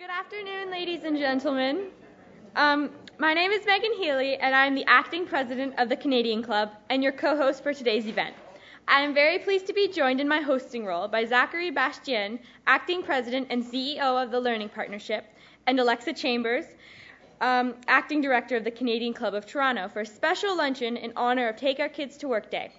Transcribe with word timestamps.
Good 0.00 0.08
afternoon, 0.08 0.70
ladies 0.70 1.04
and 1.04 1.18
gentlemen. 1.18 1.88
Um, 2.56 2.88
my 3.18 3.34
name 3.34 3.50
is 3.50 3.66
Megan 3.66 3.92
Healy, 3.92 4.36
and 4.36 4.54
I'm 4.54 4.74
the 4.74 4.86
acting 4.86 5.26
president 5.26 5.74
of 5.76 5.90
the 5.90 5.96
Canadian 5.96 6.42
Club 6.42 6.70
and 6.88 7.02
your 7.02 7.12
co 7.12 7.36
host 7.36 7.62
for 7.62 7.74
today's 7.74 8.06
event. 8.06 8.34
I 8.88 9.02
am 9.02 9.12
very 9.12 9.38
pleased 9.38 9.66
to 9.66 9.74
be 9.74 9.88
joined 9.88 10.18
in 10.18 10.26
my 10.26 10.40
hosting 10.40 10.86
role 10.86 11.06
by 11.06 11.26
Zachary 11.26 11.70
Bastien, 11.70 12.38
acting 12.66 13.02
president 13.02 13.48
and 13.50 13.62
CEO 13.62 14.24
of 14.24 14.30
the 14.30 14.40
Learning 14.40 14.70
Partnership, 14.70 15.26
and 15.66 15.78
Alexa 15.78 16.14
Chambers, 16.14 16.64
um, 17.42 17.74
acting 17.86 18.22
director 18.22 18.56
of 18.56 18.64
the 18.64 18.70
Canadian 18.70 19.12
Club 19.12 19.34
of 19.34 19.44
Toronto, 19.44 19.86
for 19.86 20.00
a 20.00 20.06
special 20.06 20.56
luncheon 20.56 20.96
in 20.96 21.12
honor 21.14 21.46
of 21.46 21.56
Take 21.56 21.78
Our 21.78 21.90
Kids 21.90 22.16
to 22.16 22.26
Work 22.26 22.50
Day. 22.50 22.72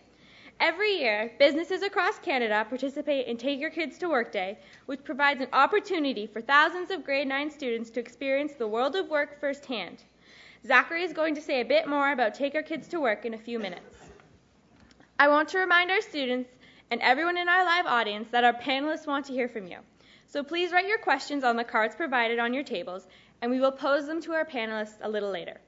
Every 0.61 0.99
year, 0.99 1.31
businesses 1.39 1.81
across 1.81 2.19
Canada 2.19 2.63
participate 2.69 3.25
in 3.25 3.35
Take 3.35 3.59
Your 3.59 3.71
Kids 3.71 3.97
to 3.97 4.09
Work 4.09 4.31
Day, 4.31 4.59
which 4.85 5.03
provides 5.03 5.41
an 5.41 5.47
opportunity 5.53 6.27
for 6.27 6.39
thousands 6.39 6.91
of 6.91 7.03
grade 7.03 7.27
9 7.27 7.49
students 7.49 7.89
to 7.89 7.99
experience 7.99 8.53
the 8.53 8.67
world 8.67 8.95
of 8.95 9.09
work 9.09 9.39
firsthand. 9.39 10.03
Zachary 10.63 11.01
is 11.01 11.13
going 11.13 11.33
to 11.33 11.41
say 11.41 11.61
a 11.61 11.65
bit 11.65 11.87
more 11.87 12.11
about 12.11 12.35
Take 12.35 12.53
Our 12.53 12.61
Kids 12.61 12.87
to 12.89 12.99
Work 12.99 13.25
in 13.25 13.33
a 13.33 13.39
few 13.39 13.57
minutes. 13.57 13.97
I 15.17 15.29
want 15.29 15.49
to 15.49 15.57
remind 15.57 15.89
our 15.89 15.99
students 15.99 16.51
and 16.91 17.01
everyone 17.01 17.37
in 17.37 17.49
our 17.49 17.65
live 17.65 17.87
audience 17.87 18.27
that 18.29 18.43
our 18.43 18.53
panelists 18.53 19.07
want 19.07 19.25
to 19.25 19.33
hear 19.33 19.49
from 19.49 19.65
you. 19.65 19.79
So 20.27 20.43
please 20.43 20.71
write 20.71 20.87
your 20.87 20.99
questions 20.99 21.43
on 21.43 21.55
the 21.55 21.63
cards 21.63 21.95
provided 21.95 22.37
on 22.37 22.53
your 22.53 22.63
tables, 22.63 23.07
and 23.41 23.49
we 23.49 23.59
will 23.59 23.71
pose 23.71 24.05
them 24.05 24.21
to 24.21 24.33
our 24.33 24.45
panelists 24.45 24.99
a 25.01 25.09
little 25.09 25.31
later. 25.31 25.59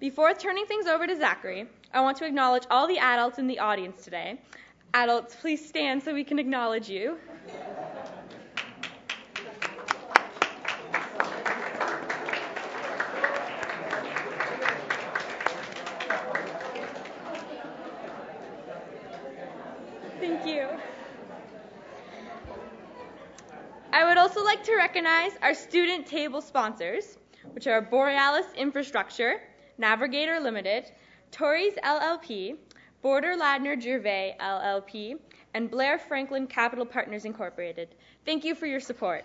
Before 0.00 0.32
turning 0.32 0.64
things 0.64 0.86
over 0.86 1.06
to 1.06 1.14
Zachary, 1.14 1.66
I 1.92 2.00
want 2.00 2.16
to 2.16 2.24
acknowledge 2.24 2.62
all 2.70 2.88
the 2.88 2.98
adults 2.98 3.38
in 3.38 3.46
the 3.46 3.58
audience 3.58 4.02
today. 4.02 4.40
Adults, 4.94 5.36
please 5.38 5.68
stand 5.68 6.02
so 6.02 6.14
we 6.14 6.24
can 6.24 6.38
acknowledge 6.38 6.88
you. 6.88 7.18
Thank 20.18 20.46
you. 20.46 20.66
I 23.92 24.04
would 24.04 24.16
also 24.16 24.42
like 24.42 24.64
to 24.64 24.76
recognize 24.76 25.32
our 25.42 25.52
student 25.52 26.06
table 26.06 26.40
sponsors, 26.40 27.18
which 27.52 27.66
are 27.66 27.82
Borealis 27.82 28.46
Infrastructure, 28.56 29.42
Navigator 29.80 30.38
Limited, 30.38 30.92
Torys 31.32 31.74
LLP, 31.82 32.58
Borden 33.00 33.40
Ladner 33.40 33.80
Gervais 33.80 34.36
LLP, 34.38 35.18
and 35.54 35.70
Blair 35.70 35.98
Franklin 35.98 36.46
Capital 36.46 36.84
Partners 36.84 37.24
Incorporated. 37.24 37.94
Thank 38.26 38.44
you 38.44 38.54
for 38.54 38.66
your 38.66 38.78
support. 38.78 39.24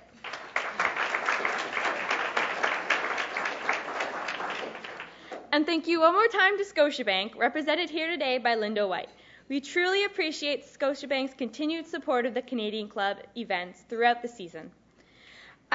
And 5.51 5.65
thank 5.65 5.87
you 5.87 5.99
one 5.99 6.13
more 6.13 6.27
time 6.27 6.57
to 6.57 6.63
Scotiabank, 6.63 7.37
represented 7.37 7.89
here 7.89 8.09
today 8.09 8.37
by 8.37 8.55
Linda 8.55 8.87
White. 8.87 9.09
We 9.49 9.59
truly 9.59 10.05
appreciate 10.05 10.65
Scotiabank's 10.65 11.33
continued 11.33 11.85
support 11.85 12.25
of 12.25 12.33
the 12.33 12.41
Canadian 12.41 12.87
Club 12.87 13.17
events 13.35 13.83
throughout 13.89 14.21
the 14.21 14.27
season. 14.29 14.71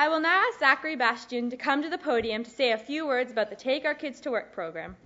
I 0.01 0.09
will 0.09 0.21
now 0.21 0.45
ask 0.49 0.59
Zachary 0.61 0.97
Bastien 0.97 1.51
to 1.51 1.59
come 1.59 1.83
to 1.83 1.91
the 1.91 1.99
podium 1.99 2.43
to 2.43 2.49
say 2.49 2.73
a 2.73 2.79
few 2.79 3.07
words 3.07 3.31
about 3.31 3.51
the 3.51 3.55
Take 3.55 3.85
Our 3.85 3.95
Kids 3.95 4.19
to 4.21 4.31
Work 4.31 4.51
program. 4.51 4.97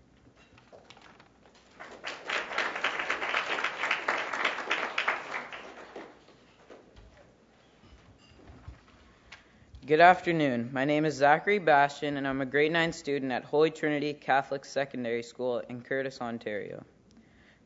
Good 9.84 9.98
afternoon. 9.98 10.70
My 10.72 10.84
name 10.84 11.04
is 11.04 11.14
Zachary 11.14 11.58
Bastien, 11.58 12.16
and 12.16 12.28
I'm 12.28 12.40
a 12.40 12.46
grade 12.46 12.70
9 12.70 12.92
student 12.92 13.32
at 13.32 13.42
Holy 13.42 13.72
Trinity 13.72 14.12
Catholic 14.12 14.64
Secondary 14.64 15.24
School 15.24 15.58
in 15.68 15.82
Courtice, 15.82 16.20
Ontario. 16.20 16.84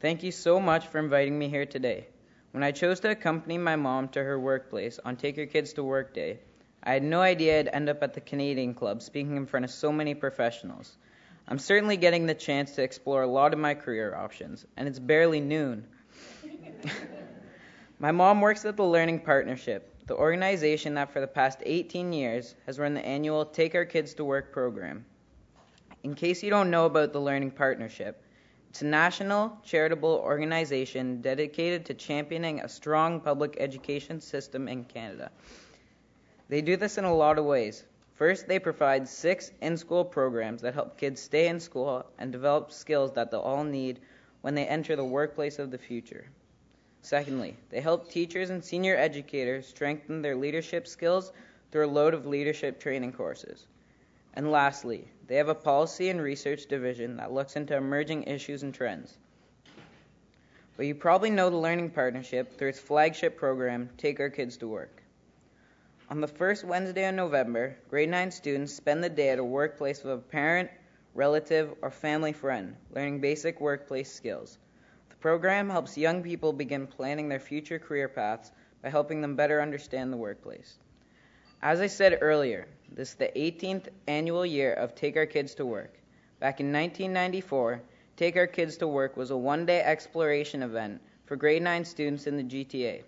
Thank 0.00 0.22
you 0.22 0.32
so 0.32 0.58
much 0.58 0.86
for 0.86 0.98
inviting 0.98 1.38
me 1.38 1.50
here 1.50 1.66
today. 1.66 2.06
When 2.52 2.62
I 2.62 2.70
chose 2.70 3.00
to 3.00 3.10
accompany 3.10 3.58
my 3.58 3.76
mom 3.76 4.08
to 4.08 4.24
her 4.24 4.40
workplace 4.40 4.98
on 5.04 5.16
Take 5.16 5.36
Your 5.36 5.44
Kids 5.44 5.74
to 5.74 5.84
Work 5.84 6.14
Day, 6.14 6.38
I 6.88 6.92
had 6.92 7.02
no 7.02 7.20
idea 7.20 7.58
I'd 7.58 7.68
end 7.68 7.90
up 7.90 8.02
at 8.02 8.14
the 8.14 8.22
Canadian 8.22 8.72
Club 8.72 9.02
speaking 9.02 9.36
in 9.36 9.44
front 9.44 9.66
of 9.66 9.70
so 9.70 9.92
many 9.92 10.14
professionals. 10.14 10.96
I'm 11.46 11.58
certainly 11.58 11.98
getting 11.98 12.24
the 12.24 12.32
chance 12.32 12.76
to 12.76 12.82
explore 12.82 13.24
a 13.24 13.26
lot 13.26 13.52
of 13.52 13.58
my 13.58 13.74
career 13.74 14.14
options, 14.14 14.64
and 14.74 14.88
it's 14.88 14.98
barely 14.98 15.38
noon. 15.38 15.86
my 17.98 18.10
mom 18.10 18.40
works 18.40 18.64
at 18.64 18.78
the 18.78 18.84
Learning 18.84 19.20
Partnership, 19.20 19.94
the 20.06 20.16
organization 20.16 20.94
that 20.94 21.12
for 21.12 21.20
the 21.20 21.26
past 21.26 21.58
18 21.66 22.14
years 22.14 22.54
has 22.64 22.78
run 22.78 22.94
the 22.94 23.04
annual 23.04 23.44
Take 23.44 23.74
Our 23.74 23.84
Kids 23.84 24.14
to 24.14 24.24
Work 24.24 24.50
program. 24.50 25.04
In 26.04 26.14
case 26.14 26.42
you 26.42 26.48
don't 26.48 26.70
know 26.70 26.86
about 26.86 27.12
the 27.12 27.20
Learning 27.20 27.50
Partnership, 27.50 28.24
it's 28.70 28.80
a 28.80 28.86
national 28.86 29.58
charitable 29.62 30.22
organization 30.24 31.20
dedicated 31.20 31.84
to 31.84 31.92
championing 31.92 32.60
a 32.60 32.68
strong 32.70 33.20
public 33.20 33.58
education 33.60 34.22
system 34.22 34.68
in 34.68 34.86
Canada. 34.86 35.30
They 36.48 36.62
do 36.62 36.76
this 36.76 36.98
in 36.98 37.04
a 37.04 37.14
lot 37.14 37.38
of 37.38 37.44
ways. 37.44 37.84
First, 38.14 38.48
they 38.48 38.58
provide 38.58 39.06
six 39.06 39.52
in 39.60 39.76
school 39.76 40.04
programs 40.04 40.62
that 40.62 40.74
help 40.74 40.98
kids 40.98 41.20
stay 41.20 41.48
in 41.48 41.60
school 41.60 42.04
and 42.18 42.32
develop 42.32 42.72
skills 42.72 43.12
that 43.12 43.30
they'll 43.30 43.40
all 43.40 43.64
need 43.64 44.00
when 44.40 44.54
they 44.54 44.66
enter 44.66 44.96
the 44.96 45.04
workplace 45.04 45.58
of 45.58 45.70
the 45.70 45.78
future. 45.78 46.26
Secondly, 47.02 47.56
they 47.70 47.80
help 47.80 48.10
teachers 48.10 48.50
and 48.50 48.64
senior 48.64 48.96
educators 48.96 49.68
strengthen 49.68 50.20
their 50.20 50.34
leadership 50.34 50.86
skills 50.86 51.32
through 51.70 51.86
a 51.86 51.90
load 51.90 52.14
of 52.14 52.26
leadership 52.26 52.80
training 52.80 53.12
courses. 53.12 53.66
And 54.34 54.50
lastly, 54.50 55.06
they 55.26 55.36
have 55.36 55.48
a 55.48 55.54
policy 55.54 56.08
and 56.08 56.20
research 56.20 56.66
division 56.66 57.16
that 57.18 57.32
looks 57.32 57.56
into 57.56 57.76
emerging 57.76 58.24
issues 58.24 58.62
and 58.62 58.74
trends. 58.74 59.16
But 60.76 60.86
you 60.86 60.94
probably 60.94 61.30
know 61.30 61.50
the 61.50 61.56
Learning 61.56 61.90
Partnership 61.90 62.56
through 62.56 62.68
its 62.68 62.80
flagship 62.80 63.36
program, 63.36 63.90
Take 63.98 64.20
Our 64.20 64.30
Kids 64.30 64.56
to 64.58 64.68
Work. 64.68 64.97
On 66.10 66.22
the 66.22 66.26
first 66.26 66.64
Wednesday 66.64 67.06
in 67.06 67.16
November, 67.16 67.76
grade 67.90 68.08
9 68.08 68.30
students 68.30 68.72
spend 68.72 69.04
the 69.04 69.10
day 69.10 69.28
at 69.28 69.38
a 69.38 69.44
workplace 69.44 70.02
with 70.02 70.14
a 70.14 70.16
parent, 70.16 70.70
relative, 71.12 71.74
or 71.82 71.90
family 71.90 72.32
friend, 72.32 72.76
learning 72.94 73.20
basic 73.20 73.60
workplace 73.60 74.10
skills 74.10 74.56
The 75.10 75.16
program 75.16 75.68
helps 75.68 75.98
young 75.98 76.22
people 76.22 76.54
begin 76.54 76.86
planning 76.86 77.28
their 77.28 77.38
future 77.38 77.78
career 77.78 78.08
paths 78.08 78.52
by 78.82 78.88
helping 78.88 79.20
them 79.20 79.36
better 79.36 79.60
understand 79.60 80.10
the 80.10 80.16
workplace. 80.16 80.78
As 81.60 81.78
I 81.78 81.88
said 81.88 82.20
earlier, 82.22 82.68
this 82.90 83.10
is 83.10 83.16
the 83.16 83.30
18th 83.36 83.88
annual 84.06 84.46
year 84.46 84.72
of 84.72 84.94
Take 84.94 85.18
Our 85.18 85.26
Kids 85.26 85.54
to 85.56 85.66
Work. 85.66 85.92
Back 86.40 86.60
in 86.60 86.72
1994, 86.72 87.82
Take 88.16 88.38
Our 88.38 88.46
Kids 88.46 88.78
to 88.78 88.88
Work 88.88 89.18
was 89.18 89.30
a 89.30 89.36
one 89.36 89.66
day 89.66 89.82
exploration 89.82 90.62
event 90.62 91.02
for 91.26 91.36
grade 91.36 91.60
9 91.60 91.84
students 91.84 92.26
in 92.26 92.38
the 92.38 92.44
GTA. 92.44 93.02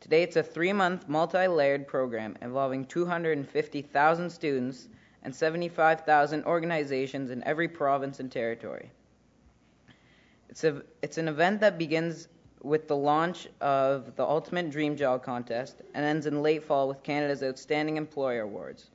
Today, 0.00 0.22
it's 0.22 0.36
a 0.36 0.42
three 0.42 0.72
month, 0.72 1.08
multi 1.08 1.46
layered 1.46 1.86
program 1.86 2.36
involving 2.40 2.86
250,000 2.86 4.30
students 4.30 4.88
and 5.22 5.34
75,000 5.34 6.44
organizations 6.44 7.30
in 7.30 7.42
every 7.44 7.68
province 7.68 8.20
and 8.20 8.30
territory. 8.30 8.90
It's, 10.48 10.64
a, 10.64 10.82
it's 11.02 11.18
an 11.18 11.28
event 11.28 11.60
that 11.60 11.78
begins 11.78 12.28
with 12.62 12.88
the 12.88 12.96
launch 12.96 13.48
of 13.60 14.16
the 14.16 14.24
Ultimate 14.24 14.70
Dream 14.70 14.96
Job 14.96 15.22
contest 15.22 15.82
and 15.94 16.04
ends 16.04 16.26
in 16.26 16.42
late 16.42 16.64
fall 16.64 16.88
with 16.88 17.02
Canada's 17.02 17.42
Outstanding 17.42 17.96
Employer 17.96 18.42
Awards. 18.42 18.90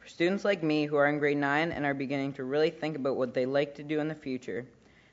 For 0.00 0.08
students 0.08 0.44
like 0.44 0.62
me 0.62 0.86
who 0.86 0.96
are 0.96 1.06
in 1.06 1.18
grade 1.18 1.38
9 1.38 1.72
and 1.72 1.84
are 1.84 1.94
beginning 1.94 2.32
to 2.34 2.44
really 2.44 2.70
think 2.70 2.96
about 2.96 3.16
what 3.16 3.34
they 3.34 3.46
like 3.46 3.74
to 3.76 3.82
do 3.82 4.00
in 4.00 4.08
the 4.08 4.14
future, 4.14 4.66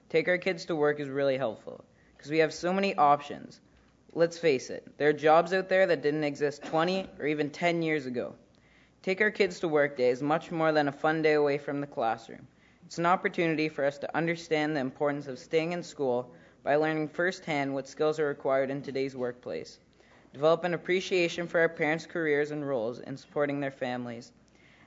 Take 0.09 0.27
Our 0.27 0.37
Kids 0.37 0.65
to 0.65 0.75
Work 0.75 0.99
is 0.99 1.09
really 1.09 1.37
helpful 1.37 1.83
because 2.17 2.31
we 2.31 2.39
have 2.39 2.53
so 2.53 2.71
many 2.71 2.95
options. 2.95 3.59
Let's 4.16 4.38
face 4.38 4.69
it, 4.69 4.85
there 5.00 5.09
are 5.09 5.13
jobs 5.13 5.53
out 5.53 5.69
there 5.69 5.88
that 5.88 6.03
didn't 6.03 6.24
exist 6.24 6.63
20 6.66 7.07
or 7.18 7.25
even 7.25 7.50
10 7.50 7.81
years 7.81 8.06
ago. 8.06 8.35
Take 9.01 9.22
Our 9.22 9.31
Kids 9.31 9.59
to 9.62 9.68
Work 9.68 9.97
Day 9.97 10.09
is 10.09 10.22
much 10.22 10.51
more 10.51 10.72
than 10.72 10.88
a 10.88 10.92
fun 10.92 11.24
day 11.24 11.33
away 11.33 11.57
from 11.57 11.81
the 11.81 11.88
classroom. 11.88 12.48
It's 12.86 13.00
an 13.00 13.07
opportunity 13.07 13.69
for 13.69 13.83
us 13.83 13.98
to 13.98 14.15
understand 14.15 14.75
the 14.75 14.81
importance 14.81 15.25
of 15.25 15.39
staying 15.39 15.71
in 15.71 15.81
school 15.81 16.31
by 16.63 16.75
learning 16.75 17.07
firsthand 17.07 17.74
what 17.74 17.88
skills 17.88 18.19
are 18.19 18.27
required 18.27 18.69
in 18.69 18.83
today's 18.83 19.15
workplace, 19.15 19.80
develop 20.31 20.63
an 20.63 20.75
appreciation 20.75 21.48
for 21.48 21.59
our 21.62 21.69
parents' 21.69 22.06
careers 22.06 22.51
and 22.51 22.68
roles 22.68 23.00
in 23.00 23.18
supporting 23.18 23.62
their 23.62 23.71
families, 23.71 24.31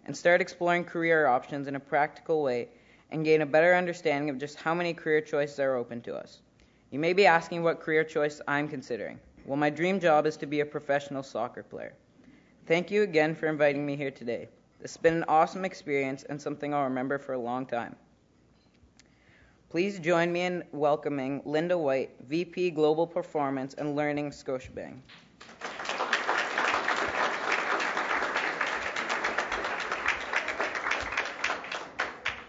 and 0.05 0.17
start 0.17 0.41
exploring 0.41 0.85
career 0.85 1.27
options 1.27 1.67
in 1.67 1.75
a 1.75 1.81
practical 1.81 2.45
way 2.45 2.69
and 3.11 3.25
gain 3.25 3.43
a 3.43 3.47
better 3.47 3.75
understanding 3.75 4.31
of 4.31 4.39
just 4.39 4.57
how 4.57 4.73
many 4.73 4.95
career 4.95 5.21
choices 5.21 5.59
are 5.59 5.75
open 5.75 6.01
to 6.01 6.15
us. 6.15 6.43
You 6.91 7.01
may 7.01 7.13
be 7.13 7.27
asking 7.27 7.65
what 7.65 7.81
career 7.81 8.05
choice 8.05 8.41
I'm 8.47 8.69
considering. 8.69 9.19
Well, 9.45 9.57
my 9.57 9.71
dream 9.71 9.99
job 9.99 10.25
is 10.25 10.37
to 10.37 10.47
be 10.47 10.61
a 10.61 10.67
professional 10.67 11.23
soccer 11.23 11.65
player. 11.65 11.95
Thank 12.67 12.91
you 12.93 13.03
again 13.03 13.35
for 13.35 13.47
inviting 13.47 13.85
me 13.85 13.97
here 13.97 14.13
today. 14.13 14.49
It's 14.81 14.97
been 14.97 15.15
an 15.15 15.25
awesome 15.27 15.65
experience 15.65 16.23
and 16.25 16.41
something 16.41 16.73
I'll 16.73 16.85
remember 16.85 17.19
for 17.19 17.33
a 17.33 17.39
long 17.39 17.67
time. 17.67 17.97
Please 19.69 19.99
join 19.99 20.33
me 20.33 20.43
in 20.43 20.63
welcoming 20.71 21.43
Linda 21.45 21.77
White, 21.77 22.11
VP 22.29 22.71
Global 22.71 23.07
Performance 23.07 23.75
and 23.75 23.97
Learning 23.97 24.31
Scotiabank. 24.31 24.95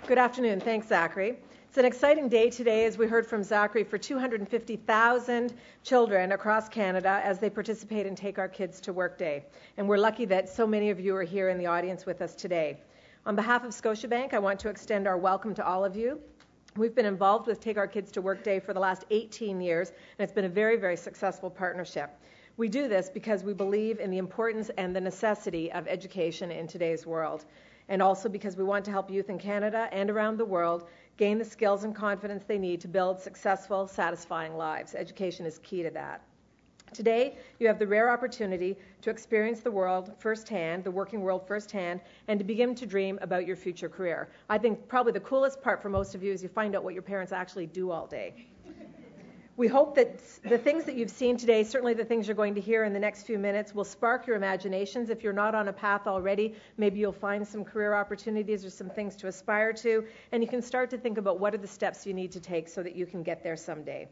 Good 0.05 0.19
afternoon. 0.19 0.59
Thanks, 0.59 0.87
Zachary. 0.87 1.37
It's 1.77 1.83
an 1.83 1.93
exciting 1.93 2.27
day 2.27 2.49
today, 2.49 2.85
as 2.85 2.97
we 2.97 3.05
heard 3.05 3.27
from 3.27 3.43
Zachary, 3.43 3.83
for 3.83 3.99
250,000 3.99 5.53
children 5.83 6.31
across 6.31 6.67
Canada 6.67 7.21
as 7.23 7.37
they 7.37 7.51
participate 7.51 8.07
in 8.07 8.15
Take 8.15 8.39
Our 8.39 8.47
Kids 8.47 8.81
to 8.81 8.93
Work 8.93 9.19
Day. 9.19 9.45
And 9.77 9.87
we're 9.87 9.99
lucky 9.99 10.25
that 10.25 10.49
so 10.49 10.65
many 10.65 10.89
of 10.89 10.99
you 10.99 11.15
are 11.15 11.21
here 11.21 11.49
in 11.49 11.59
the 11.59 11.67
audience 11.67 12.03
with 12.03 12.23
us 12.23 12.33
today. 12.33 12.79
On 13.27 13.35
behalf 13.35 13.63
of 13.63 13.73
Scotiabank, 13.73 14.33
I 14.33 14.39
want 14.39 14.59
to 14.61 14.69
extend 14.69 15.07
our 15.07 15.19
welcome 15.19 15.53
to 15.53 15.63
all 15.63 15.85
of 15.85 15.95
you. 15.95 16.19
We've 16.75 16.95
been 16.95 17.05
involved 17.05 17.45
with 17.45 17.59
Take 17.59 17.77
Our 17.77 17.85
Kids 17.85 18.11
to 18.13 18.23
Work 18.23 18.43
Day 18.43 18.59
for 18.59 18.73
the 18.73 18.79
last 18.79 19.05
18 19.11 19.61
years, 19.61 19.89
and 19.89 20.23
it's 20.23 20.33
been 20.33 20.45
a 20.45 20.49
very, 20.49 20.77
very 20.77 20.97
successful 20.97 21.51
partnership. 21.51 22.09
We 22.57 22.69
do 22.69 22.87
this 22.87 23.11
because 23.11 23.43
we 23.43 23.53
believe 23.53 23.99
in 23.99 24.09
the 24.09 24.17
importance 24.17 24.71
and 24.79 24.95
the 24.95 25.01
necessity 25.01 25.71
of 25.71 25.87
education 25.87 26.49
in 26.49 26.65
today's 26.65 27.05
world, 27.05 27.45
and 27.87 28.01
also 28.01 28.29
because 28.29 28.57
we 28.57 28.63
want 28.63 28.83
to 28.85 28.91
help 28.91 29.11
youth 29.11 29.29
in 29.29 29.37
Canada 29.37 29.87
and 29.91 30.09
around 30.09 30.37
the 30.37 30.45
world 30.45 30.87
gain 31.17 31.37
the 31.37 31.45
skills 31.45 31.83
and 31.83 31.95
confidence 31.95 32.43
they 32.45 32.57
need 32.57 32.79
to 32.81 32.87
build 32.87 33.19
successful, 33.19 33.87
satisfying 33.87 34.55
lives. 34.55 34.95
Education 34.95 35.45
is 35.45 35.59
key 35.59 35.83
to 35.83 35.89
that. 35.89 36.21
Today, 36.93 37.35
you 37.59 37.67
have 37.67 37.79
the 37.79 37.87
rare 37.87 38.09
opportunity 38.09 38.77
to 39.01 39.09
experience 39.09 39.59
the 39.59 39.71
world 39.71 40.13
firsthand, 40.19 40.83
the 40.83 40.91
working 40.91 41.21
world 41.21 41.45
firsthand, 41.45 41.99
and 42.29 42.39
to 42.39 42.45
begin 42.45 42.73
to 42.75 42.85
dream 42.85 43.19
about 43.21 43.45
your 43.45 43.57
future 43.57 43.89
career. 43.89 44.29
I 44.49 44.57
think 44.57 44.87
probably 44.87 45.11
the 45.11 45.19
coolest 45.19 45.61
part 45.61 45.81
for 45.81 45.89
most 45.89 46.15
of 46.15 46.23
you 46.23 46.31
is 46.31 46.41
you 46.41 46.49
find 46.49 46.75
out 46.75 46.83
what 46.83 46.93
your 46.93 47.03
parents 47.03 47.33
actually 47.33 47.65
do 47.65 47.91
all 47.91 48.07
day. 48.07 48.47
We 49.57 49.67
hope 49.67 49.95
that 49.95 50.19
the 50.43 50.57
things 50.59 50.83
that 50.85 50.93
you've 50.93 51.09
seen 51.09 51.35
today, 51.35 51.63
certainly 51.63 51.95
the 51.95 52.05
things 52.05 52.27
you're 52.27 52.35
going 52.35 52.53
to 52.53 52.61
hear 52.61 52.83
in 52.83 52.93
the 52.93 52.99
next 52.99 53.23
few 53.23 53.39
minutes, 53.39 53.73
will 53.73 53.83
spark 53.83 54.27
your 54.27 54.35
imaginations. 54.35 55.09
If 55.09 55.23
you're 55.23 55.33
not 55.33 55.55
on 55.55 55.67
a 55.67 55.73
path 55.73 56.05
already, 56.05 56.53
maybe 56.77 56.99
you'll 56.99 57.11
find 57.11 57.45
some 57.45 57.65
career 57.65 57.95
opportunities 57.95 58.63
or 58.63 58.69
some 58.69 58.91
things 58.91 59.15
to 59.15 59.27
aspire 59.27 59.73
to, 59.73 60.05
and 60.31 60.43
you 60.43 60.47
can 60.47 60.61
start 60.61 60.91
to 60.91 60.97
think 60.99 61.17
about 61.17 61.39
what 61.39 61.55
are 61.55 61.57
the 61.57 61.67
steps 61.67 62.05
you 62.05 62.13
need 62.13 62.31
to 62.33 62.39
take 62.39 62.69
so 62.69 62.83
that 62.83 62.95
you 62.95 63.07
can 63.07 63.23
get 63.23 63.41
there 63.43 63.57
someday. 63.57 64.07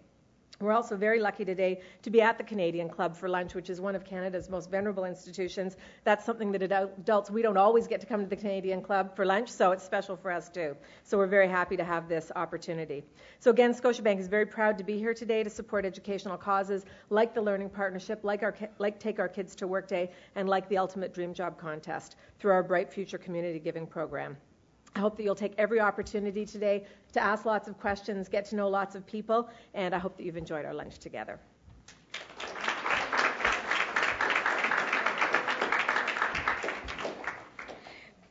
We're 0.61 0.71
also 0.71 0.95
very 0.95 1.19
lucky 1.19 1.43
today 1.43 1.81
to 2.03 2.09
be 2.09 2.21
at 2.21 2.37
the 2.37 2.43
Canadian 2.43 2.87
Club 2.87 3.15
for 3.15 3.27
lunch, 3.27 3.55
which 3.55 3.69
is 3.69 3.81
one 3.81 3.93
of 3.93 4.05
Canada's 4.05 4.49
most 4.49 4.71
venerable 4.71 5.03
institutions. 5.03 5.75
That's 6.05 6.25
something 6.25 6.51
that 6.53 6.61
adults, 6.61 7.29
we 7.29 7.41
don't 7.41 7.57
always 7.57 7.87
get 7.87 7.99
to 8.01 8.07
come 8.07 8.21
to 8.21 8.29
the 8.29 8.37
Canadian 8.37 8.81
Club 8.81 9.15
for 9.17 9.25
lunch, 9.25 9.49
so 9.49 9.73
it's 9.73 9.83
special 9.83 10.15
for 10.15 10.31
us 10.31 10.47
too. 10.47 10.77
So 11.03 11.17
we're 11.17 11.27
very 11.27 11.49
happy 11.49 11.75
to 11.75 11.83
have 11.83 12.07
this 12.07 12.31
opportunity. 12.37 13.03
So 13.39 13.51
again, 13.51 13.73
Scotiabank 13.73 14.19
is 14.19 14.27
very 14.27 14.45
proud 14.45 14.77
to 14.77 14.85
be 14.85 14.97
here 14.97 15.13
today 15.13 15.43
to 15.43 15.49
support 15.49 15.83
educational 15.85 16.37
causes 16.37 16.85
like 17.09 17.33
the 17.33 17.41
Learning 17.41 17.69
Partnership, 17.69 18.21
like, 18.23 18.41
our, 18.41 18.55
like 18.79 18.97
Take 18.97 19.19
Our 19.19 19.27
Kids 19.27 19.55
to 19.55 19.67
Work 19.67 19.89
Day, 19.89 20.09
and 20.35 20.47
like 20.47 20.69
the 20.69 20.77
Ultimate 20.77 21.13
Dream 21.13 21.33
Job 21.33 21.59
Contest 21.59 22.15
through 22.39 22.53
our 22.53 22.63
Bright 22.63 22.91
Future 22.91 23.17
Community 23.17 23.59
Giving 23.59 23.85
Program. 23.85 24.37
I 24.95 24.99
hope 25.01 25.17
that 25.17 25.23
you'll 25.23 25.35
take 25.35 25.53
every 25.57 25.81
opportunity 25.81 26.45
today 26.45 26.85
to 27.11 27.19
ask 27.19 27.43
lots 27.43 27.67
of 27.67 27.77
questions, 27.77 28.29
get 28.29 28.45
to 28.45 28.55
know 28.55 28.69
lots 28.69 28.95
of 28.95 29.05
people, 29.05 29.49
and 29.73 29.93
I 29.93 29.97
hope 29.97 30.15
that 30.15 30.23
you've 30.23 30.37
enjoyed 30.37 30.63
our 30.63 30.73
lunch 30.73 30.99
together. 30.99 31.37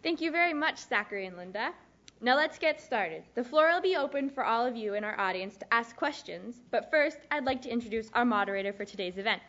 Thank 0.03 0.21
you 0.21 0.31
very 0.31 0.55
much, 0.55 0.79
Zachary 0.79 1.27
and 1.27 1.37
Linda. 1.37 1.73
Now 2.21 2.37
let's 2.37 2.59
get 2.59 2.81
started. 2.81 3.25
The 3.35 3.45
floor 3.45 3.71
will 3.71 3.83
be 3.83 3.97
open 3.97 4.31
for 4.31 4.45
all 4.45 4.65
of 4.65 4.75
you 4.77 4.95
in 4.95 5.05
our 5.05 5.19
audience 5.21 5.57
to 5.59 5.75
ask 5.75 5.95
questions, 5.97 6.63
but 6.71 6.91
first 6.91 7.19
I'd 7.31 7.45
like 7.45 7.61
to 7.63 7.71
introduce 7.71 8.11
our 8.15 8.25
moderator 8.25 8.73
for 8.73 8.87
today's 8.87 9.19
event. 9.19 9.43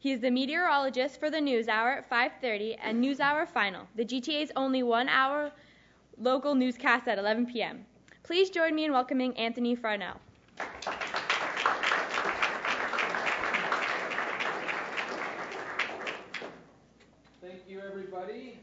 He 0.00 0.12
is 0.12 0.20
the 0.20 0.30
meteorologist 0.30 1.20
for 1.20 1.30
the 1.30 1.40
News 1.40 1.68
Hour 1.68 1.90
at 1.92 2.10
5:30 2.10 2.76
and 2.82 3.00
News 3.00 3.20
Hour 3.20 3.46
Final, 3.46 3.86
the 3.94 4.04
GTA's 4.04 4.50
only 4.56 4.82
1-hour 4.82 5.52
local 6.20 6.54
newscast 6.54 7.06
at 7.08 7.18
11 7.18 7.46
p.m. 7.46 7.84
Please 8.22 8.50
join 8.50 8.74
me 8.74 8.84
in 8.84 8.92
welcoming 8.92 9.36
Anthony 9.36 9.74
Farnell. 9.74 10.20
Thank 17.40 17.62
you, 17.68 17.80
everybody. 17.80 18.58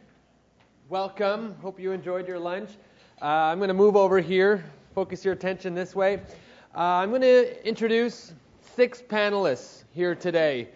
Welcome. 0.90 1.56
Hope 1.62 1.80
you 1.80 1.92
enjoyed 1.92 2.28
your 2.28 2.40
lunch. 2.40 2.72
Uh, 3.22 3.26
I'm 3.26 3.60
going 3.60 3.70
to 3.70 3.74
move 3.74 3.96
over 3.96 4.20
here, 4.20 4.66
focus 4.94 5.24
your 5.24 5.34
attention 5.34 5.74
this 5.74 5.96
way. 5.96 6.22
Uh, 6.76 6.80
I'm 6.80 7.10
going 7.10 7.22
to 7.22 7.68
introduce 7.68 8.34
six 8.60 9.02
panelists 9.02 9.84
here 9.94 10.14
today. 10.14 10.68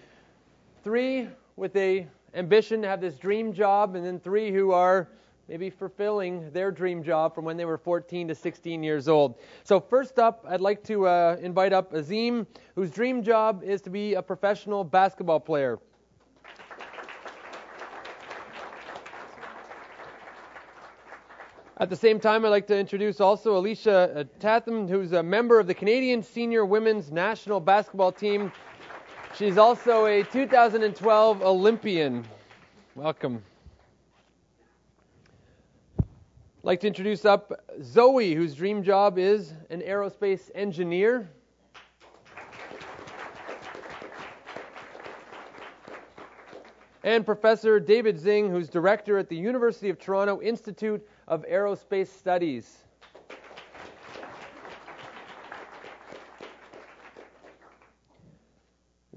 Three 0.83 1.27
with 1.57 1.75
a 1.75 2.07
ambition 2.33 2.81
to 2.81 2.87
have 2.87 3.01
this 3.01 3.17
dream 3.17 3.51
job, 3.51 3.95
and 3.95 4.05
then 4.05 4.19
three 4.19 4.51
who 4.51 4.71
are 4.71 5.09
maybe 5.49 5.71
fulfilling 5.71 6.51
their 6.51 6.69
dream 6.69 7.03
job 7.03 7.33
from 7.33 7.43
when 7.43 7.57
they 7.57 7.65
were 7.65 7.77
14 7.77 8.27
to 8.27 8.35
16 8.35 8.83
years 8.83 9.07
old. 9.07 9.39
So, 9.63 9.79
first 9.79 10.19
up, 10.19 10.45
I'd 10.47 10.61
like 10.61 10.83
to 10.83 11.07
uh, 11.07 11.37
invite 11.41 11.73
up 11.73 11.91
Azim, 11.91 12.45
whose 12.75 12.91
dream 12.91 13.23
job 13.23 13.63
is 13.63 13.81
to 13.81 13.89
be 13.89 14.13
a 14.13 14.21
professional 14.21 14.83
basketball 14.83 15.39
player. 15.39 15.79
At 21.77 21.89
the 21.89 21.95
same 21.95 22.19
time, 22.19 22.45
I'd 22.45 22.49
like 22.49 22.67
to 22.67 22.77
introduce 22.77 23.19
also 23.19 23.57
Alicia 23.57 24.11
uh, 24.13 24.23
Tatham, 24.39 24.87
who's 24.87 25.13
a 25.13 25.23
member 25.23 25.59
of 25.59 25.65
the 25.65 25.73
Canadian 25.73 26.21
Senior 26.21 26.65
Women's 26.65 27.11
National 27.11 27.59
Basketball 27.59 28.11
Team. 28.11 28.51
She's 29.35 29.57
also 29.57 30.05
a 30.05 30.23
2012 30.23 31.41
Olympian. 31.41 32.25
Welcome. 32.95 33.41
I'd 36.59 36.65
like 36.65 36.81
to 36.81 36.87
introduce 36.87 37.23
up 37.23 37.53
Zoe, 37.81 38.33
whose 38.33 38.53
dream 38.53 38.83
job 38.83 39.17
is 39.17 39.53
an 39.69 39.79
aerospace 39.79 40.51
engineer. 40.53 41.29
And 47.05 47.25
Professor 47.25 47.79
David 47.79 48.17
Zingg, 48.17 48.51
who's 48.51 48.67
director 48.67 49.17
at 49.17 49.29
the 49.29 49.37
University 49.37 49.89
of 49.89 49.97
Toronto 49.99 50.41
Institute 50.41 51.01
of 51.29 51.45
Aerospace 51.49 52.09
Studies. 52.09 52.79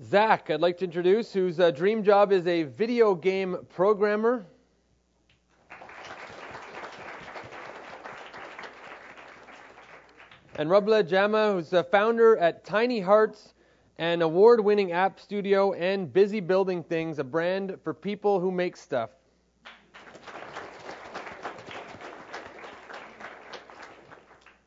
Zach, 0.00 0.48
I'd 0.48 0.60
like 0.60 0.78
to 0.78 0.84
introduce, 0.84 1.32
whose 1.32 1.58
uh, 1.58 1.72
dream 1.72 2.04
job 2.04 2.30
is 2.30 2.46
a 2.46 2.62
video 2.62 3.16
game 3.16 3.56
programmer. 3.68 4.46
And 10.56 10.68
Robleh 10.68 11.08
Jama, 11.08 11.52
who's 11.52 11.70
the 11.70 11.82
founder 11.82 12.36
at 12.36 12.62
Tiny 12.62 13.00
Hearts, 13.00 13.54
an 13.96 14.20
award 14.20 14.60
winning 14.60 14.92
app 14.92 15.18
studio, 15.18 15.72
and 15.72 16.12
Busy 16.12 16.40
Building 16.40 16.82
Things, 16.82 17.18
a 17.18 17.24
brand 17.24 17.78
for 17.82 17.94
people 17.94 18.38
who 18.38 18.50
make 18.50 18.76
stuff. 18.76 19.08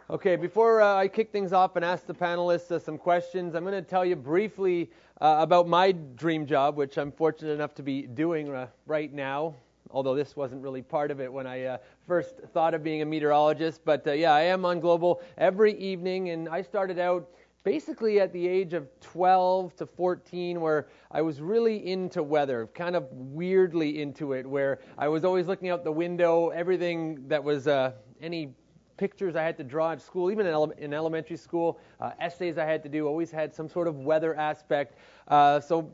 Okay, 0.09 0.35
before 0.35 0.81
uh, 0.81 0.95
I 0.95 1.07
kick 1.07 1.31
things 1.31 1.53
off 1.53 1.75
and 1.75 1.85
ask 1.85 2.07
the 2.07 2.15
panelists 2.15 2.71
uh, 2.71 2.79
some 2.79 2.97
questions, 2.97 3.53
I'm 3.53 3.63
going 3.63 3.75
to 3.75 3.87
tell 3.87 4.03
you 4.05 4.15
briefly 4.15 4.89
uh, 5.21 5.37
about 5.39 5.67
my 5.67 5.91
dream 5.91 6.47
job, 6.47 6.77
which 6.77 6.97
I'm 6.97 7.11
fortunate 7.11 7.51
enough 7.51 7.75
to 7.75 7.83
be 7.83 8.03
doing 8.03 8.51
uh, 8.51 8.67
right 8.87 9.13
now 9.13 9.53
although 9.91 10.15
this 10.15 10.35
wasn't 10.35 10.61
really 10.61 10.81
part 10.81 11.11
of 11.11 11.19
it 11.19 11.31
when 11.31 11.47
I 11.47 11.63
uh, 11.63 11.77
first 12.07 12.35
thought 12.53 12.73
of 12.73 12.83
being 12.83 13.01
a 13.01 13.05
meteorologist. 13.05 13.81
But 13.85 14.05
uh, 14.07 14.11
yeah, 14.11 14.33
I 14.33 14.41
am 14.41 14.65
on 14.65 14.79
Global 14.79 15.21
every 15.37 15.77
evening, 15.77 16.29
and 16.29 16.49
I 16.49 16.61
started 16.61 16.99
out 16.99 17.29
basically 17.63 18.19
at 18.19 18.31
the 18.31 18.47
age 18.47 18.73
of 18.73 18.87
12 19.01 19.75
to 19.75 19.85
14 19.87 20.61
where 20.61 20.87
I 21.11 21.21
was 21.21 21.41
really 21.41 21.85
into 21.87 22.21
weather, 22.21 22.69
kind 22.73 22.95
of 22.95 23.11
weirdly 23.11 24.01
into 24.01 24.33
it, 24.33 24.45
where 24.45 24.79
I 24.97 25.07
was 25.07 25.25
always 25.25 25.47
looking 25.47 25.69
out 25.69 25.83
the 25.83 25.91
window, 25.91 26.49
everything 26.49 27.27
that 27.27 27.43
was 27.43 27.67
uh, 27.67 27.93
any 28.21 28.53
pictures 28.97 29.35
I 29.35 29.43
had 29.43 29.57
to 29.57 29.63
draw 29.63 29.91
at 29.91 30.01
school, 30.01 30.31
even 30.31 30.45
in, 30.45 30.53
ele- 30.53 30.73
in 30.77 30.93
elementary 30.93 31.37
school, 31.37 31.79
uh, 31.99 32.11
essays 32.19 32.57
I 32.57 32.65
had 32.65 32.83
to 32.83 32.89
do, 32.89 33.07
always 33.07 33.31
had 33.31 33.53
some 33.53 33.67
sort 33.67 33.87
of 33.87 33.97
weather 33.97 34.35
aspect. 34.35 34.97
Uh, 35.27 35.59
so 35.59 35.91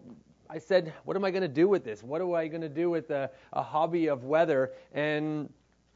I 0.54 0.58
said, 0.58 0.94
what 1.06 1.16
am 1.16 1.24
I 1.24 1.32
going 1.32 1.44
to 1.44 1.48
do 1.48 1.70
with 1.70 1.86
this? 1.86 2.04
What 2.04 2.20
am 2.20 2.34
I 2.34 2.46
going 2.50 2.60
to 2.60 2.68
do 2.68 2.90
with 2.90 3.10
a, 3.10 3.32
a 3.54 3.64
hobby 3.64 4.08
of 4.08 4.26
weather? 4.26 4.74
And 4.94 5.50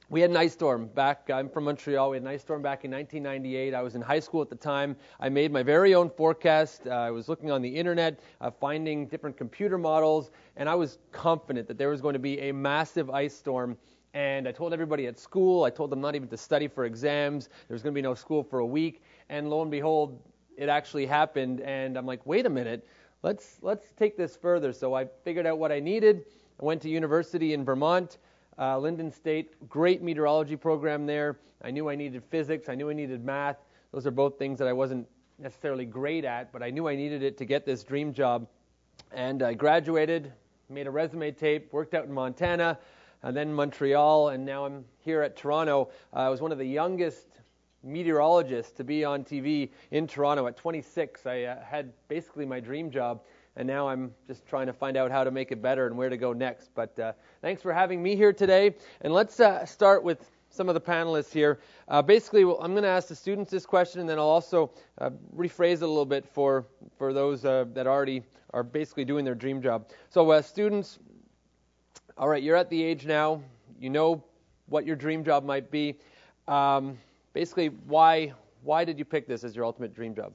we 0.08 0.22
had 0.22 0.30
an 0.30 0.38
ice 0.38 0.54
storm 0.54 0.88
back. 0.88 1.30
I'm 1.30 1.50
from 1.50 1.66
Montreal. 1.66 2.12
We 2.12 2.16
had 2.16 2.24
an 2.24 2.30
ice 2.30 2.40
storm 2.40 2.62
back 2.62 2.86
in 2.86 2.92
1998. 2.92 3.74
I 3.74 3.82
was 3.82 3.96
in 3.96 4.02
high 4.02 4.22
school 4.22 4.42
at 4.42 4.50
the 4.50 4.56
time. 4.56 4.96
I 5.20 5.28
made 5.28 5.52
my 5.52 5.62
very 5.62 5.94
own 5.94 6.10
forecast. 6.10 6.88
Uh, 6.88 6.92
I 6.92 7.12
was 7.12 7.28
looking 7.28 7.52
on 7.52 7.62
the 7.62 7.68
internet, 7.68 8.22
uh, 8.40 8.50
finding 8.50 9.08
different 9.08 9.36
computer 9.36 9.78
models, 9.78 10.32
and 10.56 10.70
I 10.70 10.76
was 10.76 11.00
confident 11.12 11.68
that 11.68 11.78
there 11.78 11.90
was 11.90 12.00
going 12.00 12.14
to 12.14 12.20
be 12.20 12.40
a 12.40 12.54
massive 12.54 13.10
ice 13.10 13.36
storm. 13.36 13.76
And 14.14 14.48
I 14.48 14.54
told 14.54 14.72
everybody 14.72 15.08
at 15.08 15.20
school, 15.20 15.66
I 15.66 15.70
told 15.70 15.90
them 15.90 16.00
not 16.00 16.16
even 16.16 16.30
to 16.30 16.38
study 16.38 16.70
for 16.70 16.86
exams. 16.86 17.50
There 17.68 17.76
was 17.76 17.84
going 17.84 17.94
to 17.94 17.98
be 17.98 18.02
no 18.02 18.14
school 18.14 18.42
for 18.42 18.60
a 18.60 18.66
week. 18.66 19.04
And 19.28 19.50
lo 19.50 19.64
and 19.64 19.70
behold, 19.70 20.18
it 20.56 20.70
actually 20.70 21.08
happened. 21.08 21.60
And 21.60 21.98
I'm 21.98 22.06
like, 22.06 22.26
wait 22.26 22.46
a 22.46 22.50
minute 22.50 22.88
let's 23.24 23.58
let's 23.62 23.92
take 23.94 24.18
this 24.18 24.36
further. 24.36 24.74
So 24.74 24.94
I 24.94 25.06
figured 25.24 25.46
out 25.46 25.58
what 25.58 25.72
I 25.72 25.80
needed. 25.80 26.26
I 26.62 26.66
went 26.66 26.82
to 26.84 26.90
university 26.90 27.54
in 27.54 27.66
Vermont. 27.66 28.18
uh, 28.58 28.78
Lyndon 28.78 29.12
State, 29.12 29.68
great 29.70 30.02
meteorology 30.02 30.56
program 30.56 31.06
there. 31.06 31.38
I 31.64 31.72
knew 31.72 31.90
I 31.90 31.96
needed 31.96 32.24
physics, 32.30 32.70
I 32.70 32.76
knew 32.76 32.90
I 32.90 32.94
needed 32.94 33.24
math. 33.24 33.58
Those 33.92 34.06
are 34.08 34.12
both 34.12 34.38
things 34.38 34.60
that 34.60 34.68
I 34.68 34.74
wasn't 34.74 35.08
necessarily 35.40 35.86
great 35.86 36.26
at, 36.26 36.52
but 36.52 36.62
I 36.62 36.70
knew 36.70 36.88
I 36.88 36.96
needed 36.96 37.24
it 37.24 37.38
to 37.38 37.46
get 37.46 37.66
this 37.66 37.84
dream 37.84 38.14
job. 38.14 38.48
And 39.12 39.44
I 39.44 39.54
graduated, 39.54 40.32
made 40.70 40.88
a 40.88 40.92
resume 40.92 41.32
tape, 41.32 41.72
worked 41.74 41.94
out 41.94 42.06
in 42.06 42.12
Montana, 42.14 42.80
and 43.24 43.36
then 43.36 43.54
Montreal, 43.54 44.30
and 44.30 44.46
now 44.46 44.66
I'm 44.66 44.86
here 45.00 45.22
at 45.22 45.36
Toronto. 45.36 45.90
Uh, 46.14 46.20
I 46.20 46.30
was 46.30 46.42
one 46.42 46.52
of 46.52 46.58
the 46.58 46.66
youngest 46.66 47.28
meteorologists 47.86 48.72
to 48.74 48.84
be 48.84 49.06
on 49.06 49.24
TV 49.24 49.70
in 49.92 50.08
Toronto 50.08 50.48
at 50.48 50.58
26. 50.58 51.26
I 51.26 51.44
uh, 51.44 51.64
had 51.64 51.94
basically 52.08 52.46
my 52.46 52.60
dream 52.60 52.90
job, 52.90 53.22
and 53.56 53.68
now 53.68 53.88
I'm 53.88 54.14
just 54.28 54.46
trying 54.46 54.68
to 54.68 54.74
find 54.74 54.98
out 54.98 55.12
how 55.12 55.24
to 55.24 55.32
make 55.32 55.52
it 55.52 55.62
better 55.62 55.88
and 55.88 55.96
where 55.96 56.10
to 56.10 56.18
go 56.18 56.34
next. 56.34 56.72
But 56.74 56.98
uh, 57.00 57.14
thanks 57.42 57.62
for 57.62 57.72
having 57.72 58.02
me 58.02 58.16
here 58.16 58.34
today, 58.34 58.76
and 59.02 59.14
let's 59.14 59.40
uh, 59.40 59.66
start 59.66 60.04
with 60.04 60.30
some 60.50 60.70
of 60.70 60.74
the 60.74 60.82
panelists 60.82 61.32
here. 61.32 61.60
Uh, 61.88 62.02
basically, 62.02 62.42
I'm 62.42 62.72
going 62.72 62.84
to 62.84 62.90
ask 62.90 63.08
the 63.08 63.16
students 63.16 63.52
this 63.52 63.66
question, 63.66 64.02
and 64.02 64.10
then 64.10 64.18
I'll 64.18 64.26
also 64.26 64.72
uh, 64.98 65.12
rephrase 65.36 65.76
it 65.76 65.84
a 65.84 65.88
little 65.88 66.06
bit 66.06 66.26
for 66.26 66.66
for 66.98 67.14
those 67.14 67.46
uh, 67.46 67.66
that 67.74 67.88
already 67.88 68.24
are 68.54 68.64
basically 68.64 69.06
doing 69.06 69.26
their 69.26 69.36
dream 69.36 69.62
job. 69.62 69.90
So, 70.10 70.42
students, 70.42 71.00
all 72.18 72.30
right, 72.30 72.42
you're 72.42 72.56
at 72.56 72.70
the 72.70 72.82
age 72.82 73.06
now. 73.06 73.42
You 73.80 73.90
know 73.90 74.24
what 74.68 74.86
your 74.86 74.96
dream 74.96 75.24
job 75.24 75.44
might 75.44 75.70
be. 75.70 76.00
Um, 76.48 76.98
basically, 77.36 77.68
why 77.68 78.34
why 78.64 78.84
did 78.84 78.98
you 78.98 79.06
pick 79.06 79.28
this 79.28 79.44
as 79.44 79.56
your 79.56 79.66
ultimate 79.66 79.94
dream 79.94 80.16
job? 80.16 80.34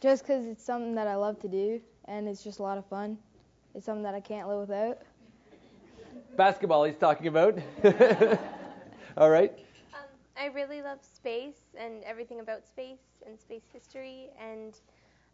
Just 0.00 0.22
because 0.22 0.46
it's 0.46 0.62
something 0.62 0.94
that 0.94 1.08
I 1.08 1.16
love 1.16 1.40
to 1.40 1.48
do, 1.48 1.80
and 2.04 2.28
it's 2.28 2.44
just 2.44 2.60
a 2.60 2.62
lot 2.62 2.78
of 2.78 2.86
fun. 2.86 3.18
It's 3.74 3.86
something 3.86 4.04
that 4.04 4.14
I 4.14 4.20
can't 4.20 4.46
live 4.46 4.60
without. 4.60 4.98
Basketball, 6.36 6.84
he's 6.84 6.96
talking 6.96 7.26
about. 7.26 7.58
All 9.16 9.30
right. 9.30 9.52
Um, 9.94 10.04
I 10.38 10.46
really 10.46 10.82
love 10.82 10.98
space 11.02 11.74
and 11.76 12.04
everything 12.04 12.40
about 12.40 12.64
space 12.64 13.22
and 13.26 13.40
space 13.40 13.64
history, 13.72 14.28
and 14.40 14.78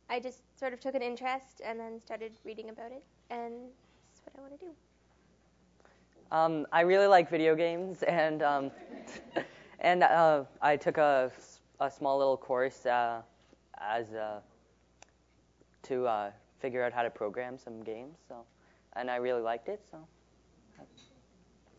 I 0.08 0.20
just 0.20 0.58
sort 0.58 0.72
of 0.72 0.80
took 0.80 0.94
an 0.94 1.02
interest 1.02 1.60
and 1.64 1.78
then 1.78 2.00
started 2.00 2.32
reading 2.44 2.70
about 2.70 2.92
it, 2.92 3.02
and 3.28 3.52
that's 3.52 4.22
what 4.24 4.38
I 4.38 4.40
want 4.40 4.60
to 4.60 4.66
do. 4.66 4.72
Um, 6.32 6.66
I 6.72 6.80
really 6.80 7.06
like 7.06 7.28
video 7.28 7.54
games, 7.54 8.02
and 8.08 8.42
um, 8.42 8.70
and 9.80 10.02
uh, 10.02 10.44
I 10.62 10.76
took 10.76 10.96
a, 10.96 11.30
a 11.78 11.90
small 11.90 12.16
little 12.16 12.38
course 12.38 12.86
uh, 12.86 13.20
as 13.78 14.10
uh, 14.14 14.40
to 15.82 16.06
uh, 16.06 16.30
figure 16.58 16.82
out 16.82 16.94
how 16.94 17.02
to 17.02 17.10
program 17.10 17.58
some 17.58 17.82
games. 17.82 18.16
So, 18.28 18.36
and 18.94 19.10
I 19.10 19.16
really 19.16 19.42
liked 19.42 19.68
it. 19.68 19.82
So. 19.90 19.98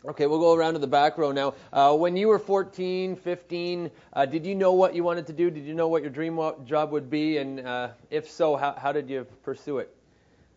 Okay, 0.06 0.28
we'll 0.28 0.40
go 0.40 0.54
around 0.54 0.74
to 0.74 0.80
the 0.80 0.88
back 0.88 1.18
row 1.18 1.32
now. 1.32 1.54
Uh, 1.72 1.96
when 1.96 2.18
you 2.18 2.28
were 2.28 2.38
14, 2.38 3.16
15, 3.16 3.90
uh, 4.12 4.26
did 4.26 4.46
you 4.46 4.54
know 4.54 4.74
what 4.74 4.94
you 4.94 5.02
wanted 5.02 5.26
to 5.28 5.34
do? 5.34 5.50
Did 5.50 5.64
you 5.64 5.74
know 5.74 5.88
what 5.88 6.02
your 6.02 6.12
dream 6.12 6.38
job 6.66 6.92
would 6.92 7.10
be? 7.10 7.38
And 7.38 7.62
uh, 7.62 7.88
if 8.12 8.30
so, 8.30 8.58
how, 8.58 8.74
how 8.78 8.92
did 8.92 9.10
you 9.10 9.26
pursue 9.44 9.78
it? 9.78 9.96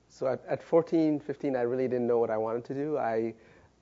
So 0.08 0.26
at, 0.26 0.44
at 0.48 0.64
14, 0.64 1.20
15, 1.20 1.54
I 1.54 1.60
really 1.60 1.86
didn't 1.86 2.08
know 2.08 2.18
what 2.18 2.30
I 2.30 2.36
wanted 2.36 2.64
to 2.64 2.74
do. 2.74 2.98
I 2.98 3.34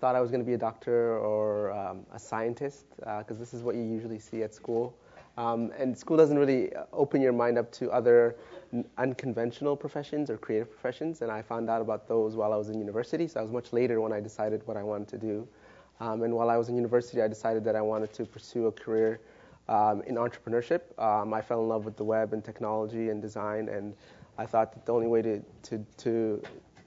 thought 0.04 0.16
I 0.16 0.20
was 0.20 0.30
going 0.30 0.42
to 0.42 0.46
be 0.46 0.52
a 0.52 0.58
doctor 0.58 1.16
or 1.16 1.72
um, 1.72 2.04
a 2.12 2.18
scientist 2.18 2.84
because 2.98 3.38
uh, 3.38 3.40
this 3.40 3.54
is 3.54 3.62
what 3.62 3.74
you 3.74 3.80
usually 3.80 4.18
see 4.18 4.42
at 4.42 4.52
school. 4.52 4.94
Um, 5.38 5.72
and 5.78 5.96
school 5.96 6.18
doesn't 6.18 6.38
really 6.38 6.72
open 6.92 7.22
your 7.22 7.32
mind 7.32 7.56
up 7.56 7.72
to 7.72 7.90
other 7.90 8.36
n- 8.74 8.84
unconventional 8.98 9.78
professions 9.78 10.28
or 10.28 10.36
creative 10.36 10.70
professions. 10.70 11.22
And 11.22 11.32
I 11.32 11.40
found 11.40 11.70
out 11.70 11.80
about 11.80 12.06
those 12.06 12.36
while 12.36 12.52
I 12.52 12.56
was 12.56 12.68
in 12.68 12.78
university. 12.78 13.26
So 13.26 13.40
I 13.40 13.42
was 13.42 13.50
much 13.50 13.72
later 13.72 13.98
when 14.02 14.12
I 14.12 14.20
decided 14.20 14.60
what 14.66 14.76
I 14.76 14.82
wanted 14.82 15.08
to 15.08 15.16
do. 15.16 15.48
Um, 16.00 16.22
and 16.22 16.34
while 16.34 16.50
I 16.50 16.58
was 16.58 16.68
in 16.68 16.76
university, 16.76 17.22
I 17.22 17.28
decided 17.28 17.64
that 17.64 17.74
I 17.74 17.80
wanted 17.80 18.12
to 18.12 18.26
pursue 18.26 18.66
a 18.66 18.72
career 18.72 19.20
um, 19.70 20.02
in 20.02 20.16
entrepreneurship. 20.16 20.82
Um, 20.98 21.32
I 21.32 21.40
fell 21.40 21.62
in 21.62 21.68
love 21.70 21.86
with 21.86 21.96
the 21.96 22.04
web 22.04 22.34
and 22.34 22.44
technology 22.44 23.08
and 23.08 23.22
design, 23.22 23.70
and 23.70 23.94
I 24.36 24.44
thought 24.44 24.74
that 24.74 24.84
the 24.84 24.92
only 24.92 25.06
way 25.06 25.22
to, 25.22 25.42
to, 25.62 25.86
to 25.96 26.42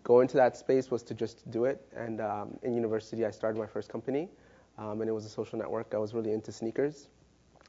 go 0.08 0.22
into 0.22 0.38
that 0.38 0.56
space 0.56 0.90
was 0.90 1.04
to 1.04 1.14
just 1.14 1.38
do 1.52 1.66
it. 1.66 1.86
And 1.94 2.22
um, 2.22 2.58
in 2.64 2.74
university, 2.74 3.26
I 3.26 3.32
started 3.32 3.60
my 3.60 3.68
first 3.68 3.90
company, 3.90 4.30
um, 4.78 5.02
and 5.02 5.10
it 5.10 5.14
was 5.14 5.26
a 5.26 5.30
social 5.30 5.60
network. 5.60 5.94
I 5.94 5.98
was 5.98 6.14
really 6.14 6.32
into 6.32 6.50
sneakers. 6.50 7.10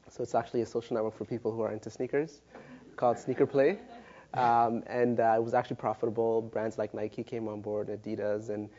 So 0.09 0.23
it's 0.23 0.33
actually 0.33 0.61
a 0.61 0.65
social 0.65 0.93
network 0.95 1.17
for 1.17 1.25
people 1.25 1.51
who 1.51 1.61
are 1.61 1.73
into 1.73 1.89
sneakers 1.89 2.39
called 2.95 3.19
Sneaker 3.19 3.45
Play. 3.45 3.77
Um, 4.35 4.83
and 4.87 5.19
uh, 5.19 5.35
it 5.35 5.43
was 5.43 5.53
actually 5.53 5.75
profitable. 5.75 6.41
Brands 6.41 6.77
like 6.77 6.93
Nike 6.93 7.23
came 7.23 7.49
on 7.49 7.59
board, 7.59 7.89
Adidas, 7.89 8.49
and 8.49 8.69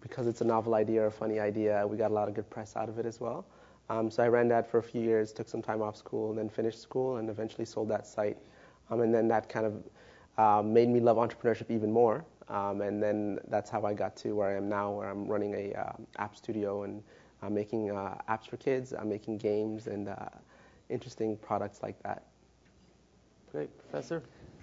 because 0.00 0.26
it's 0.26 0.40
a 0.40 0.44
novel 0.44 0.74
idea 0.74 1.02
or 1.02 1.06
a 1.06 1.10
funny 1.10 1.38
idea, 1.38 1.86
we 1.86 1.98
got 1.98 2.10
a 2.10 2.14
lot 2.14 2.28
of 2.28 2.34
good 2.34 2.48
press 2.48 2.76
out 2.76 2.88
of 2.88 2.98
it 2.98 3.04
as 3.04 3.20
well. 3.20 3.44
Um, 3.90 4.10
so 4.10 4.22
I 4.22 4.28
ran 4.28 4.48
that 4.48 4.70
for 4.70 4.78
a 4.78 4.82
few 4.82 5.02
years, 5.02 5.32
took 5.32 5.48
some 5.48 5.60
time 5.60 5.82
off 5.82 5.96
school, 5.96 6.30
and 6.30 6.38
then 6.38 6.48
finished 6.48 6.80
school, 6.80 7.18
and 7.18 7.28
eventually 7.28 7.66
sold 7.66 7.90
that 7.90 8.06
site. 8.06 8.38
Um, 8.88 9.00
and 9.02 9.12
then 9.12 9.28
that 9.28 9.50
kind 9.50 9.66
of 9.66 9.74
uh, 10.38 10.62
made 10.62 10.88
me 10.88 10.98
love 10.98 11.18
entrepreneurship 11.18 11.70
even 11.70 11.92
more. 11.92 12.24
Um, 12.48 12.80
and 12.80 13.02
then 13.02 13.38
that's 13.48 13.70
how 13.70 13.84
I 13.84 13.94
got 13.94 14.16
to 14.18 14.34
where 14.34 14.48
I 14.50 14.56
am 14.56 14.68
now, 14.68 14.90
where 14.92 15.08
I'm 15.08 15.26
running 15.26 15.54
a 15.54 15.72
uh, 15.78 15.92
app 16.18 16.36
studio 16.36 16.82
and 16.82 17.02
I'm 17.42 17.54
making 17.54 17.90
uh, 17.90 18.18
apps 18.28 18.48
for 18.48 18.56
kids. 18.56 18.92
I'm 18.92 19.08
making 19.08 19.38
games 19.38 19.86
and 19.86 20.08
uh, 20.08 20.28
interesting 20.88 21.36
products 21.36 21.82
like 21.82 22.00
that. 22.02 22.24
Great, 23.50 23.70
Professor. 23.78 24.22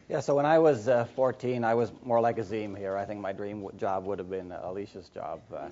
Yeah, 0.09 0.21
so 0.21 0.33
when 0.33 0.45
I 0.47 0.57
was 0.57 0.87
uh, 0.87 1.05
14, 1.15 1.63
I 1.63 1.75
was 1.75 1.91
more 2.03 2.19
like 2.19 2.39
Azim 2.39 2.75
here. 2.75 2.97
I 2.97 3.05
think 3.05 3.21
my 3.21 3.31
dream 3.31 3.61
w- 3.61 3.77
job 3.77 4.05
would 4.05 4.17
have 4.17 4.29
been 4.29 4.51
uh, 4.51 4.59
Alicia's 4.63 5.07
job. 5.09 5.39
Uh, 5.53 5.69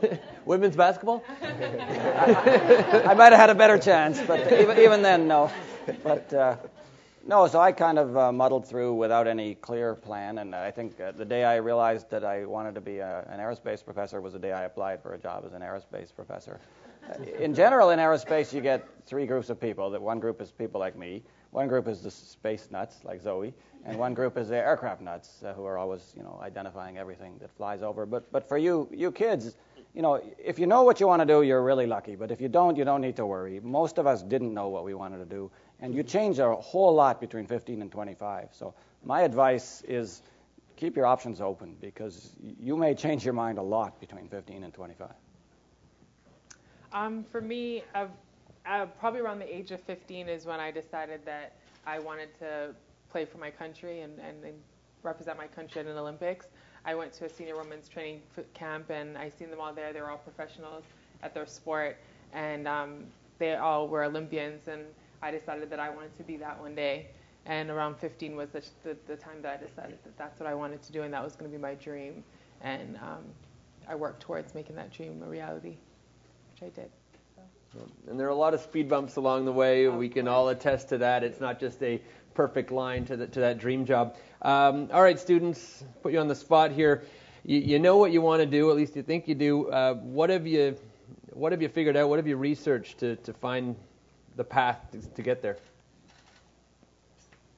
Women's 0.46 0.74
basketball? 0.74 1.22
I, 1.42 3.04
I, 3.10 3.14
might 3.14 3.32
have 3.32 3.40
had 3.40 3.50
a 3.50 3.54
better 3.54 3.76
chance, 3.76 4.18
but 4.22 4.50
even, 4.54 4.78
even 4.78 5.02
then, 5.02 5.28
no. 5.28 5.50
But 6.02 6.32
uh, 6.32 6.56
no, 7.26 7.46
so 7.46 7.60
I 7.60 7.72
kind 7.72 7.98
of 7.98 8.16
uh, 8.16 8.32
muddled 8.32 8.66
through 8.66 8.94
without 8.94 9.26
any 9.26 9.54
clear 9.56 9.94
plan, 9.94 10.38
and 10.38 10.54
I 10.54 10.70
think 10.70 11.00
uh, 11.00 11.12
the 11.12 11.24
day 11.24 11.44
I 11.44 11.56
realized 11.56 12.10
that 12.10 12.24
I 12.24 12.44
wanted 12.44 12.74
to 12.74 12.80
be 12.80 12.98
a, 12.98 13.26
an 13.30 13.40
aerospace 13.40 13.84
professor 13.84 14.20
was 14.20 14.32
the 14.32 14.38
day 14.38 14.52
I 14.52 14.64
applied 14.64 15.02
for 15.02 15.14
a 15.14 15.18
job 15.18 15.44
as 15.46 15.52
an 15.52 15.62
aerospace 15.62 16.14
professor 16.14 16.60
in 17.38 17.54
general, 17.54 17.90
in 17.90 17.98
aerospace, 17.98 18.52
you 18.52 18.60
get 18.60 18.86
three 19.06 19.26
groups 19.26 19.50
of 19.50 19.60
people. 19.60 19.90
That 19.90 20.00
one 20.00 20.20
group 20.20 20.40
is 20.40 20.50
people 20.50 20.80
like 20.80 20.96
me, 20.96 21.22
one 21.50 21.68
group 21.68 21.88
is 21.88 22.02
the 22.02 22.10
space 22.10 22.68
nuts 22.70 23.04
like 23.04 23.20
Zoe, 23.20 23.54
and 23.84 23.98
one 23.98 24.14
group 24.14 24.36
is 24.38 24.48
the 24.48 24.56
aircraft 24.56 25.02
nuts 25.02 25.42
uh, 25.44 25.52
who 25.52 25.64
are 25.64 25.78
always, 25.78 26.14
you 26.16 26.22
know, 26.22 26.40
identifying 26.42 26.96
everything 26.96 27.36
that 27.40 27.50
flies 27.50 27.82
over. 27.82 28.06
But 28.06 28.30
but 28.32 28.48
for 28.48 28.58
you, 28.58 28.88
you 28.90 29.12
kids, 29.12 29.56
you 29.94 30.02
know, 30.02 30.20
if 30.42 30.58
you 30.58 30.66
know 30.66 30.82
what 30.82 31.00
you 31.00 31.06
want 31.06 31.20
to 31.20 31.26
do, 31.26 31.42
you're 31.42 31.62
really 31.62 31.86
lucky. 31.86 32.16
But 32.16 32.30
if 32.30 32.40
you 32.40 32.48
don't, 32.48 32.76
you 32.76 32.84
don't 32.84 33.00
need 33.00 33.16
to 33.16 33.26
worry. 33.26 33.60
Most 33.60 33.98
of 33.98 34.06
us 34.06 34.22
didn't 34.22 34.54
know 34.54 34.68
what 34.68 34.84
we 34.84 34.94
wanted 34.94 35.18
to 35.18 35.26
do, 35.26 35.50
and 35.84 35.94
you 35.94 36.02
change 36.02 36.38
a 36.38 36.54
whole 36.54 36.94
lot 36.94 37.20
between 37.20 37.46
15 37.46 37.82
and 37.82 37.92
25. 37.92 38.48
So 38.52 38.72
my 39.04 39.20
advice 39.20 39.82
is 39.86 40.22
keep 40.76 40.96
your 40.96 41.04
options 41.04 41.42
open 41.42 41.76
because 41.78 42.30
you 42.58 42.74
may 42.74 42.94
change 42.94 43.22
your 43.22 43.34
mind 43.34 43.58
a 43.58 43.62
lot 43.62 44.00
between 44.00 44.26
15 44.28 44.64
and 44.64 44.72
25. 44.72 45.10
Um, 46.94 47.22
for 47.30 47.42
me, 47.42 47.84
uh, 47.94 48.06
uh, 48.64 48.86
probably 48.98 49.20
around 49.20 49.40
the 49.40 49.54
age 49.54 49.72
of 49.72 49.82
15 49.82 50.26
is 50.26 50.46
when 50.46 50.58
I 50.58 50.70
decided 50.70 51.20
that 51.26 51.56
I 51.86 51.98
wanted 51.98 52.30
to 52.38 52.74
play 53.10 53.26
for 53.26 53.36
my 53.36 53.50
country 53.50 54.00
and, 54.00 54.18
and, 54.20 54.42
and 54.42 54.54
represent 55.02 55.36
my 55.36 55.48
country 55.48 55.82
at 55.82 55.86
an 55.86 55.98
Olympics. 55.98 56.46
I 56.86 56.94
went 56.94 57.12
to 57.14 57.26
a 57.26 57.28
senior 57.28 57.58
women's 57.58 57.90
training 57.90 58.22
camp 58.54 58.88
and 58.88 59.18
I 59.18 59.28
seen 59.28 59.50
them 59.50 59.60
all 59.60 59.74
there. 59.74 59.92
They 59.92 60.00
were 60.00 60.10
all 60.10 60.16
professionals 60.16 60.84
at 61.22 61.34
their 61.34 61.46
sport 61.46 61.98
and 62.32 62.66
um, 62.66 63.04
they 63.38 63.56
all 63.56 63.86
were 63.86 64.04
Olympians. 64.04 64.68
And 64.68 64.86
I 65.24 65.30
decided 65.30 65.70
that 65.70 65.80
I 65.80 65.88
wanted 65.88 66.14
to 66.18 66.22
be 66.22 66.36
that 66.36 66.60
one 66.60 66.74
day. 66.74 67.06
And 67.46 67.70
around 67.70 67.96
15 67.96 68.36
was 68.36 68.50
the, 68.50 68.62
the, 68.82 68.96
the 69.06 69.16
time 69.16 69.40
that 69.40 69.58
I 69.58 69.66
decided 69.66 69.98
that 70.04 70.18
that's 70.18 70.38
what 70.38 70.46
I 70.46 70.54
wanted 70.54 70.82
to 70.82 70.92
do 70.92 71.02
and 71.02 71.12
that 71.14 71.24
was 71.24 71.34
going 71.34 71.50
to 71.50 71.56
be 71.56 71.60
my 71.60 71.74
dream. 71.74 72.22
And 72.60 72.96
um, 72.98 73.24
I 73.88 73.94
worked 73.94 74.20
towards 74.20 74.54
making 74.54 74.76
that 74.76 74.92
dream 74.92 75.22
a 75.24 75.28
reality 75.28 75.76
which 76.52 76.62
I 76.62 76.80
did. 76.80 76.90
And 78.08 78.20
there 78.20 78.26
are 78.26 78.30
a 78.30 78.34
lot 78.36 78.54
of 78.54 78.60
speed 78.60 78.88
bumps 78.88 79.16
along 79.16 79.46
the 79.46 79.52
way. 79.52 79.88
We 79.88 80.08
can 80.08 80.28
all 80.28 80.50
attest 80.50 80.90
to 80.90 80.98
that. 80.98 81.24
It's 81.24 81.40
not 81.40 81.58
just 81.58 81.82
a 81.82 82.00
perfect 82.34 82.70
line 82.70 83.06
to, 83.06 83.16
the, 83.16 83.26
to 83.26 83.40
that 83.40 83.58
dream 83.58 83.86
job. 83.86 84.16
Um, 84.42 84.88
all 84.92 85.02
right, 85.02 85.18
students, 85.18 85.84
put 86.02 86.12
you 86.12 86.20
on 86.20 86.28
the 86.28 86.34
spot 86.34 86.70
here. 86.70 87.02
You, 87.44 87.58
you 87.58 87.78
know 87.78 87.96
what 87.96 88.12
you 88.12 88.20
want 88.20 88.40
to 88.42 88.46
do, 88.46 88.70
at 88.70 88.76
least 88.76 88.94
you 88.94 89.02
think 89.02 89.26
you 89.26 89.34
do. 89.34 89.70
Uh, 89.70 89.94
what 89.94 90.30
have 90.30 90.46
you 90.46 90.76
What 91.32 91.50
have 91.50 91.62
you 91.62 91.68
figured 91.68 91.96
out? 91.96 92.08
What 92.08 92.18
have 92.18 92.28
you 92.28 92.36
researched 92.36 92.98
to, 92.98 93.16
to 93.16 93.32
find 93.32 93.74
the 94.36 94.44
path 94.44 94.78
to, 94.92 95.00
to 95.00 95.22
get 95.22 95.42
there? 95.42 95.58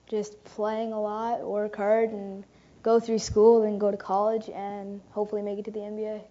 Just 0.08 0.42
playing 0.44 0.92
a 0.92 1.00
lot, 1.00 1.42
work 1.42 1.76
hard, 1.76 2.10
and 2.10 2.44
go 2.82 3.00
through 3.00 3.18
school, 3.18 3.62
then 3.62 3.78
go 3.78 3.90
to 3.90 3.96
college, 3.96 4.48
and 4.48 5.00
hopefully 5.10 5.42
make 5.42 5.58
it 5.58 5.64
to 5.64 5.70
the 5.70 5.80
NBA. 5.80 6.22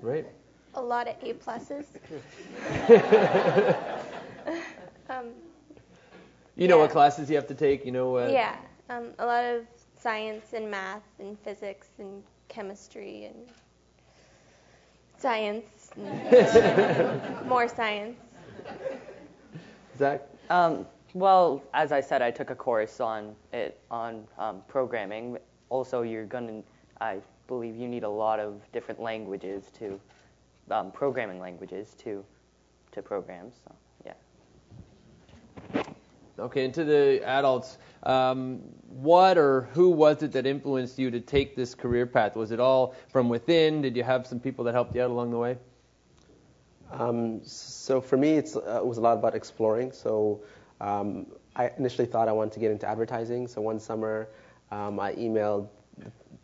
Great 0.00 0.26
a 0.74 0.80
lot 0.80 1.08
of 1.08 1.16
A 1.22 1.34
pluses. 1.34 1.86
um, 5.10 5.26
you 6.56 6.68
know 6.68 6.76
yeah. 6.76 6.82
what 6.82 6.90
classes 6.90 7.28
you 7.28 7.36
have 7.36 7.46
to 7.48 7.54
take. 7.54 7.84
You 7.84 7.92
know. 7.92 8.16
Uh, 8.16 8.30
yeah, 8.32 8.56
um, 8.88 9.08
a 9.18 9.26
lot 9.26 9.44
of 9.44 9.66
science 9.98 10.52
and 10.52 10.70
math 10.70 11.02
and 11.18 11.38
physics 11.40 11.88
and 11.98 12.22
chemistry 12.48 13.26
and 13.26 13.36
Science. 15.18 15.90
And 15.96 17.42
More 17.46 17.68
science. 17.68 18.18
Zach? 19.98 20.22
Um, 20.48 20.86
well, 21.14 21.62
as 21.74 21.92
I 21.92 22.00
said, 22.00 22.22
I 22.22 22.30
took 22.30 22.50
a 22.50 22.54
course 22.54 23.00
on 23.00 23.34
it 23.52 23.80
on 23.90 24.26
um, 24.38 24.62
programming. 24.68 25.38
Also, 25.68 26.02
you're 26.02 26.26
gonna, 26.26 26.62
I 27.00 27.18
believe, 27.48 27.76
you 27.76 27.88
need 27.88 28.04
a 28.04 28.08
lot 28.08 28.38
of 28.38 28.60
different 28.72 29.00
languages 29.00 29.70
to, 29.78 30.00
um, 30.70 30.92
programming 30.92 31.40
languages 31.40 31.94
to, 31.98 32.24
to 32.92 33.02
program. 33.02 33.50
So, 33.64 33.74
yeah. 34.06 35.82
Okay, 36.38 36.64
and 36.64 36.74
to 36.74 36.84
the 36.84 37.22
adults, 37.24 37.78
um, 38.04 38.60
what 38.88 39.36
or 39.36 39.68
who 39.72 39.90
was 39.90 40.22
it 40.22 40.32
that 40.32 40.46
influenced 40.46 40.98
you 40.98 41.10
to 41.10 41.20
take 41.20 41.54
this 41.54 41.74
career 41.74 42.06
path? 42.06 42.36
Was 42.36 42.50
it 42.50 42.60
all 42.60 42.94
from 43.08 43.28
within? 43.28 43.82
Did 43.82 43.96
you 43.96 44.04
have 44.04 44.26
some 44.26 44.40
people 44.40 44.64
that 44.64 44.74
helped 44.74 44.94
you 44.94 45.02
out 45.02 45.10
along 45.10 45.30
the 45.30 45.38
way? 45.38 45.58
Um, 46.92 47.40
so 47.44 48.00
for 48.00 48.16
me, 48.16 48.38
uh, 48.38 48.40
it 48.40 48.86
was 48.86 48.98
a 48.98 49.00
lot 49.00 49.18
about 49.18 49.34
exploring. 49.34 49.92
So 49.92 50.42
um, 50.80 51.26
I 51.56 51.70
initially 51.78 52.06
thought 52.06 52.28
I 52.28 52.32
wanted 52.32 52.52
to 52.54 52.60
get 52.60 52.70
into 52.70 52.88
advertising. 52.88 53.46
So 53.46 53.60
one 53.60 53.78
summer, 53.78 54.28
um, 54.70 54.98
I 55.00 55.14
emailed 55.14 55.68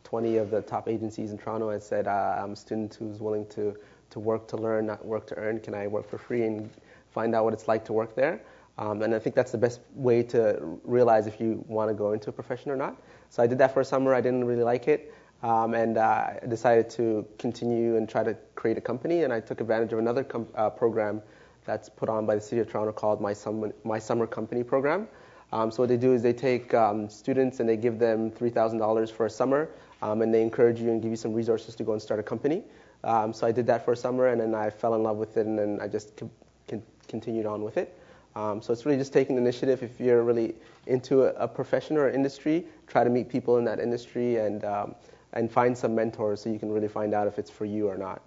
20 0.05 0.37
of 0.37 0.51
the 0.51 0.63
top 0.63 0.89
agencies 0.89 1.33
in 1.33 1.39
Toronto 1.39 1.71
and 1.71 1.83
said, 1.83 2.07
uh, 2.07 2.37
I'm 2.39 2.53
a 2.53 2.57
student 2.57 2.95
who's 2.95 3.21
willing 3.21 3.47
to, 3.49 3.77
to 4.11 4.21
work 4.21 4.47
to 4.49 4.57
learn, 4.57 4.87
not 4.87 5.05
work 5.05 5.27
to 5.29 5.35
earn. 5.37 5.59
Can 5.61 5.75
I 5.75 5.87
work 5.87 6.09
for 6.09 6.19
free 6.19 6.45
and 6.45 6.71
find 7.11 7.35
out 7.35 7.45
what 7.45 7.53
it's 7.53 7.67
like 7.67 7.85
to 7.87 7.93
work 7.93 8.15
there? 8.15 8.41
Um, 8.79 9.03
and 9.03 9.15
I 9.15 9.19
think 9.19 9.35
that's 9.35 9.53
the 9.53 9.59
best 9.59 9.81
way 9.95 10.23
to 10.25 10.79
realize 10.85 11.27
if 11.27 11.41
you 11.41 11.65
want 11.67 11.89
to 11.89 11.95
go 11.95 12.13
into 12.13 12.29
a 12.29 12.33
profession 12.33 12.71
or 12.71 12.77
not. 12.77 13.01
So 13.31 13.43
I 13.43 13.47
did 13.47 13.59
that 13.59 13.73
for 13.73 13.81
a 13.81 13.85
summer. 13.85 14.15
I 14.15 14.21
didn't 14.21 14.45
really 14.45 14.63
like 14.63 14.87
it. 14.87 15.13
Um, 15.47 15.75
and 15.75 15.97
uh, 15.97 16.41
I 16.43 16.47
decided 16.49 16.91
to 16.91 17.25
continue 17.39 17.97
and 17.97 18.09
try 18.09 18.25
to 18.25 18.37
create 18.57 18.79
a 18.79 18.81
company. 18.81 19.23
And 19.23 19.33
I 19.33 19.39
took 19.39 19.61
advantage 19.61 19.93
of 19.93 20.01
another 20.01 20.25
com- 20.25 20.49
uh, 20.57 20.71
program 20.71 21.23
that's 21.65 21.89
put 21.89 22.09
on 22.09 22.27
by 22.27 22.35
the 22.35 22.41
City 22.41 22.61
of 22.61 22.69
Toronto 22.69 22.91
called 22.91 23.21
My 23.21 23.33
Summer, 23.33 23.73
My 23.85 24.01
Summer 24.01 24.27
Company 24.27 24.65
Program. 24.65 25.07
Um, 25.53 25.71
so 25.71 25.85
what 25.85 25.89
they 25.89 25.97
do 25.97 26.13
is 26.15 26.21
they 26.21 26.33
take 26.33 26.75
um, 26.75 27.09
students 27.09 27.61
and 27.61 27.69
they 27.69 27.77
give 27.77 28.01
them 28.01 28.33
$3,000 28.33 29.13
for 29.13 29.27
a 29.27 29.31
summer, 29.31 29.69
um, 30.03 30.21
and 30.21 30.35
they 30.35 30.43
encourage 30.43 30.81
you 30.81 30.91
and 30.91 31.01
give 31.01 31.13
you 31.13 31.17
some 31.17 31.33
resources 31.33 31.77
to 31.77 31.85
go 31.85 31.93
and 31.93 32.03
start 32.03 32.19
a 32.19 32.25
company. 32.25 32.65
Um, 33.05 33.33
so 33.33 33.47
I 33.47 33.53
did 33.53 33.69
that 33.69 33.85
for 33.85 33.93
a 33.93 33.97
summer, 33.97 34.27
and 34.27 34.41
then 34.41 34.53
I 34.53 34.69
fell 34.69 34.97
in 34.97 35.05
love 35.05 35.17
with 35.17 35.37
it, 35.37 35.47
and 35.47 35.57
then 35.57 35.79
I 35.81 35.87
just 35.87 36.17
co- 36.17 36.31
con- 36.67 36.83
continued 37.07 37.47
on 37.47 37.63
with 37.63 37.77
it. 37.77 37.97
Um, 38.35 38.61
so 38.61 38.73
it's 38.73 38.85
really 38.85 38.99
just 38.99 39.13
taking 39.13 39.37
initiative. 39.37 39.85
If 39.85 40.01
you're 40.01 40.25
really 40.25 40.57
into 40.89 41.23
a, 41.23 41.29
a, 41.35 41.49
profession 41.49 41.97
or 41.97 42.11
industry, 42.11 42.67
try 42.89 43.05
to 43.05 43.11
meet 43.11 43.29
people 43.29 43.59
in 43.59 43.65
that 43.65 43.79
industry 43.79 44.37
and 44.37 44.65
um, 44.65 44.95
and 45.33 45.51
find 45.51 45.77
some 45.77 45.95
mentors 45.95 46.41
so 46.41 46.51
you 46.51 46.59
can 46.59 46.71
really 46.71 46.89
find 46.89 47.15
out 47.15 47.27
if 47.27 47.39
it's 47.39 47.51
for 47.51 47.65
you 47.65 47.89
or 47.89 47.97
not. 47.97 48.23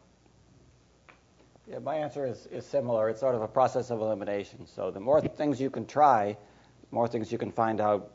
Yeah, 1.69 1.79
my 1.79 1.95
answer 1.95 2.25
is, 2.25 2.47
is 2.47 2.65
similar. 2.65 3.09
It's 3.09 3.19
sort 3.19 3.35
of 3.35 3.41
a 3.41 3.47
process 3.47 3.91
of 3.91 4.01
elimination. 4.01 4.65
So 4.65 4.89
the 4.89 4.99
more 4.99 5.21
things 5.21 5.61
you 5.61 5.69
can 5.69 5.85
try, 5.85 6.35
the 6.89 6.95
more 6.95 7.07
things 7.07 7.31
you 7.31 7.37
can 7.37 7.51
find 7.51 7.79
out. 7.79 8.11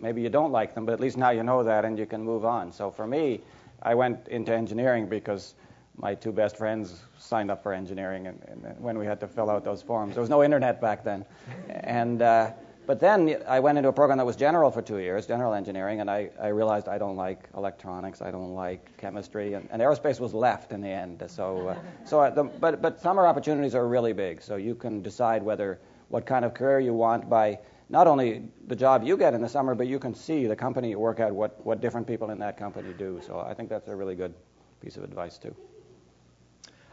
Maybe 0.00 0.22
you 0.22 0.28
don't 0.28 0.52
like 0.52 0.74
them, 0.74 0.86
but 0.86 0.92
at 0.92 1.00
least 1.00 1.16
now 1.16 1.30
you 1.30 1.42
know 1.42 1.62
that 1.62 1.84
and 1.84 1.98
you 1.98 2.06
can 2.06 2.22
move 2.22 2.44
on. 2.44 2.72
So 2.72 2.90
for 2.90 3.06
me, 3.06 3.40
I 3.82 3.94
went 3.94 4.28
into 4.28 4.54
engineering 4.54 5.08
because 5.08 5.54
my 5.96 6.14
two 6.14 6.32
best 6.32 6.56
friends 6.56 7.02
signed 7.18 7.50
up 7.50 7.62
for 7.62 7.72
engineering 7.72 8.26
and, 8.26 8.42
and 8.48 8.78
when 8.78 8.98
we 8.98 9.06
had 9.06 9.20
to 9.20 9.28
fill 9.28 9.50
out 9.50 9.64
those 9.64 9.82
forms. 9.82 10.14
There 10.14 10.20
was 10.20 10.30
no 10.30 10.42
internet 10.42 10.80
back 10.80 11.04
then. 11.04 11.24
And 11.68 12.20
uh, 12.20 12.52
but 12.86 13.00
then 13.00 13.42
I 13.48 13.60
went 13.60 13.78
into 13.78 13.88
a 13.88 13.92
program 13.92 14.18
that 14.18 14.26
was 14.26 14.36
general 14.36 14.70
for 14.70 14.82
two 14.82 14.98
years, 14.98 15.26
general 15.26 15.54
engineering, 15.54 16.00
and 16.00 16.10
I, 16.10 16.30
I 16.40 16.48
realized 16.48 16.88
I 16.88 16.98
don't 16.98 17.16
like 17.16 17.48
electronics, 17.56 18.22
I 18.22 18.30
don't 18.30 18.54
like 18.54 18.96
chemistry, 18.96 19.54
and, 19.54 19.68
and 19.72 19.82
aerospace 19.82 20.20
was 20.20 20.32
left 20.32 20.72
in 20.72 20.80
the 20.80 20.88
end. 20.88 21.22
So, 21.28 21.68
uh, 21.68 21.78
so 22.04 22.30
the, 22.30 22.44
but, 22.44 22.80
but 22.80 23.00
summer 23.00 23.26
opportunities 23.26 23.74
are 23.74 23.86
really 23.88 24.12
big, 24.12 24.40
so 24.40 24.56
you 24.56 24.74
can 24.74 25.02
decide 25.02 25.42
whether 25.42 25.80
what 26.08 26.26
kind 26.26 26.44
of 26.44 26.54
career 26.54 26.80
you 26.80 26.94
want 26.94 27.28
by 27.28 27.58
not 27.88 28.06
only 28.06 28.42
the 28.66 28.76
job 28.76 29.02
you 29.04 29.16
get 29.16 29.34
in 29.34 29.40
the 29.40 29.48
summer, 29.48 29.74
but 29.74 29.86
you 29.86 29.98
can 29.98 30.14
see 30.14 30.46
the 30.46 30.56
company 30.56 30.94
work 30.94 31.20
out 31.20 31.32
what, 31.32 31.64
what 31.64 31.80
different 31.80 32.06
people 32.06 32.30
in 32.30 32.38
that 32.38 32.56
company 32.56 32.92
do. 32.96 33.20
So 33.24 33.40
I 33.40 33.54
think 33.54 33.68
that's 33.68 33.88
a 33.88 33.96
really 33.96 34.14
good 34.14 34.34
piece 34.80 34.96
of 34.96 35.04
advice 35.04 35.38
too. 35.38 35.54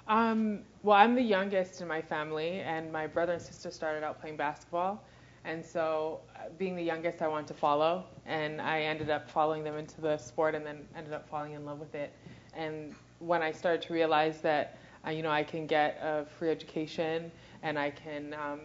Um, 0.08 0.60
well, 0.84 0.97
I'm 0.97 1.15
the 1.15 1.21
youngest 1.21 1.82
in 1.82 1.88
my 1.88 2.01
family, 2.01 2.60
and 2.60 2.91
my 2.91 3.08
brother 3.08 3.34
and 3.34 3.41
sister 3.41 3.71
started 3.71 4.03
out 4.03 4.19
playing 4.19 4.38
basketball. 4.38 5.03
And 5.45 5.65
so, 5.65 6.21
uh, 6.36 6.49
being 6.58 6.75
the 6.75 6.84
youngest, 6.84 7.21
I 7.21 7.27
wanted 7.27 7.47
to 7.47 7.53
follow, 7.53 8.06
and 8.25 8.62
I 8.62 8.82
ended 8.82 9.10
up 9.10 9.29
following 9.29 9.63
them 9.63 9.77
into 9.77 9.99
the 9.99 10.17
sport, 10.17 10.56
and 10.56 10.65
then 10.65 10.88
ended 10.95 11.13
up 11.13 11.27
falling 11.27 11.51
in 11.51 11.65
love 11.65 11.79
with 11.79 11.93
it. 11.95 12.13
And 12.56 12.95
when 13.19 13.41
I 13.41 13.51
started 13.51 13.82
to 13.84 13.93
realize 13.93 14.41
that, 14.41 14.77
uh, 15.06 15.10
you 15.10 15.21
know, 15.21 15.32
I 15.32 15.43
can 15.43 15.67
get 15.67 15.99
a 16.01 16.25
free 16.25 16.49
education 16.49 17.32
and 17.62 17.77
I 17.77 17.89
can 17.89 18.34
um, 18.34 18.60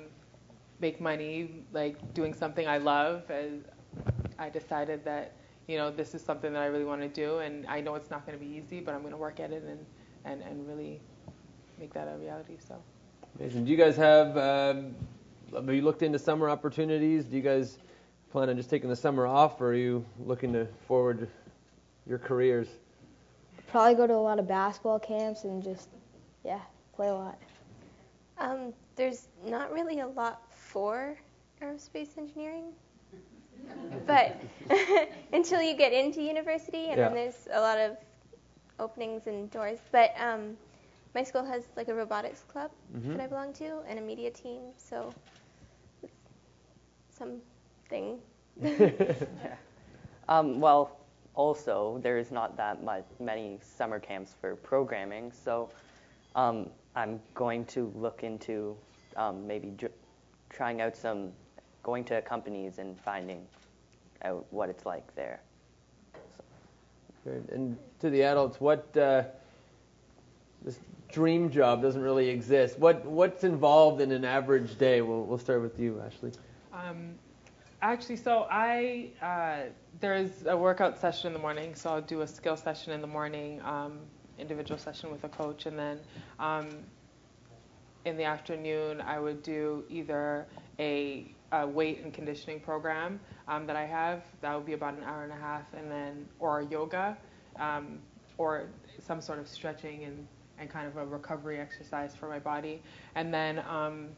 make 0.80 1.00
money, 1.00 1.64
like 1.72 2.14
doing 2.14 2.34
something 2.34 2.66
I 2.68 2.78
love, 2.78 3.28
as 3.30 3.52
I 4.38 4.48
decided 4.48 5.04
that, 5.04 5.32
you 5.66 5.76
know, 5.78 5.90
this 5.90 6.14
is 6.14 6.22
something 6.22 6.52
that 6.52 6.62
I 6.62 6.66
really 6.66 6.84
want 6.84 7.00
to 7.02 7.08
do, 7.08 7.38
and 7.38 7.66
I 7.66 7.80
know 7.80 7.94
it's 7.94 8.10
not 8.10 8.24
going 8.26 8.38
to 8.38 8.44
be 8.44 8.50
easy, 8.50 8.80
but 8.80 8.94
I'm 8.94 9.00
going 9.00 9.12
to 9.12 9.18
work 9.18 9.40
at 9.40 9.52
it 9.52 9.64
and, 9.64 9.84
and, 10.24 10.42
and 10.42 10.66
really 10.66 11.00
make 11.78 11.92
that 11.94 12.08
a 12.08 12.16
reality. 12.18 12.56
So. 12.66 12.76
Amazing. 13.38 13.64
Do 13.64 13.70
you 13.70 13.76
guys 13.76 13.96
have? 13.96 14.36
Um, 14.36 14.94
have 15.54 15.72
you 15.72 15.82
looked 15.82 16.02
into 16.02 16.18
summer 16.18 16.48
opportunities? 16.48 17.24
Do 17.24 17.36
you 17.36 17.42
guys 17.42 17.78
plan 18.30 18.48
on 18.48 18.56
just 18.56 18.70
taking 18.70 18.88
the 18.90 18.96
summer 18.96 19.26
off, 19.26 19.60
or 19.60 19.68
are 19.68 19.74
you 19.74 20.04
looking 20.24 20.52
to 20.52 20.66
forward 20.86 21.28
your 22.06 22.18
careers? 22.18 22.68
Probably 23.70 23.94
go 23.94 24.06
to 24.06 24.14
a 24.14 24.16
lot 24.16 24.38
of 24.38 24.48
basketball 24.48 24.98
camps 24.98 25.44
and 25.44 25.62
just, 25.62 25.88
yeah, 26.44 26.60
play 26.94 27.08
a 27.08 27.14
lot. 27.14 27.38
Um, 28.38 28.72
there's 28.96 29.28
not 29.46 29.72
really 29.72 30.00
a 30.00 30.06
lot 30.06 30.42
for 30.52 31.16
aerospace 31.60 32.16
engineering, 32.16 32.72
but 34.06 34.40
until 35.32 35.60
you 35.60 35.76
get 35.76 35.92
into 35.92 36.22
university, 36.22 36.86
and 36.86 36.98
yeah. 36.98 37.08
then 37.08 37.14
there's 37.14 37.48
a 37.52 37.60
lot 37.60 37.78
of 37.78 37.96
openings 38.78 39.26
and 39.26 39.50
doors. 39.50 39.78
But 39.90 40.14
um, 40.20 40.56
my 41.14 41.22
school 41.24 41.44
has 41.44 41.64
like 41.76 41.88
a 41.88 41.94
robotics 41.94 42.42
club 42.42 42.70
mm-hmm. 42.96 43.12
that 43.12 43.20
I 43.20 43.26
belong 43.26 43.52
to 43.54 43.80
and 43.88 43.98
a 43.98 44.02
media 44.02 44.30
team, 44.30 44.60
so 44.76 45.12
something. 47.18 48.18
um, 50.28 50.60
well, 50.60 50.98
also 51.34 52.00
there's 52.02 52.30
not 52.30 52.56
that 52.56 52.82
much 52.82 53.04
many 53.20 53.58
summer 53.62 53.98
camps 53.98 54.34
for 54.40 54.56
programming, 54.56 55.32
so 55.32 55.70
um, 56.34 56.68
I'm 56.94 57.20
going 57.34 57.64
to 57.66 57.92
look 57.94 58.22
into 58.22 58.76
um, 59.16 59.46
maybe 59.46 59.68
dr- 59.70 59.92
trying 60.50 60.80
out 60.80 60.96
some, 60.96 61.32
going 61.82 62.04
to 62.04 62.22
companies 62.22 62.78
and 62.78 62.98
finding 63.00 63.46
out 64.22 64.46
what 64.50 64.68
it's 64.68 64.84
like 64.84 65.14
there. 65.14 65.40
So. 67.24 67.30
And 67.52 67.76
to 68.00 68.10
the 68.10 68.22
adults, 68.22 68.60
what 68.60 68.96
uh, 68.96 69.24
this 70.64 70.78
dream 71.10 71.50
job 71.50 71.82
doesn't 71.82 72.02
really 72.02 72.28
exist. 72.28 72.78
What 72.78 73.04
what's 73.04 73.44
involved 73.44 74.00
in 74.00 74.12
an 74.12 74.24
average 74.24 74.78
day? 74.78 75.00
We'll 75.02 75.24
we'll 75.24 75.38
start 75.38 75.62
with 75.62 75.78
you, 75.78 76.02
Ashley. 76.04 76.32
Um, 76.78 77.14
actually, 77.82 78.16
so 78.16 78.46
I 78.50 79.10
uh, 79.20 79.70
there's 80.00 80.46
a 80.46 80.56
workout 80.56 80.98
session 80.98 81.28
in 81.28 81.32
the 81.32 81.38
morning, 81.38 81.74
so 81.74 81.90
I'll 81.90 82.00
do 82.00 82.20
a 82.20 82.26
skill 82.26 82.56
session 82.56 82.92
in 82.92 83.00
the 83.00 83.06
morning, 83.06 83.60
um, 83.62 83.98
individual 84.38 84.78
session 84.78 85.10
with 85.10 85.24
a 85.24 85.28
coach, 85.28 85.66
and 85.66 85.78
then 85.78 85.98
um, 86.38 86.68
in 88.04 88.16
the 88.16 88.24
afternoon 88.24 89.00
I 89.00 89.18
would 89.18 89.42
do 89.42 89.84
either 89.88 90.46
a, 90.78 91.34
a 91.52 91.66
weight 91.66 92.00
and 92.04 92.14
conditioning 92.14 92.60
program 92.60 93.18
um, 93.48 93.66
that 93.66 93.76
I 93.76 93.84
have. 93.84 94.22
That 94.40 94.54
would 94.54 94.66
be 94.66 94.74
about 94.74 94.94
an 94.94 95.04
hour 95.04 95.24
and 95.24 95.32
a 95.32 95.36
half, 95.36 95.64
and 95.76 95.90
then 95.90 96.26
or 96.38 96.62
yoga, 96.62 97.16
um, 97.58 97.98
or 98.36 98.66
some 99.04 99.20
sort 99.20 99.38
of 99.38 99.48
stretching 99.48 100.04
and 100.04 100.26
and 100.60 100.68
kind 100.68 100.86
of 100.86 100.96
a 100.96 101.06
recovery 101.06 101.58
exercise 101.58 102.14
for 102.14 102.28
my 102.28 102.38
body. 102.38 102.82
And 103.14 103.32
then 103.32 103.60
um, 103.68 104.08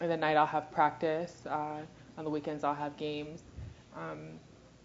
in 0.00 0.08
the 0.08 0.16
night 0.16 0.36
I'll 0.36 0.46
have 0.46 0.70
practice. 0.70 1.46
Uh, 1.46 1.80
on 2.20 2.24
the 2.24 2.30
weekends 2.30 2.62
I'll 2.62 2.74
have 2.74 2.96
games. 2.96 3.42
Um, 3.96 4.38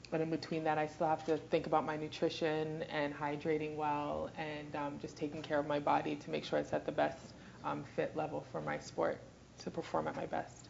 but 0.10 0.21
in 0.21 0.30
between 0.30 0.63
that, 0.63 0.78
I 0.78 0.88
still 0.88 1.08
have 1.08 1.26
to 1.26 1.38
think 1.38 1.67
about 1.67 1.86
my 1.86 1.98
nutrition 1.98 2.84
and 2.84 3.13
hydrating 3.13 3.76
well 3.76 4.30
and 4.38 4.76
um, 4.76 4.98
just 5.02 5.17
taking 5.17 5.41
care 5.41 5.60
of 5.60 5.67
my 5.67 5.80
body 5.80 6.15
to 6.15 6.30
make 6.32 6.45
sure 6.45 6.58
it's 6.58 6.74
at 6.74 6.86
the 6.86 6.91
best 6.91 7.34
um, 7.65 7.84
fit 7.95 8.15
level 8.15 8.45
for 8.52 8.62
my 8.62 8.80
sport 8.80 9.17
to 9.63 9.69
perform 9.69 10.08
at 10.08 10.15
my 10.15 10.26
best. 10.26 10.69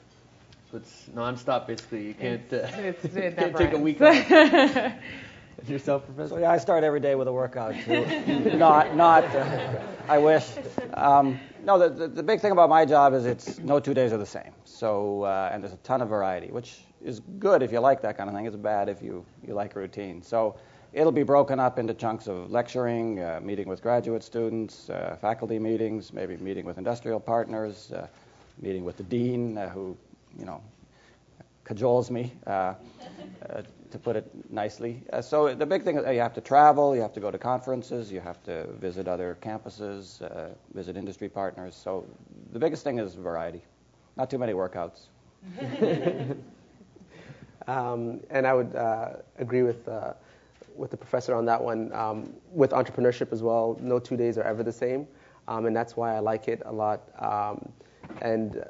So 0.72 0.78
it's 0.78 1.06
nonstop, 1.14 1.68
basically. 1.68 2.08
You 2.08 2.14
can't, 2.16 2.42
it's, 2.52 2.54
uh, 2.54 2.82
it's, 2.82 3.06
it 3.16 3.38
can't 3.38 3.56
take 3.56 3.74
a 3.74 3.78
week 3.78 4.02
off. 4.02 4.16
yourself, 5.68 6.06
Professor? 6.06 6.30
So 6.30 6.38
yeah, 6.38 6.52
I 6.52 6.58
start 6.58 6.84
every 6.84 7.00
day 7.00 7.16
with 7.16 7.28
a 7.28 7.34
workout. 7.34 7.76
Too. 7.86 8.56
not, 8.58 8.96
not. 8.96 9.24
Uh, 9.24 9.78
I 10.08 10.18
wish. 10.18 10.46
Um, 10.94 11.40
no, 11.66 11.80
the, 11.80 11.90
the, 11.90 12.08
the 12.08 12.24
big 12.24 12.40
thing 12.40 12.52
about 12.52 12.70
my 12.70 12.86
job 12.86 13.14
is 13.14 13.26
it's 13.26 13.60
no 13.60 13.80
two 13.80 13.94
days 13.94 14.14
are 14.14 14.18
the 14.18 14.26
same. 14.26 14.52
So 14.66 15.24
uh, 15.24 15.50
and 15.52 15.64
there's 15.64 15.74
a 15.74 15.78
ton 15.78 16.02
of 16.02 16.10
variety, 16.10 16.48
which 16.48 16.82
is 17.04 17.22
good 17.40 17.64
if 17.64 17.72
you 17.72 17.80
like 17.80 18.02
that 18.02 18.18
kind 18.18 18.30
of 18.30 18.36
thing. 18.36 18.46
It's 18.46 18.56
bad 18.56 18.90
if 18.90 19.02
you 19.02 19.26
you 19.46 19.54
like 19.54 19.76
routine. 19.76 20.22
So 20.22 20.56
it'll 20.94 21.12
be 21.12 21.24
broken 21.24 21.60
up 21.60 21.78
into 21.78 21.94
chunks 21.94 22.28
of 22.28 22.50
lecturing, 22.52 23.20
uh, 23.20 23.40
meeting 23.44 23.68
with 23.68 23.82
graduate 23.82 24.24
students, 24.24 24.90
uh, 24.90 25.18
faculty 25.20 25.60
meetings, 25.60 26.14
maybe 26.14 26.38
meeting 26.38 26.66
with 26.66 26.78
industrial 26.78 27.20
partners, 27.20 27.92
uh, 27.92 28.08
meeting 28.62 28.86
with 28.86 28.96
the 28.96 29.04
dean, 29.04 29.58
uh, 29.58 29.70
who, 29.70 29.98
you 30.40 30.46
know, 30.46 30.62
cajoles 31.66 32.10
me, 32.10 32.32
uh, 32.48 32.76
to 33.96 34.00
put 34.00 34.18
it 34.18 34.30
nicely. 34.52 35.02
Uh, 35.12 35.22
so 35.22 35.56
the 35.56 35.66
big 35.66 35.84
thing 35.84 35.98
is 35.98 36.06
uh, 36.06 36.10
you 36.10 36.20
have 36.20 36.34
to 36.34 36.42
travel, 36.42 36.96
you 36.96 37.02
have 37.02 37.14
to 37.14 37.22
go 37.22 37.32
to 37.32 37.38
conferences, 37.38 38.12
you 38.12 38.20
have 38.20 38.44
to 38.44 38.68
visit 38.74 39.08
other 39.08 39.38
campuses, 39.42 40.22
uh, 40.22 40.50
visit 40.74 40.98
industry 40.98 41.30
partners. 41.30 41.76
So 41.82 42.06
the 42.52 42.60
biggest 42.60 42.84
thing 42.84 43.00
is 43.00 43.16
variety, 43.16 43.62
not 44.18 44.30
too 44.30 44.38
many 44.38 44.52
workouts. 44.52 45.08
um, 47.68 48.20
and 48.30 48.46
I 48.46 48.54
would 48.54 48.76
uh, 48.76 49.14
agree 49.40 49.64
with 49.64 49.88
uh, 49.88 50.14
with 50.76 50.92
the 50.92 50.98
professor 50.98 51.34
on 51.34 51.46
that 51.46 51.64
one. 51.64 51.94
Um, 51.94 52.34
with 52.52 52.72
entrepreneurship 52.72 53.32
as 53.32 53.42
well, 53.42 53.78
no 53.80 53.98
two 53.98 54.18
days 54.18 54.38
are 54.38 54.44
ever 54.44 54.62
the 54.62 54.74
same, 54.74 55.08
um, 55.48 55.68
and 55.68 55.76
that's 55.76 55.96
why 55.96 56.16
I 56.16 56.20
like 56.20 56.50
it 56.50 56.62
a 56.66 56.74
lot. 56.74 57.00
Um, 57.20 57.72
and 58.22 58.66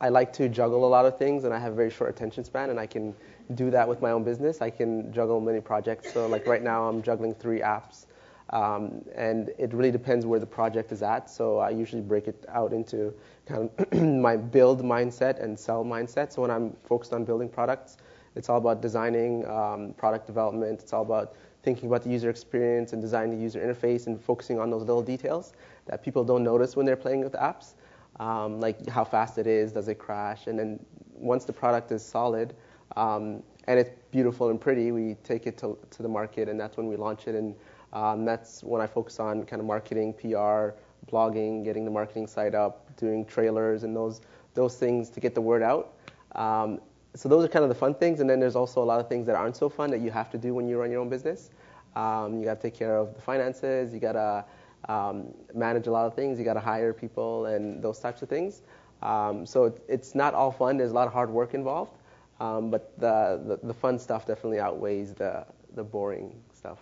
I 0.00 0.08
like 0.08 0.32
to 0.34 0.48
juggle 0.48 0.86
a 0.86 0.90
lot 0.96 1.04
of 1.04 1.18
things, 1.18 1.44
and 1.44 1.52
I 1.52 1.58
have 1.58 1.72
a 1.72 1.76
very 1.76 1.90
short 1.90 2.08
attention 2.08 2.44
span, 2.44 2.70
and 2.70 2.80
I 2.80 2.86
can 2.86 3.14
do 3.54 3.70
that 3.70 3.88
with 3.88 4.00
my 4.00 4.10
own 4.10 4.24
business. 4.24 4.62
I 4.62 4.70
can 4.70 5.12
juggle 5.12 5.40
many 5.40 5.60
projects. 5.60 6.12
So, 6.12 6.26
like 6.26 6.46
right 6.46 6.62
now, 6.62 6.88
I'm 6.88 7.02
juggling 7.02 7.34
three 7.34 7.60
apps, 7.60 8.06
um, 8.50 9.04
and 9.14 9.50
it 9.58 9.74
really 9.74 9.90
depends 9.90 10.24
where 10.26 10.40
the 10.40 10.46
project 10.46 10.92
is 10.92 11.02
at. 11.02 11.30
So, 11.30 11.58
I 11.58 11.70
usually 11.70 12.02
break 12.02 12.28
it 12.28 12.44
out 12.48 12.72
into 12.72 13.12
kind 13.46 13.70
of 13.78 14.02
my 14.02 14.36
build 14.36 14.82
mindset 14.82 15.42
and 15.42 15.58
sell 15.58 15.84
mindset. 15.84 16.32
So, 16.32 16.42
when 16.42 16.50
I'm 16.50 16.74
focused 16.84 17.12
on 17.12 17.24
building 17.24 17.48
products, 17.48 17.98
it's 18.34 18.48
all 18.48 18.58
about 18.58 18.80
designing, 18.80 19.46
um, 19.46 19.94
product 19.96 20.26
development. 20.26 20.80
It's 20.80 20.92
all 20.92 21.02
about 21.02 21.34
thinking 21.62 21.88
about 21.88 22.02
the 22.02 22.10
user 22.10 22.30
experience 22.30 22.92
and 22.92 23.00
designing 23.00 23.36
the 23.36 23.42
user 23.42 23.60
interface 23.60 24.06
and 24.06 24.20
focusing 24.20 24.58
on 24.58 24.70
those 24.70 24.82
little 24.82 25.02
details 25.02 25.52
that 25.86 26.02
people 26.02 26.24
don't 26.24 26.44
notice 26.44 26.76
when 26.76 26.84
they're 26.84 26.96
playing 26.96 27.22
with 27.22 27.32
apps 27.34 27.74
um, 28.20 28.60
like 28.60 28.88
how 28.88 29.04
fast 29.04 29.38
it 29.38 29.46
is, 29.46 29.72
does 29.72 29.88
it 29.88 29.98
crash, 29.98 30.46
and 30.46 30.58
then 30.58 30.84
once 31.14 31.44
the 31.44 31.52
product 31.52 31.90
is 31.92 32.04
solid 32.04 32.54
um, 32.96 33.42
and 33.66 33.78
it's 33.78 33.90
beautiful 34.10 34.50
and 34.50 34.60
pretty, 34.60 34.92
we 34.92 35.14
take 35.24 35.46
it 35.46 35.56
to, 35.58 35.78
to 35.90 36.02
the 36.02 36.08
market, 36.08 36.48
and 36.48 36.58
that's 36.58 36.76
when 36.76 36.86
we 36.86 36.96
launch 36.96 37.26
it. 37.26 37.34
And 37.34 37.54
um, 37.92 38.24
that's 38.24 38.62
when 38.62 38.80
I 38.80 38.86
focus 38.86 39.20
on 39.20 39.44
kind 39.44 39.60
of 39.60 39.66
marketing, 39.66 40.12
PR, 40.14 40.74
blogging, 41.10 41.64
getting 41.64 41.84
the 41.84 41.90
marketing 41.90 42.26
site 42.26 42.54
up, 42.54 42.94
doing 42.96 43.24
trailers, 43.24 43.84
and 43.84 43.94
those 43.94 44.20
those 44.54 44.76
things 44.76 45.10
to 45.10 45.20
get 45.20 45.34
the 45.34 45.40
word 45.40 45.62
out. 45.62 45.94
Um, 46.36 46.80
so 47.14 47.28
those 47.28 47.44
are 47.44 47.48
kind 47.48 47.64
of 47.64 47.68
the 47.68 47.74
fun 47.74 47.94
things, 47.94 48.20
and 48.20 48.28
then 48.28 48.40
there's 48.40 48.56
also 48.56 48.82
a 48.82 48.84
lot 48.84 49.00
of 49.00 49.08
things 49.08 49.26
that 49.26 49.36
aren't 49.36 49.56
so 49.56 49.68
fun 49.68 49.90
that 49.90 50.00
you 50.00 50.10
have 50.10 50.30
to 50.30 50.38
do 50.38 50.54
when 50.54 50.68
you 50.68 50.78
run 50.78 50.90
your 50.90 51.00
own 51.00 51.08
business. 51.08 51.50
Um, 51.94 52.38
you 52.38 52.44
got 52.44 52.60
to 52.60 52.62
take 52.62 52.74
care 52.74 52.96
of 52.96 53.14
the 53.14 53.20
finances. 53.20 53.94
You 53.94 54.00
got 54.00 54.12
to 54.12 54.44
um, 54.92 55.32
manage 55.54 55.86
a 55.86 55.92
lot 55.92 56.06
of 56.06 56.14
things. 56.14 56.38
You 56.38 56.44
got 56.44 56.54
to 56.54 56.60
hire 56.60 56.92
people 56.92 57.46
and 57.46 57.82
those 57.82 57.98
types 58.00 58.22
of 58.22 58.28
things. 58.28 58.62
Um, 59.02 59.46
so 59.46 59.66
it, 59.66 59.82
it's 59.88 60.14
not 60.14 60.34
all 60.34 60.50
fun. 60.50 60.76
There's 60.76 60.90
a 60.90 60.94
lot 60.94 61.06
of 61.06 61.12
hard 61.12 61.30
work 61.30 61.54
involved, 61.54 61.92
um, 62.40 62.70
but 62.70 62.92
the, 62.98 63.58
the, 63.62 63.66
the 63.68 63.74
fun 63.74 63.98
stuff 63.98 64.26
definitely 64.26 64.60
outweighs 64.60 65.14
the 65.14 65.46
the 65.74 65.82
boring 65.82 66.32
stuff. 66.54 66.78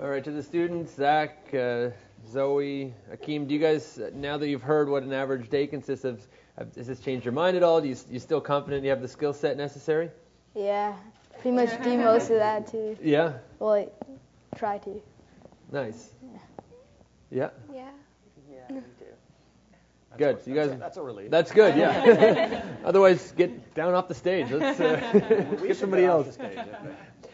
All 0.00 0.08
right, 0.08 0.24
to 0.24 0.30
the 0.30 0.42
students, 0.42 0.94
Zach, 0.94 1.52
uh, 1.54 1.90
Zoe, 2.28 2.94
Akeem, 3.12 3.46
do 3.46 3.54
you 3.54 3.60
guys 3.60 4.00
now 4.14 4.38
that 4.38 4.48
you've 4.48 4.62
heard 4.62 4.88
what 4.88 5.02
an 5.02 5.12
average 5.12 5.50
day 5.50 5.66
consists 5.66 6.04
of, 6.04 6.26
has 6.56 6.86
this 6.86 7.00
changed 7.00 7.24
your 7.24 7.32
mind 7.32 7.56
at 7.56 7.62
all? 7.62 7.80
Do 7.80 7.88
you 7.88 7.96
you 8.10 8.18
still 8.18 8.40
confident 8.40 8.84
you 8.84 8.90
have 8.90 9.02
the 9.02 9.08
skill 9.08 9.32
set 9.32 9.56
necessary? 9.56 10.10
Yeah, 10.54 10.94
pretty 11.40 11.56
much 11.56 11.82
do 11.82 11.96
most 11.98 12.30
of 12.30 12.36
that 12.36 12.66
too. 12.66 12.96
Yeah. 13.02 13.34
Well, 13.58 13.74
I 13.74 13.88
try 14.56 14.78
to. 14.78 15.02
Nice. 15.70 16.10
Yeah. 17.30 17.50
Yeah. 17.72 17.90
Yeah, 18.50 18.74
me 18.74 18.82
too. 20.18 20.24
Good. 20.24 20.38
You 20.46 20.54
guys. 20.54 20.78
That's 20.78 20.96
a 20.96 21.02
relief. 21.02 21.30
That's 21.30 21.52
good. 21.52 21.76
Yeah. 21.76 22.62
Otherwise, 22.84 23.32
get 23.32 23.74
down 23.74 23.94
off 23.94 24.08
the 24.08 24.14
stage. 24.14 24.50
Let's 24.50 24.80
uh, 24.80 25.56
get 25.62 25.76
somebody 25.76 26.04
else. 26.04 26.38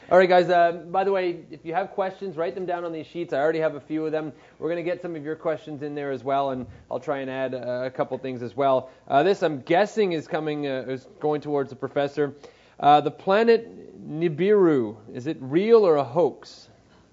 All 0.09 0.19
right, 0.19 0.29
guys. 0.29 0.49
Uh, 0.51 0.73
by 0.73 1.03
the 1.03 1.11
way, 1.11 1.45
if 1.51 1.65
you 1.65 1.75
have 1.75 1.91
questions, 1.91 2.37
write 2.37 2.55
them 2.55 2.65
down 2.65 2.85
on 2.85 2.93
these 2.93 3.07
sheets. 3.07 3.33
I 3.33 3.39
already 3.39 3.59
have 3.59 3.75
a 3.75 3.81
few 3.81 4.07
of 4.07 4.12
them. 4.12 4.33
We're 4.59 4.69
going 4.69 4.85
to 4.85 4.89
get 4.89 5.03
some 5.03 5.17
of 5.17 5.25
your 5.25 5.35
questions 5.37 5.83
in 5.83 5.95
there 5.97 6.12
as 6.12 6.23
well, 6.23 6.51
and 6.51 6.67
I'll 6.91 7.01
try 7.01 7.19
and 7.19 7.31
add 7.31 7.55
uh, 7.55 7.83
a 7.85 7.91
couple 7.91 8.17
things 8.19 8.43
as 8.43 8.57
well. 8.57 8.91
Uh, 9.09 9.25
this, 9.25 9.43
I'm 9.43 9.62
guessing, 9.62 10.12
is 10.12 10.29
coming, 10.29 10.67
uh, 10.67 10.85
is 10.87 11.09
going 11.19 11.41
towards 11.41 11.71
the 11.71 11.77
professor. 11.77 12.35
Uh, 12.79 13.01
the 13.01 13.11
planet 13.11 13.73
Nibiru 14.09 14.97
is 15.12 15.27
it 15.27 15.39
real 15.41 15.85
or 15.85 15.97
a 15.97 16.05
hoax? 16.05 16.69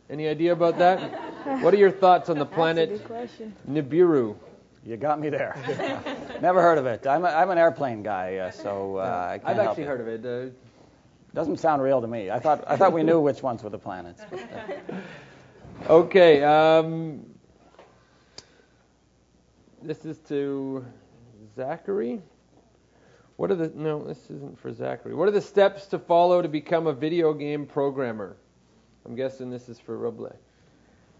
Any 0.09 0.27
idea 0.27 0.51
about 0.53 0.77
that? 0.77 0.99
what 1.61 1.73
are 1.73 1.77
your 1.77 1.91
thoughts 1.91 2.29
on 2.29 2.37
the 2.37 2.45
planet 2.45 3.01
Nibiru? 3.67 4.35
You 4.85 4.97
got 4.97 5.19
me 5.19 5.29
there. 5.29 5.55
Never 6.41 6.61
heard 6.61 6.77
of 6.77 6.85
it. 6.85 7.07
I'm, 7.07 7.23
a, 7.23 7.29
I'm 7.29 7.49
an 7.49 7.57
airplane 7.57 8.03
guy, 8.03 8.37
uh, 8.37 8.51
so 8.51 8.97
uh, 8.97 9.27
I 9.31 9.37
can't 9.37 9.49
I've 9.51 9.55
help 9.57 9.69
actually 9.69 9.83
it. 9.83 9.87
heard 9.87 10.01
of 10.01 10.07
it. 10.07 10.25
Uh, 10.25 10.51
Doesn't 11.33 11.57
sound 11.57 11.81
real 11.81 12.01
to 12.01 12.07
me. 12.07 12.29
I 12.29 12.39
thought 12.39 12.63
I 12.67 12.75
thought 12.75 12.91
we 12.93 13.03
knew 13.03 13.19
which 13.21 13.41
ones 13.41 13.63
were 13.63 13.69
the 13.69 13.79
planets. 13.79 14.21
Okay. 15.89 16.41
Um, 16.43 17.25
this 19.81 20.05
is 20.05 20.19
to 20.29 20.85
Zachary. 21.55 22.21
What 23.35 23.51
are 23.51 23.55
the 23.55 23.69
no? 23.75 24.03
This 24.03 24.29
isn't 24.29 24.59
for 24.59 24.71
Zachary. 24.71 25.13
What 25.15 25.27
are 25.27 25.31
the 25.31 25.41
steps 25.41 25.87
to 25.87 25.99
follow 25.99 26.41
to 26.41 26.47
become 26.47 26.87
a 26.87 26.93
video 26.93 27.33
game 27.33 27.65
programmer? 27.65 28.37
I'm 29.05 29.15
guessing 29.15 29.49
this 29.49 29.67
is 29.67 29.79
for 29.79 29.97
Robleh. 29.97 30.35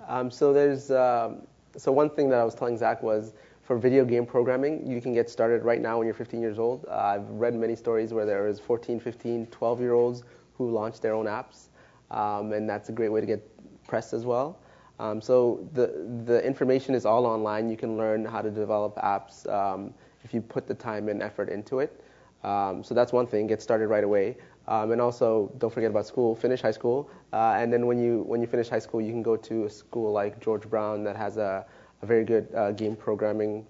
Um, 0.08 0.32
so 0.32 0.54
there's 0.54 0.92
um, 0.92 1.42
so 1.76 1.92
one 1.92 2.10
thing 2.10 2.30
that 2.30 2.40
I 2.40 2.44
was 2.46 2.56
telling 2.56 2.78
Zach 2.78 3.04
was 3.04 3.34
for 3.64 3.78
video 3.78 4.04
game 4.04 4.26
programming, 4.26 4.86
you 4.86 5.02
can 5.02 5.14
get 5.14 5.30
started 5.30 5.64
right 5.64 5.82
now 5.82 5.98
when 5.98 6.06
you're 6.06 6.14
15 6.14 6.42
years 6.42 6.60
old. 6.60 6.86
Uh, 6.90 6.96
I've 6.96 7.30
read 7.30 7.56
many 7.56 7.76
stories 7.76 8.14
where 8.14 8.26
there 8.26 8.48
is 8.48 8.60
14, 8.60 9.00
15, 9.00 9.48
12 9.48 9.80
year 9.80 9.94
olds 9.94 10.24
who 10.58 10.70
launch 10.70 11.00
their 11.00 11.14
own 11.14 11.26
apps, 11.26 11.68
um, 12.12 12.52
and 12.52 12.70
that's 12.70 12.90
a 12.90 12.92
great 12.92 13.10
way 13.10 13.22
to 13.22 13.26
get 13.26 13.42
press 13.88 14.14
as 14.14 14.26
well. 14.26 14.60
Um, 15.00 15.22
so 15.22 15.68
the 15.74 15.88
the 16.26 16.46
information 16.46 16.94
is 16.94 17.06
all 17.06 17.26
online. 17.26 17.70
You 17.70 17.78
can 17.78 17.98
learn 17.98 18.26
how 18.26 18.42
to 18.42 18.52
develop 18.52 18.96
apps 18.98 19.50
um, 19.52 19.94
if 20.24 20.34
you 20.34 20.42
put 20.42 20.68
the 20.68 20.76
time 20.76 21.10
and 21.10 21.24
effort 21.24 21.50
into 21.50 21.80
it. 21.80 22.04
Um, 22.44 22.84
so 22.84 22.94
that's 22.94 23.14
one 23.14 23.26
thing. 23.26 23.48
Get 23.48 23.62
started 23.62 23.88
right 23.88 24.04
away. 24.04 24.38
Um, 24.68 24.92
and 24.92 25.02
also, 25.02 25.52
don't 25.58 25.74
forget 25.74 25.90
about 25.90 26.06
school. 26.06 26.36
Finish 26.36 26.62
high 26.62 26.72
school, 26.72 27.10
uh, 27.34 27.56
and 27.58 27.72
then 27.72 27.86
when 27.86 27.98
you 27.98 28.24
when 28.24 28.42
you 28.42 28.48
finish 28.48 28.70
high 28.70 28.80
school, 28.80 29.02
you 29.02 29.12
can 29.12 29.24
go 29.24 29.36
to 29.36 29.66
a 29.66 29.70
school 29.70 30.12
like 30.12 30.40
George 30.40 30.70
Brown 30.70 31.04
that 31.04 31.16
has 31.16 31.38
a, 31.38 31.66
a 32.04 32.06
very 32.06 32.26
good 32.26 32.54
uh, 32.54 32.72
game 32.74 32.96
programming 32.96 33.66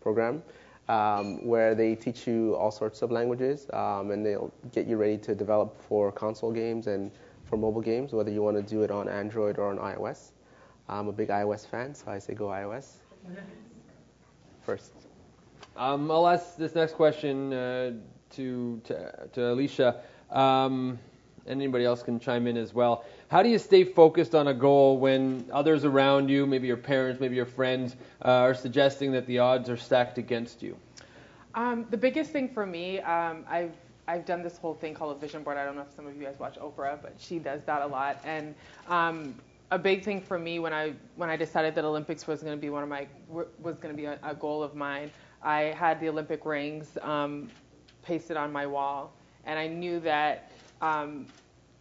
program, 0.00 0.42
um, 0.88 1.46
where 1.46 1.74
they 1.74 1.94
teach 1.94 2.26
you 2.26 2.54
all 2.56 2.70
sorts 2.70 3.00
of 3.00 3.10
languages, 3.10 3.68
um, 3.72 4.10
and 4.10 4.26
they'll 4.26 4.52
get 4.72 4.86
you 4.86 4.96
ready 4.96 5.16
to 5.16 5.34
develop 5.34 5.80
for 5.88 6.10
console 6.10 6.52
games 6.52 6.88
and 6.88 7.12
for 7.44 7.56
mobile 7.56 7.80
games, 7.80 8.12
whether 8.12 8.30
you 8.30 8.42
want 8.42 8.56
to 8.56 8.62
do 8.62 8.82
it 8.82 8.90
on 8.90 9.08
Android 9.08 9.58
or 9.58 9.70
on 9.70 9.78
iOS. 9.78 10.32
I'm 10.88 11.06
a 11.08 11.12
big 11.12 11.28
iOS 11.28 11.66
fan, 11.66 11.94
so 11.94 12.10
I 12.10 12.18
say 12.18 12.34
go 12.34 12.46
iOS 12.46 12.86
first. 14.62 14.92
Um, 15.76 16.10
I'll 16.10 16.26
ask 16.26 16.56
this 16.56 16.74
next 16.74 16.94
question 16.94 17.52
uh, 17.52 17.92
to, 18.30 18.80
to 18.84 19.28
to 19.32 19.52
Alicia. 19.52 20.00
Um, 20.30 20.98
anybody 21.46 21.84
else 21.84 22.02
can 22.02 22.18
chime 22.18 22.46
in 22.46 22.56
as 22.56 22.74
well. 22.74 23.04
How 23.28 23.42
do 23.42 23.48
you 23.48 23.58
stay 23.58 23.82
focused 23.82 24.36
on 24.36 24.48
a 24.48 24.54
goal 24.54 24.98
when 24.98 25.46
others 25.52 25.84
around 25.84 26.28
you, 26.28 26.46
maybe 26.46 26.68
your 26.68 26.76
parents, 26.76 27.20
maybe 27.20 27.34
your 27.34 27.46
friends, 27.46 27.96
uh, 28.24 28.28
are 28.28 28.54
suggesting 28.54 29.10
that 29.12 29.26
the 29.26 29.40
odds 29.40 29.68
are 29.68 29.76
stacked 29.76 30.16
against 30.18 30.62
you? 30.62 30.76
Um, 31.56 31.86
the 31.90 31.96
biggest 31.96 32.30
thing 32.30 32.48
for 32.48 32.66
me, 32.66 33.00
um, 33.00 33.44
I've 33.48 33.72
I've 34.08 34.24
done 34.24 34.44
this 34.44 34.56
whole 34.56 34.74
thing 34.74 34.94
called 34.94 35.16
a 35.16 35.18
vision 35.18 35.42
board. 35.42 35.56
I 35.56 35.64
don't 35.64 35.74
know 35.74 35.82
if 35.82 35.92
some 35.96 36.06
of 36.06 36.16
you 36.16 36.22
guys 36.22 36.38
watch 36.38 36.56
Oprah, 36.56 37.02
but 37.02 37.14
she 37.18 37.40
does 37.40 37.64
that 37.64 37.82
a 37.82 37.86
lot. 37.86 38.20
And 38.24 38.54
um, 38.88 39.34
a 39.72 39.78
big 39.78 40.04
thing 40.04 40.20
for 40.20 40.38
me 40.38 40.60
when 40.60 40.72
I 40.72 40.92
when 41.16 41.28
I 41.28 41.36
decided 41.36 41.74
that 41.74 41.84
Olympics 41.84 42.28
was 42.28 42.40
going 42.40 42.56
to 42.56 42.60
be 42.60 42.70
one 42.70 42.84
of 42.84 42.88
my 42.88 43.08
was 43.28 43.78
going 43.78 43.92
to 43.92 44.00
be 44.00 44.04
a, 44.04 44.18
a, 44.22 44.34
goal 44.34 44.62
of 44.62 44.76
mine, 44.76 45.10
I 45.42 45.74
had 45.76 45.98
the 45.98 46.08
Olympic 46.08 46.44
rings 46.44 46.96
um, 47.02 47.48
pasted 48.02 48.36
on 48.36 48.52
my 48.52 48.66
wall, 48.66 49.12
and 49.44 49.58
I 49.58 49.66
knew 49.66 49.98
that 50.00 50.52
um, 50.80 51.26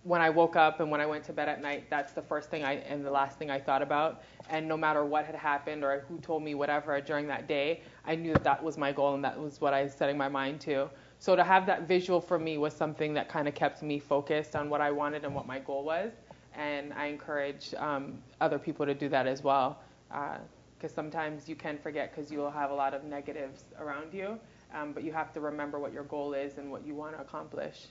when 0.06 0.22
I 0.22 0.30
woke 0.30 0.56
up 0.56 0.82
and 0.82 0.92
when 0.92 1.02
I 1.02 1.08
went 1.08 1.24
to 1.26 1.34
bed 1.34 1.50
at 1.50 1.64
night, 1.64 1.90
that's 1.90 2.14
the 2.14 2.22
first 2.22 2.52
thing 2.52 2.64
I 2.64 2.74
and 2.74 3.04
the 3.04 3.10
last 3.10 3.40
thing 3.40 3.50
I 3.50 3.60
thought 3.60 3.82
about. 3.82 4.22
And 4.52 4.68
no 4.68 4.78
matter 4.78 5.04
what 5.04 5.26
had 5.26 5.34
happened 5.34 5.84
or 5.84 6.06
who 6.08 6.20
told 6.20 6.44
me 6.44 6.54
whatever 6.54 7.02
during 7.02 7.26
that 7.28 7.48
day, 7.48 7.82
I 8.06 8.16
knew 8.16 8.32
that 8.34 8.44
that 8.44 8.64
was 8.64 8.78
my 8.78 8.92
goal 8.92 9.16
and 9.16 9.24
that 9.24 9.40
was 9.40 9.60
what 9.60 9.74
I 9.74 9.82
was 9.82 9.94
setting 9.94 10.16
my 10.16 10.30
mind 10.30 10.62
to. 10.62 10.92
So 11.18 11.36
to 11.36 11.44
have 11.44 11.66
that 11.66 11.88
visual 11.88 12.22
for 12.22 12.38
me 12.38 12.60
was 12.60 12.76
something 12.76 13.16
that 13.16 13.30
kind 13.30 13.48
of 13.48 13.56
kept 13.56 13.82
me 13.82 13.98
focused 13.98 14.56
on 14.56 14.70
what 14.70 14.80
I 14.80 14.92
wanted 14.92 15.26
and 15.26 15.34
what 15.34 15.48
my 15.48 15.58
goal 15.58 15.84
was. 15.84 16.12
And 16.54 16.94
I 16.94 17.08
encourage 17.08 17.74
um, 17.80 18.20
other 18.40 18.60
people 18.60 18.86
to 18.86 18.94
do 18.94 19.10
that 19.10 19.26
as 19.26 19.44
well, 19.44 19.80
because 20.10 20.92
uh, 20.92 20.96
sometimes 20.96 21.50
you 21.50 21.56
can 21.56 21.80
forget 21.80 22.14
because 22.14 22.32
you 22.32 22.38
will 22.38 22.52
have 22.52 22.70
a 22.70 22.76
lot 22.76 22.94
of 22.94 23.04
negatives 23.06 23.66
around 23.80 24.14
you. 24.14 24.40
Um, 24.72 24.94
but 24.94 25.04
you 25.04 25.12
have 25.14 25.34
to 25.34 25.40
remember 25.40 25.80
what 25.80 25.92
your 25.92 26.04
goal 26.04 26.36
is 26.36 26.60
and 26.60 26.70
what 26.70 26.86
you 26.86 26.94
want 26.94 27.16
to 27.16 27.22
accomplish. 27.22 27.88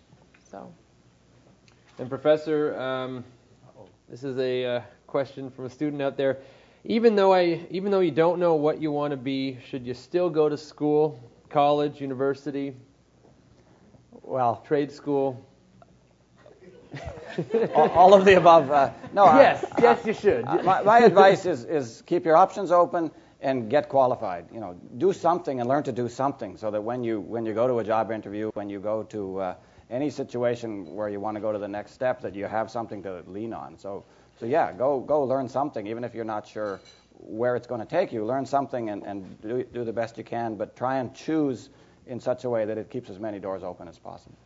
So. 0.49 0.73
And 1.99 2.09
Professor, 2.09 2.79
um, 2.79 3.25
This 4.09 4.25
is 4.25 4.37
a 4.39 4.65
uh, 4.67 4.81
question 5.07 5.51
from 5.51 5.67
a 5.67 5.71
student 5.71 6.03
out 6.03 6.17
there. 6.17 6.39
Even 6.85 7.15
though 7.17 7.33
I, 7.33 7.67
even 7.71 7.91
though 7.91 8.01
you 8.01 8.11
don't 8.11 8.39
know 8.39 8.55
what 8.55 8.81
you 8.83 8.91
want 8.93 9.13
to 9.13 9.17
be, 9.17 9.59
should 9.69 9.87
you 9.87 9.95
still 9.95 10.29
go 10.29 10.49
to 10.49 10.57
school, 10.57 11.19
college, 11.51 12.01
university, 12.01 12.75
Well, 14.23 14.63
trade 14.67 14.91
school? 14.91 15.41
all, 17.75 17.89
all 17.91 18.15
of 18.15 18.25
the 18.25 18.35
above. 18.35 18.71
Uh, 18.71 18.91
no. 19.13 19.25
I- 19.25 19.41
yes, 19.41 19.65
yes, 19.81 20.07
you 20.07 20.13
should. 20.15 20.45
My, 20.45 20.83
my 20.83 20.99
advice 21.01 21.47
is, 21.47 21.65
is 21.65 22.03
keep 22.07 22.25
your 22.25 22.37
options 22.37 22.71
open 22.71 23.11
and 23.41 23.71
get 23.71 23.89
qualified. 23.89 24.47
You 24.53 24.61
know, 24.61 24.77
do 24.99 25.13
something 25.13 25.61
and 25.61 25.69
learn 25.69 25.85
to 25.85 25.93
do 25.93 26.09
something 26.09 26.57
so 26.57 26.71
that 26.71 26.83
when 26.83 27.03
you 27.05 27.21
when 27.21 27.47
you 27.47 27.55
go 27.55 27.67
to 27.67 27.79
a 27.79 27.85
job 27.85 28.11
interview, 28.11 28.51
when 28.55 28.69
you 28.69 28.81
go 28.81 29.03
to 29.05 29.39
uh, 29.41 29.55
any 29.91 30.11
situation 30.11 30.95
where 30.95 31.09
you 31.09 31.21
want 31.21 31.37
to 31.37 31.41
go 31.41 31.53
to 31.53 31.59
the 31.59 31.69
next 31.69 31.93
step, 31.93 32.21
that 32.23 32.35
you 32.35 32.47
have 32.47 32.71
something 32.71 33.03
to 33.03 33.23
lean 33.27 33.53
on. 33.53 33.79
So, 33.79 34.05
so 34.39 34.47
yeah, 34.47 34.73
go 34.73 35.01
go 35.01 35.23
learn 35.23 35.49
something, 35.49 35.87
even 35.87 36.05
if 36.05 36.15
you're 36.15 36.25
not 36.25 36.47
sure 36.47 36.81
where 37.19 37.57
it's 37.57 37.67
going 37.67 37.81
to 37.81 37.87
take 37.87 38.13
you. 38.13 38.25
Learn 38.25 38.45
something 38.45 38.91
and, 38.91 39.03
and 39.05 39.41
do, 39.41 39.63
do 39.63 39.85
the 39.85 39.93
best 39.93 40.19
you 40.19 40.25
can, 40.25 40.57
but 40.57 40.77
try 40.77 40.99
and 40.99 41.15
choose 41.15 41.71
in 42.07 42.21
such 42.21 42.45
a 42.45 42.51
way 42.51 42.65
that 42.65 42.77
it 42.77 42.91
keeps 42.91 43.09
as 43.09 43.19
many 43.19 43.39
doors 43.39 43.63
open 43.63 43.89
as 43.89 43.99
possible. 43.99 44.37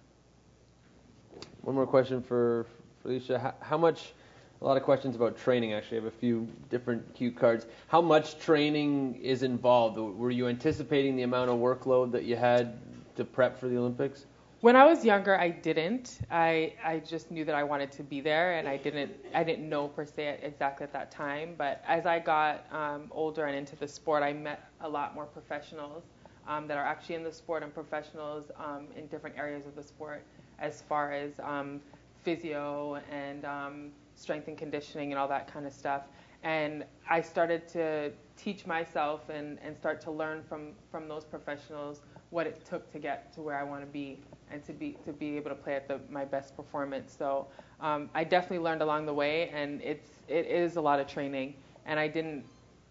One 1.62 1.74
more 1.74 1.86
question 1.86 2.22
for 2.22 2.66
Felicia. 3.02 3.38
How, 3.38 3.54
how 3.60 3.78
much? 3.78 4.12
A 4.60 4.64
lot 4.64 4.76
of 4.76 4.82
questions 4.82 5.14
about 5.14 5.38
training. 5.38 5.72
Actually, 5.72 5.98
I 5.98 6.00
have 6.02 6.12
a 6.12 6.16
few 6.16 6.48
different 6.68 7.14
cue 7.14 7.30
cards. 7.30 7.66
How 7.86 8.00
much 8.00 8.40
training 8.40 9.14
is 9.22 9.44
involved? 9.44 9.98
Were 9.98 10.32
you 10.32 10.48
anticipating 10.48 11.14
the 11.14 11.22
amount 11.22 11.50
of 11.50 11.58
workload 11.58 12.10
that 12.10 12.24
you 12.24 12.34
had 12.34 12.76
to 13.14 13.24
prep 13.24 13.60
for 13.60 13.68
the 13.68 13.76
Olympics? 13.76 14.26
When 14.60 14.74
I 14.74 14.86
was 14.86 15.04
younger, 15.04 15.38
I 15.38 15.50
didn't. 15.50 16.18
I 16.32 16.74
I 16.84 16.98
just 16.98 17.30
knew 17.30 17.44
that 17.44 17.54
I 17.54 17.62
wanted 17.62 17.92
to 17.92 18.02
be 18.02 18.20
there, 18.20 18.54
and 18.54 18.66
I 18.68 18.76
didn't 18.76 19.12
I 19.32 19.44
didn't 19.44 19.68
know 19.68 19.86
per 19.86 20.04
se 20.04 20.40
exactly 20.42 20.82
at 20.82 20.92
that 20.94 21.12
time. 21.12 21.54
But 21.56 21.80
as 21.86 22.06
I 22.06 22.18
got 22.18 22.66
um, 22.72 23.06
older 23.12 23.46
and 23.46 23.54
into 23.56 23.76
the 23.76 23.86
sport, 23.86 24.24
I 24.24 24.32
met 24.32 24.68
a 24.80 24.88
lot 24.88 25.14
more 25.14 25.26
professionals 25.26 26.02
um, 26.48 26.66
that 26.66 26.76
are 26.76 26.84
actually 26.84 27.14
in 27.14 27.22
the 27.22 27.32
sport 27.32 27.62
and 27.62 27.72
professionals 27.72 28.50
um, 28.56 28.88
in 28.96 29.06
different 29.06 29.38
areas 29.38 29.64
of 29.64 29.76
the 29.76 29.82
sport, 29.82 30.24
as 30.58 30.82
far 30.82 31.12
as 31.12 31.38
um, 31.38 31.80
physio 32.24 33.00
and 33.12 33.44
um, 33.44 33.90
strength 34.16 34.48
and 34.48 34.58
conditioning 34.58 35.12
and 35.12 35.20
all 35.20 35.28
that 35.28 35.52
kind 35.52 35.66
of 35.66 35.72
stuff. 35.72 36.02
And 36.42 36.84
I 37.08 37.20
started 37.20 37.68
to 37.68 38.10
teach 38.36 38.66
myself 38.66 39.28
and, 39.28 39.58
and 39.62 39.76
start 39.76 40.00
to 40.02 40.10
learn 40.10 40.42
from, 40.48 40.72
from 40.90 41.06
those 41.06 41.24
professionals 41.24 42.00
what 42.30 42.46
it 42.46 42.64
took 42.64 42.90
to 42.92 42.98
get 42.98 43.32
to 43.34 43.40
where 43.40 43.56
I 43.56 43.62
want 43.62 43.82
to 43.82 43.86
be 43.86 44.18
and 44.52 44.64
to 44.66 44.72
be 44.72 44.96
to 45.04 45.12
be 45.12 45.36
able 45.36 45.50
to 45.50 45.56
play 45.56 45.74
at 45.74 45.88
the, 45.88 46.00
my 46.10 46.24
best 46.24 46.56
performance. 46.56 47.14
So 47.16 47.46
um, 47.80 48.10
I 48.14 48.24
definitely 48.24 48.60
learned 48.60 48.82
along 48.82 49.06
the 49.06 49.14
way, 49.14 49.48
and 49.50 49.80
it's 49.82 50.08
it 50.28 50.46
is 50.46 50.76
a 50.76 50.80
lot 50.80 51.00
of 51.00 51.06
training. 51.06 51.54
And 51.86 51.98
I 51.98 52.08
didn't 52.08 52.44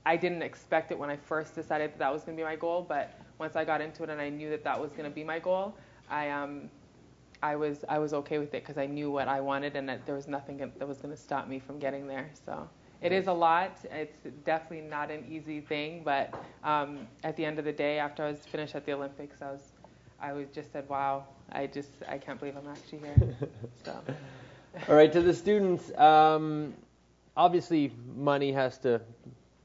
I 0.06 0.16
didn't 0.16 0.42
expect 0.42 0.92
it 0.92 0.98
when 0.98 1.10
I 1.10 1.18
first 1.18 1.56
decided 1.56 1.92
that 1.92 2.00
that 2.00 2.14
was 2.14 2.24
going 2.24 2.38
to 2.38 2.42
be 2.42 2.46
my 2.46 2.56
goal, 2.56 2.86
but 2.88 3.20
once 3.40 3.56
I 3.56 3.66
got 3.66 3.82
into 3.82 4.04
it 4.04 4.10
and 4.10 4.22
I 4.22 4.30
knew 4.30 4.50
that 4.50 4.64
that 4.64 4.80
was 4.80 4.92
going 4.92 5.04
to 5.04 5.14
be 5.14 5.24
my 5.24 5.40
goal, 5.40 5.76
I 6.10 6.30
um 6.30 6.70
I 7.44 7.56
was 7.56 7.86
I 7.88 8.00
was 8.00 8.14
okay 8.14 8.40
with 8.40 8.54
it 8.54 8.64
because 8.64 8.78
I 8.78 8.86
knew 8.86 9.12
what 9.12 9.28
I 9.28 9.42
wanted 9.42 9.76
and 9.76 9.88
that 9.90 10.06
there 10.06 10.16
was 10.16 10.28
nothing 10.28 10.58
that 10.58 10.88
was 10.88 10.98
going 10.98 11.14
to 11.14 11.22
stop 11.22 11.48
me 11.48 11.60
from 11.60 11.78
getting 11.78 12.08
there. 12.08 12.30
So 12.46 12.70
it 13.02 13.12
is 13.12 13.28
a 13.28 13.34
lot. 13.34 13.78
It's 13.92 14.20
definitely 14.44 14.88
not 14.88 15.12
an 15.12 15.26
easy 15.30 15.62
thing, 15.62 16.02
but 16.04 16.34
um, 16.64 17.08
at 17.24 17.36
the 17.36 17.46
end 17.46 17.60
of 17.60 17.66
the 17.66 17.72
day, 17.72 18.00
after 18.00 18.24
I 18.24 18.32
was 18.32 18.40
finished 18.40 18.76
at 18.76 18.86
the 18.86 18.94
Olympics, 18.94 19.42
I 19.42 19.52
was 19.52 19.74
I 20.20 20.34
was 20.34 20.48
just 20.54 20.72
said, 20.72 20.88
wow, 20.90 21.26
I 21.52 21.68
just 21.68 21.90
I 22.08 22.18
can't 22.18 22.40
believe 22.40 22.56
I'm 22.58 22.68
actually 22.68 23.00
here. 23.00 23.36
So 23.86 23.96
All 24.90 24.96
right, 24.96 25.12
to 25.12 25.22
the 25.22 25.34
students, 25.34 25.96
um, 25.98 26.74
obviously 27.36 27.92
money 28.16 28.52
has 28.52 28.78
to 28.80 29.02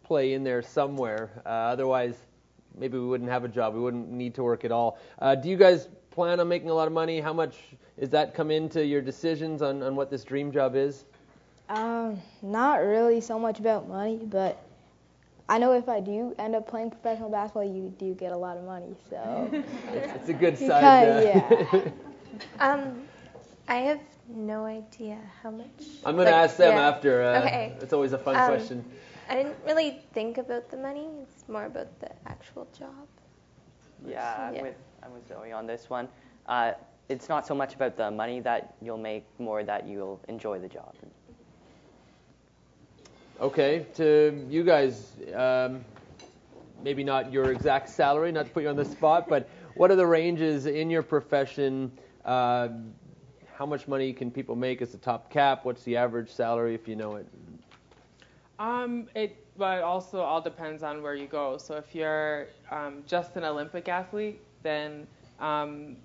play 0.04 0.34
in 0.34 0.44
there 0.44 0.62
somewhere. 0.62 1.42
Uh, 1.44 1.48
otherwise, 1.48 2.14
maybe 2.78 2.98
we 2.98 3.06
wouldn't 3.06 3.30
have 3.30 3.44
a 3.44 3.48
job. 3.48 3.74
We 3.74 3.80
wouldn't 3.80 4.10
need 4.10 4.34
to 4.34 4.42
work 4.42 4.64
at 4.64 4.72
all. 4.72 4.98
Uh, 5.18 5.34
do 5.34 5.48
you 5.48 5.56
guys 5.56 5.88
plan 6.10 6.40
on 6.40 6.48
making 6.48 6.70
a 6.70 6.74
lot 6.74 6.86
of 6.86 6.92
money? 6.92 7.20
How 7.20 7.32
much 7.32 7.56
is 7.96 8.10
that 8.10 8.34
come 8.34 8.50
into 8.50 8.84
your 8.84 9.00
decisions 9.00 9.62
on, 9.62 9.82
on 9.82 9.96
what 9.96 10.10
this 10.10 10.24
dream 10.24 10.52
job 10.52 10.76
is? 10.76 11.04
Um, 11.68 12.20
not 12.42 12.76
really 12.76 13.20
so 13.20 13.38
much 13.38 13.58
about 13.58 13.88
money, 13.88 14.20
but 14.24 14.62
I 15.48 15.58
know 15.58 15.72
if 15.72 15.88
I 15.88 16.00
do 16.00 16.34
end 16.38 16.54
up 16.54 16.68
playing 16.68 16.90
professional 16.90 17.28
basketball, 17.30 17.64
you 17.64 17.92
do 17.98 18.14
get 18.14 18.32
a 18.32 18.36
lot 18.36 18.56
of 18.56 18.64
money. 18.64 18.94
So 19.10 19.50
It's, 19.92 20.12
it's 20.14 20.28
a 20.28 20.32
good 20.32 20.58
You 20.60 20.68
side. 20.68 21.32
kinda- 21.32 21.92
uh, 22.60 22.64
Um, 22.64 23.02
I 23.68 23.76
have 23.76 24.00
no 24.28 24.64
idea 24.64 25.18
how 25.42 25.50
much. 25.50 25.66
I'm 26.04 26.14
going 26.16 26.26
to 26.26 26.32
like, 26.32 26.44
ask 26.44 26.56
them 26.56 26.72
yeah. 26.74 26.88
after. 26.88 27.22
Uh, 27.22 27.40
Okay. 27.40 27.76
It's 27.80 27.92
always 27.92 28.12
a 28.12 28.18
fun 28.18 28.36
Um, 28.36 28.46
question. 28.48 28.84
I 29.28 29.34
didn't 29.34 29.56
really 29.66 30.00
think 30.12 30.38
about 30.38 30.68
the 30.70 30.76
money. 30.76 31.06
It's 31.22 31.48
more 31.48 31.64
about 31.66 31.88
the 32.00 32.10
actual 32.26 32.66
job. 32.78 33.06
Yeah, 34.06 34.48
I'm 34.48 34.54
Yeah. 34.54 34.62
with 34.62 34.74
I'm 35.04 35.12
with 35.12 35.26
Zoe 35.28 35.52
on 35.52 35.66
this 35.66 35.88
one. 35.90 36.08
Uh, 36.46 36.72
it's 37.08 37.28
not 37.28 37.46
so 37.46 37.54
much 37.54 37.74
about 37.74 37.96
the 37.96 38.10
money 38.10 38.40
that 38.40 38.74
you'll 38.80 38.98
make, 38.98 39.24
more 39.38 39.62
that 39.64 39.86
you'll 39.86 40.20
enjoy 40.28 40.58
the 40.58 40.68
job. 40.68 40.94
Okay, 43.40 43.86
to 43.94 44.46
you 44.48 44.62
guys, 44.62 45.12
um, 45.34 45.84
maybe 46.82 47.02
not 47.02 47.32
your 47.32 47.50
exact 47.50 47.88
salary, 47.88 48.30
not 48.30 48.46
to 48.46 48.52
put 48.52 48.62
you 48.62 48.68
on 48.68 48.76
the 48.76 48.84
spot, 48.84 49.28
but 49.28 49.48
what 49.74 49.90
are 49.90 49.96
the 49.96 50.06
ranges 50.06 50.66
in 50.66 50.90
your 50.90 51.02
profession? 51.02 51.90
Uh, 52.24 52.68
how 53.54 53.66
much 53.66 53.88
money 53.88 54.12
can 54.12 54.30
people 54.30 54.54
make 54.54 54.82
as 54.82 54.92
the 54.92 54.98
top 54.98 55.30
cap? 55.30 55.64
What's 55.64 55.82
the 55.82 55.96
average 55.96 56.30
salary 56.30 56.74
if 56.74 56.86
you 56.86 56.94
know 56.94 57.16
it? 57.16 57.26
Um, 58.58 59.08
it 59.14 59.36
but 59.56 59.82
also 59.82 60.20
all 60.20 60.40
depends 60.40 60.82
on 60.82 61.02
where 61.02 61.14
you 61.14 61.26
go. 61.26 61.58
So 61.58 61.74
if 61.74 61.94
you're 61.94 62.48
um, 62.70 63.02
just 63.06 63.36
an 63.36 63.44
Olympic 63.44 63.88
athlete, 63.88 64.40
then 64.62 65.06
um, 65.40 65.96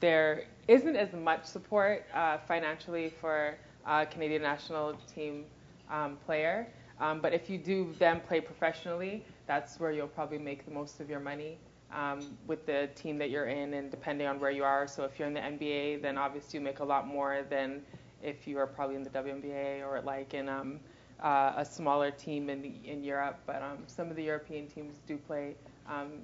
there 0.00 0.44
isn't 0.68 0.96
as 0.96 1.12
much 1.12 1.44
support 1.44 2.04
uh, 2.12 2.38
financially 2.38 3.12
for 3.20 3.56
a 3.86 4.04
Canadian 4.04 4.42
national 4.42 4.94
team 5.14 5.44
um, 5.90 6.16
player. 6.24 6.68
Um, 6.98 7.20
but 7.20 7.32
if 7.32 7.50
you 7.50 7.58
do 7.58 7.94
then 7.98 8.20
play 8.20 8.40
professionally, 8.40 9.24
that's 9.46 9.78
where 9.78 9.92
you'll 9.92 10.08
probably 10.08 10.38
make 10.38 10.64
the 10.64 10.70
most 10.70 11.00
of 11.00 11.10
your 11.10 11.20
money 11.20 11.58
um, 11.92 12.36
with 12.46 12.66
the 12.66 12.88
team 12.94 13.18
that 13.18 13.30
you're 13.30 13.46
in, 13.46 13.74
and 13.74 13.90
depending 13.90 14.26
on 14.26 14.40
where 14.40 14.50
you 14.50 14.64
are. 14.64 14.86
So 14.86 15.04
if 15.04 15.18
you're 15.18 15.28
in 15.28 15.34
the 15.34 15.40
NBA, 15.40 16.02
then 16.02 16.18
obviously 16.18 16.58
you 16.58 16.64
make 16.64 16.80
a 16.80 16.84
lot 16.84 17.06
more 17.06 17.44
than 17.48 17.82
if 18.22 18.46
you 18.46 18.58
are 18.58 18.66
probably 18.66 18.96
in 18.96 19.02
the 19.02 19.10
WNBA 19.10 19.86
or 19.86 20.00
like 20.00 20.34
in 20.34 20.48
um, 20.48 20.80
uh, 21.22 21.52
a 21.56 21.64
smaller 21.64 22.10
team 22.10 22.50
in 22.50 22.62
the, 22.62 22.72
in 22.84 23.04
Europe. 23.04 23.40
But 23.46 23.62
um, 23.62 23.84
some 23.86 24.10
of 24.10 24.16
the 24.16 24.24
European 24.24 24.66
teams 24.66 24.96
do 25.06 25.16
play 25.16 25.54
um, 25.88 26.22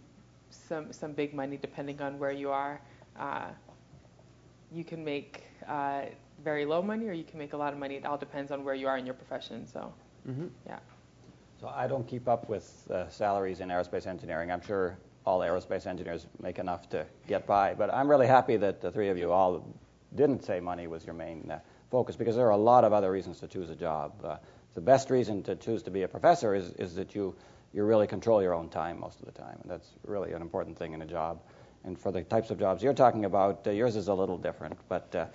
some 0.50 0.92
some 0.92 1.12
big 1.12 1.34
money 1.34 1.56
depending 1.56 2.00
on 2.00 2.18
where 2.18 2.32
you 2.32 2.50
are. 2.50 2.80
Uh, 3.18 3.48
you 4.72 4.84
can 4.84 5.04
make 5.04 5.44
uh, 5.68 6.02
very 6.44 6.64
low 6.64 6.82
money 6.82 7.08
or 7.08 7.12
you 7.12 7.24
can 7.24 7.38
make 7.38 7.52
a 7.52 7.56
lot 7.56 7.72
of 7.72 7.78
money. 7.78 7.96
It 7.96 8.04
all 8.04 8.18
depends 8.18 8.50
on 8.52 8.64
where 8.64 8.74
you 8.74 8.88
are 8.88 8.96
in 8.98 9.06
your 9.06 9.14
profession. 9.14 9.66
So, 9.66 9.92
Mm-hmm. 10.28 10.46
yeah. 10.66 10.78
So 11.60 11.68
I 11.68 11.86
don't 11.88 12.06
keep 12.06 12.28
up 12.28 12.48
with 12.48 12.88
uh, 12.90 13.08
salaries 13.08 13.60
in 13.60 13.68
aerospace 13.68 14.06
engineering. 14.06 14.50
I'm 14.52 14.60
sure 14.60 14.96
all 15.26 15.40
aerospace 15.40 15.86
engineers 15.86 16.26
make 16.40 16.58
enough 16.58 16.88
to 16.90 17.06
get 17.28 17.46
by, 17.46 17.74
but 17.74 17.92
I'm 17.92 18.08
really 18.08 18.26
happy 18.26 18.56
that 18.56 18.80
the 18.80 18.90
three 18.90 19.08
of 19.08 19.18
you 19.18 19.32
all 19.32 19.64
didn't 20.14 20.44
say 20.44 20.60
money 20.60 20.86
was 20.86 21.04
your 21.04 21.14
main 21.14 21.50
uh, 21.50 21.58
focus 21.90 22.16
because 22.16 22.36
there 22.36 22.46
are 22.46 22.50
a 22.50 22.56
lot 22.56 22.84
of 22.84 22.92
other 22.92 23.10
reasons 23.10 23.40
to 23.40 23.48
choose 23.48 23.70
a 23.70 23.76
job. 23.76 24.12
Uh, 24.24 24.36
the 24.74 24.80
best 24.80 25.10
reason 25.10 25.42
to 25.44 25.56
choose 25.56 25.82
to 25.84 25.90
be 25.90 26.02
a 26.02 26.08
professor 26.08 26.54
is, 26.54 26.70
is 26.72 26.94
that 26.96 27.14
you 27.14 27.34
you 27.72 27.84
really 27.84 28.06
control 28.06 28.42
your 28.42 28.52
own 28.54 28.68
time 28.68 29.00
most 29.00 29.18
of 29.20 29.26
the 29.26 29.32
time, 29.32 29.58
and 29.62 29.70
that's 29.70 29.88
really 30.04 30.32
an 30.32 30.42
important 30.42 30.76
thing 30.76 30.92
in 30.92 31.00
a 31.02 31.06
job. 31.06 31.40
And 31.84 31.98
for 31.98 32.12
the 32.12 32.22
types 32.22 32.50
of 32.50 32.58
jobs 32.58 32.82
you're 32.82 32.92
talking 32.94 33.24
about, 33.24 33.66
uh, 33.66 33.70
yours 33.70 33.96
is 33.96 34.08
a 34.08 34.14
little 34.14 34.36
different, 34.38 34.76
but 34.88 35.14
uh, 35.14 35.26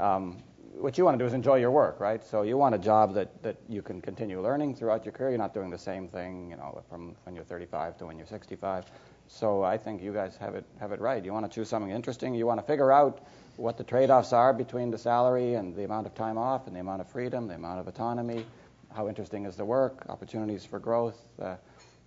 um, 0.00 0.42
what 0.80 0.96
you 0.96 1.04
want 1.04 1.18
to 1.18 1.22
do 1.22 1.26
is 1.26 1.34
enjoy 1.34 1.56
your 1.56 1.70
work, 1.70 2.00
right? 2.00 2.24
So 2.24 2.42
you 2.42 2.56
want 2.56 2.74
a 2.74 2.78
job 2.78 3.14
that, 3.14 3.42
that 3.42 3.56
you 3.68 3.82
can 3.82 4.00
continue 4.00 4.40
learning 4.40 4.74
throughout 4.74 5.04
your 5.04 5.12
career. 5.12 5.30
You're 5.30 5.38
not 5.38 5.52
doing 5.52 5.70
the 5.70 5.78
same 5.78 6.08
thing, 6.08 6.50
you 6.50 6.56
know, 6.56 6.82
from 6.88 7.14
when 7.24 7.34
you're 7.34 7.44
35 7.44 7.98
to 7.98 8.06
when 8.06 8.16
you're 8.16 8.26
65. 8.26 8.86
So 9.28 9.62
I 9.62 9.76
think 9.76 10.02
you 10.02 10.12
guys 10.12 10.36
have 10.38 10.54
it 10.54 10.64
have 10.80 10.92
it 10.92 11.00
right. 11.00 11.24
You 11.24 11.32
want 11.32 11.50
to 11.50 11.54
choose 11.54 11.68
something 11.68 11.90
interesting. 11.90 12.34
You 12.34 12.46
want 12.46 12.60
to 12.60 12.66
figure 12.66 12.90
out 12.90 13.26
what 13.56 13.76
the 13.76 13.84
trade-offs 13.84 14.32
are 14.32 14.52
between 14.52 14.90
the 14.90 14.98
salary 14.98 15.54
and 15.54 15.76
the 15.76 15.84
amount 15.84 16.06
of 16.06 16.14
time 16.14 16.38
off 16.38 16.66
and 16.66 16.74
the 16.74 16.80
amount 16.80 17.00
of 17.00 17.08
freedom, 17.08 17.46
the 17.46 17.54
amount 17.54 17.78
of 17.78 17.86
autonomy. 17.86 18.44
How 18.92 19.08
interesting 19.08 19.44
is 19.44 19.54
the 19.54 19.64
work? 19.64 20.06
Opportunities 20.08 20.64
for 20.64 20.78
growth. 20.78 21.18
Uh, 21.40 21.56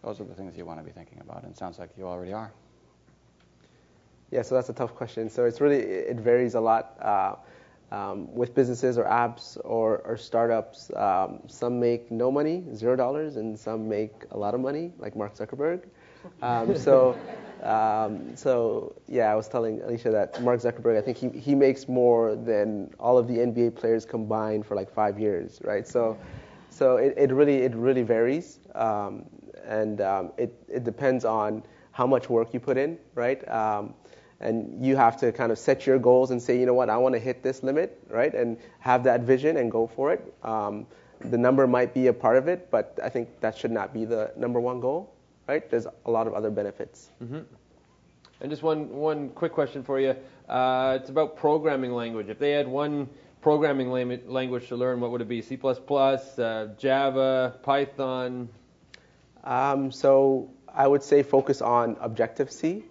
those 0.03 0.19
are 0.19 0.25
the 0.25 0.33
things 0.33 0.57
you 0.57 0.65
want 0.65 0.79
to 0.79 0.83
be 0.83 0.91
thinking 0.91 1.19
about. 1.21 1.43
And 1.43 1.53
it 1.53 1.57
sounds 1.57 1.79
like 1.79 1.91
you 1.97 2.05
already 2.05 2.33
are. 2.33 2.51
Yeah, 4.31 4.41
so 4.41 4.55
that's 4.55 4.69
a 4.69 4.73
tough 4.73 4.95
question. 4.95 5.29
So 5.29 5.45
it's 5.45 5.61
really 5.61 5.77
it 5.77 6.17
varies 6.17 6.55
a 6.55 6.59
lot. 6.59 6.97
Uh, 6.99 7.35
um, 7.93 8.33
with 8.33 8.55
businesses 8.55 8.97
or 8.97 9.05
apps 9.05 9.57
or, 9.63 9.99
or 9.99 10.17
startups, 10.17 10.91
um, 10.95 11.39
some 11.47 11.79
make 11.79 12.11
no 12.11 12.31
money, 12.31 12.63
zero 12.73 12.95
dollars, 12.95 13.37
and 13.37 13.57
some 13.57 13.87
make 13.87 14.13
a 14.31 14.37
lot 14.37 14.53
of 14.55 14.61
money, 14.61 14.91
like 14.99 15.15
Mark 15.15 15.35
Zuckerberg. 15.35 15.83
Um, 16.41 16.75
so, 16.75 17.15
um, 17.63 18.35
so 18.35 18.95
yeah, 19.07 19.31
I 19.31 19.35
was 19.35 19.47
telling 19.47 19.81
Alicia 19.81 20.11
that 20.11 20.41
Mark 20.41 20.59
Zuckerberg, 20.61 20.97
I 20.97 21.01
think 21.01 21.17
he, 21.17 21.29
he 21.39 21.55
makes 21.55 21.87
more 21.87 22.35
than 22.35 22.93
all 22.99 23.17
of 23.17 23.27
the 23.27 23.39
NBA 23.39 23.71
players 23.71 24.05
combined 24.05 24.65
for 24.65 24.75
like 24.75 24.89
five 24.91 25.19
years, 25.19 25.59
right? 25.63 25.87
So, 25.87 26.17
so 26.69 26.97
it, 26.97 27.13
it 27.17 27.31
really 27.31 27.57
it 27.61 27.75
really 27.75 28.03
varies, 28.03 28.59
um, 28.75 29.25
and 29.65 30.01
um, 30.01 30.31
it 30.37 30.53
it 30.67 30.83
depends 30.83 31.25
on 31.25 31.63
how 31.91 32.07
much 32.07 32.29
work 32.29 32.53
you 32.53 32.59
put 32.59 32.77
in, 32.77 32.97
right? 33.15 33.47
And 34.43 34.85
you 34.85 34.97
have 34.97 35.17
to 35.21 35.31
kind 35.31 35.53
of 35.53 35.57
set 35.57 35.87
your 35.87 35.97
goals 35.97 36.29
and 36.29 36.41
say, 36.41 36.59
you 36.59 36.65
know 36.65 36.73
what, 36.73 36.89
I 36.89 36.97
want 36.97 37.15
to 37.15 37.19
hit 37.19 37.43
this 37.43 37.63
limit, 37.63 37.97
right? 38.09 38.33
And 38.35 38.57
have 38.79 39.05
that 39.05 39.21
vision 39.21 39.55
and 39.55 39.71
go 39.71 39.87
for 39.87 40.11
it. 40.11 40.33
Um, 40.43 40.85
the 41.21 41.37
number 41.37 41.65
might 41.65 41.93
be 41.93 42.07
a 42.07 42.13
part 42.13 42.35
of 42.35 42.49
it, 42.49 42.69
but 42.69 42.99
I 43.01 43.07
think 43.07 43.39
that 43.39 43.57
should 43.57 43.71
not 43.71 43.93
be 43.93 44.03
the 44.03 44.33
number 44.35 44.59
one 44.59 44.81
goal, 44.81 45.13
right? 45.47 45.67
There's 45.69 45.87
a 46.05 46.11
lot 46.11 46.27
of 46.27 46.33
other 46.33 46.49
benefits. 46.49 47.09
Mm-hmm. 47.23 47.39
And 48.41 48.51
just 48.51 48.61
one 48.61 48.89
one 48.89 49.29
quick 49.29 49.53
question 49.53 49.83
for 49.83 49.97
you. 49.97 50.17
Uh, 50.49 50.97
it's 50.99 51.09
about 51.09 51.37
programming 51.37 51.93
language. 51.93 52.27
If 52.27 52.39
they 52.39 52.51
had 52.51 52.67
one 52.67 53.07
programming 53.39 53.89
language 54.27 54.67
to 54.67 54.75
learn, 54.75 54.99
what 54.99 55.11
would 55.11 55.21
it 55.21 55.29
be? 55.29 55.41
C++, 55.41 55.57
uh, 55.63 56.65
Java, 56.77 57.55
Python? 57.63 58.49
Um, 59.45 59.91
so 59.91 60.49
I 60.67 60.85
would 60.85 61.03
say 61.03 61.23
focus 61.23 61.61
on 61.61 61.95
Objective 62.01 62.51
C 62.51 62.83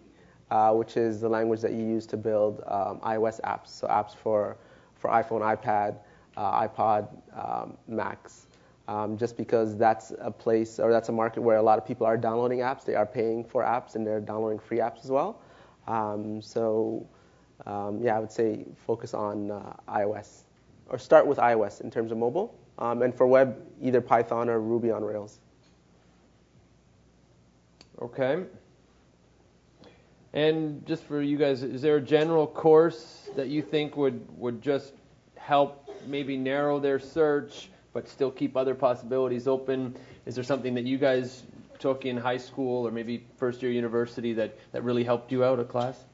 uh, 0.52 0.70
which 0.70 0.98
is 0.98 1.18
the 1.18 1.28
language 1.28 1.62
that 1.62 1.72
you 1.72 1.82
use 1.82 2.06
to 2.06 2.16
build 2.16 2.62
um, 2.66 3.00
iOS 3.00 3.40
apps. 3.40 3.68
So 3.68 3.86
apps 3.86 4.14
for, 4.14 4.58
for 4.96 5.08
iPhone, 5.08 5.40
iPad, 5.40 5.96
uh, 6.36 6.68
iPod, 6.68 7.08
um, 7.34 7.78
Macs. 7.88 8.48
Um, 8.86 9.16
just 9.16 9.38
because 9.38 9.78
that's 9.78 10.12
a 10.20 10.30
place 10.30 10.78
or 10.78 10.92
that's 10.92 11.08
a 11.08 11.12
market 11.12 11.40
where 11.40 11.56
a 11.56 11.62
lot 11.62 11.78
of 11.78 11.86
people 11.86 12.06
are 12.06 12.18
downloading 12.18 12.58
apps. 12.58 12.84
They 12.84 12.94
are 12.94 13.06
paying 13.06 13.44
for 13.44 13.62
apps 13.62 13.94
and 13.94 14.06
they're 14.06 14.20
downloading 14.20 14.58
free 14.58 14.78
apps 14.78 15.02
as 15.04 15.10
well. 15.10 15.40
Um, 15.86 16.42
so 16.42 17.06
um, 17.64 18.02
yeah, 18.02 18.16
I 18.16 18.20
would 18.20 18.32
say 18.32 18.66
focus 18.86 19.14
on 19.14 19.52
uh, 19.52 19.74
iOS 19.88 20.42
or 20.88 20.98
start 20.98 21.26
with 21.26 21.38
iOS 21.38 21.80
in 21.80 21.90
terms 21.90 22.12
of 22.12 22.18
mobile. 22.18 22.54
Um, 22.78 23.00
and 23.00 23.14
for 23.14 23.26
web, 23.26 23.56
either 23.80 24.02
Python 24.02 24.50
or 24.50 24.60
Ruby 24.60 24.90
on 24.90 25.02
Rails. 25.02 25.38
Okay. 28.02 28.44
And 30.34 30.86
just 30.86 31.04
for 31.04 31.20
you 31.20 31.36
guys, 31.36 31.62
is 31.62 31.82
there 31.82 31.96
a 31.96 32.00
general 32.00 32.46
course 32.46 33.28
that 33.36 33.48
you 33.48 33.62
think 33.62 33.96
would, 33.96 34.26
would 34.38 34.62
just 34.62 34.94
help 35.36 35.90
maybe 36.06 36.36
narrow 36.36 36.78
their 36.78 36.98
search 36.98 37.68
but 37.92 38.08
still 38.08 38.30
keep 38.30 38.56
other 38.56 38.74
possibilities 38.74 39.46
open? 39.46 39.94
Is 40.24 40.34
there 40.34 40.44
something 40.44 40.74
that 40.74 40.84
you 40.84 40.96
guys 40.96 41.42
took 41.78 42.06
in 42.06 42.16
high 42.16 42.38
school 42.38 42.86
or 42.86 42.90
maybe 42.90 43.26
first 43.36 43.60
year 43.62 43.70
university 43.70 44.32
that, 44.34 44.56
that 44.72 44.82
really 44.84 45.04
helped 45.04 45.30
you 45.30 45.44
out 45.44 45.60
a 45.60 45.64
class? 45.64 46.04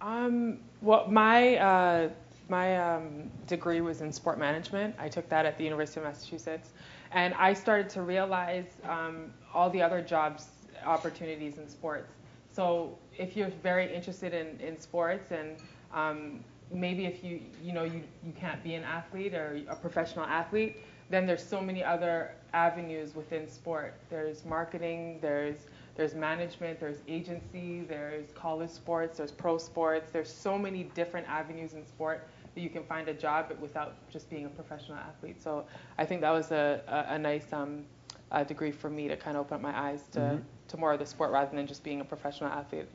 Um, 0.00 0.58
well, 0.82 1.08
my 1.08 1.56
uh, 1.56 2.08
my 2.48 2.76
um, 2.78 3.30
degree 3.48 3.80
was 3.80 4.02
in 4.02 4.12
sport 4.12 4.38
management. 4.38 4.94
I 4.98 5.08
took 5.08 5.28
that 5.30 5.46
at 5.46 5.58
the 5.58 5.64
University 5.64 6.00
of 6.00 6.06
Massachusetts, 6.06 6.70
and 7.10 7.34
I 7.34 7.54
started 7.54 7.88
to 7.90 8.02
realize 8.02 8.66
um, 8.84 9.32
all 9.52 9.70
the 9.70 9.82
other 9.82 10.00
jobs 10.00 10.46
opportunities 10.84 11.58
in 11.58 11.68
sports. 11.68 12.12
So 12.52 12.96
if 13.18 13.36
you're 13.36 13.52
very 13.62 13.94
interested 13.94 14.34
in, 14.34 14.58
in 14.60 14.78
sports 14.78 15.30
and 15.30 15.56
um, 15.92 16.40
maybe 16.72 17.06
if 17.06 17.22
you 17.22 17.40
you 17.62 17.72
know 17.72 17.84
you, 17.84 18.02
you 18.24 18.32
can't 18.32 18.62
be 18.62 18.74
an 18.74 18.84
athlete 18.84 19.34
or 19.34 19.60
a 19.68 19.76
professional 19.76 20.24
athlete, 20.24 20.76
then 21.10 21.26
there's 21.26 21.42
so 21.42 21.60
many 21.60 21.82
other 21.82 22.32
avenues 22.52 23.14
within 23.14 23.48
sport. 23.48 23.94
There's 24.10 24.44
marketing, 24.44 25.18
there's 25.20 25.66
there's 25.96 26.14
management, 26.14 26.78
there's 26.78 26.98
agency, 27.08 27.80
there's 27.88 28.30
college 28.32 28.70
sports, 28.70 29.16
there's 29.16 29.32
pro 29.32 29.56
sports. 29.56 30.10
There's 30.12 30.30
so 30.30 30.58
many 30.58 30.84
different 30.94 31.26
avenues 31.26 31.72
in 31.72 31.86
sport 31.86 32.28
that 32.54 32.60
you 32.60 32.68
can 32.68 32.84
find 32.84 33.08
a 33.08 33.14
job 33.14 33.52
without 33.60 33.94
just 34.10 34.28
being 34.28 34.44
a 34.44 34.48
professional 34.48 34.98
athlete. 34.98 35.42
So 35.42 35.64
I 35.96 36.04
think 36.04 36.20
that 36.20 36.30
was 36.30 36.52
a, 36.52 36.82
a, 36.86 37.14
a 37.14 37.18
nice 37.18 37.50
um, 37.52 37.84
uh, 38.30 38.44
degree 38.44 38.72
for 38.72 38.90
me 38.90 39.08
to 39.08 39.16
kind 39.16 39.36
of 39.36 39.46
open 39.46 39.54
up 39.54 39.62
my 39.62 39.78
eyes 39.78 40.02
to, 40.12 40.18
mm-hmm. 40.18 40.42
to 40.68 40.76
more 40.76 40.92
of 40.92 40.98
the 40.98 41.06
sport 41.06 41.30
rather 41.30 41.54
than 41.54 41.66
just 41.66 41.82
being 41.82 42.00
a 42.00 42.04
professional 42.04 42.50
athlete. 42.50 42.88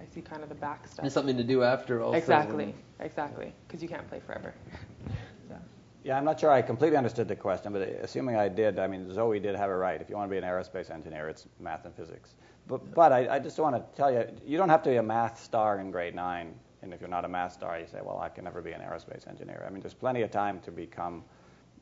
I 0.00 0.04
see 0.14 0.20
kind 0.20 0.42
of 0.42 0.48
the 0.48 0.54
back 0.54 0.86
stuff. 0.86 1.04
And 1.04 1.12
something 1.12 1.36
to 1.36 1.44
do 1.44 1.62
after 1.62 2.02
also. 2.02 2.18
Exactly, 2.18 2.74
exactly, 3.00 3.52
because 3.66 3.82
you 3.82 3.88
can't 3.88 4.06
play 4.08 4.20
forever. 4.20 4.54
so. 5.48 5.56
Yeah, 6.04 6.18
I'm 6.18 6.24
not 6.24 6.38
sure 6.38 6.50
I 6.50 6.62
completely 6.62 6.96
understood 6.96 7.28
the 7.28 7.36
question, 7.36 7.72
but 7.72 7.82
assuming 7.82 8.36
I 8.36 8.48
did, 8.48 8.78
I 8.78 8.86
mean, 8.86 9.12
Zoe 9.12 9.40
did 9.40 9.56
have 9.56 9.70
it 9.70 9.74
right. 9.74 10.00
If 10.00 10.10
you 10.10 10.16
want 10.16 10.30
to 10.30 10.32
be 10.32 10.38
an 10.38 10.44
aerospace 10.44 10.90
engineer, 10.90 11.28
it's 11.28 11.46
math 11.60 11.84
and 11.84 11.94
physics. 11.94 12.34
But, 12.68 12.94
but 12.94 13.12
I, 13.12 13.36
I 13.36 13.38
just 13.38 13.58
want 13.58 13.76
to 13.76 13.96
tell 13.96 14.12
you, 14.12 14.24
you 14.44 14.58
don't 14.58 14.68
have 14.68 14.82
to 14.84 14.90
be 14.90 14.96
a 14.96 15.02
math 15.02 15.42
star 15.42 15.78
in 15.78 15.90
grade 15.90 16.14
nine. 16.14 16.54
And 16.82 16.92
if 16.92 17.00
you're 17.00 17.10
not 17.10 17.24
a 17.24 17.28
math 17.28 17.52
star, 17.52 17.78
you 17.80 17.86
say, 17.86 17.98
well, 18.02 18.18
I 18.18 18.28
can 18.28 18.44
never 18.44 18.60
be 18.60 18.72
an 18.72 18.80
aerospace 18.80 19.26
engineer. 19.26 19.64
I 19.66 19.70
mean, 19.70 19.80
there's 19.80 19.94
plenty 19.94 20.22
of 20.22 20.30
time 20.30 20.60
to 20.60 20.70
become 20.70 21.24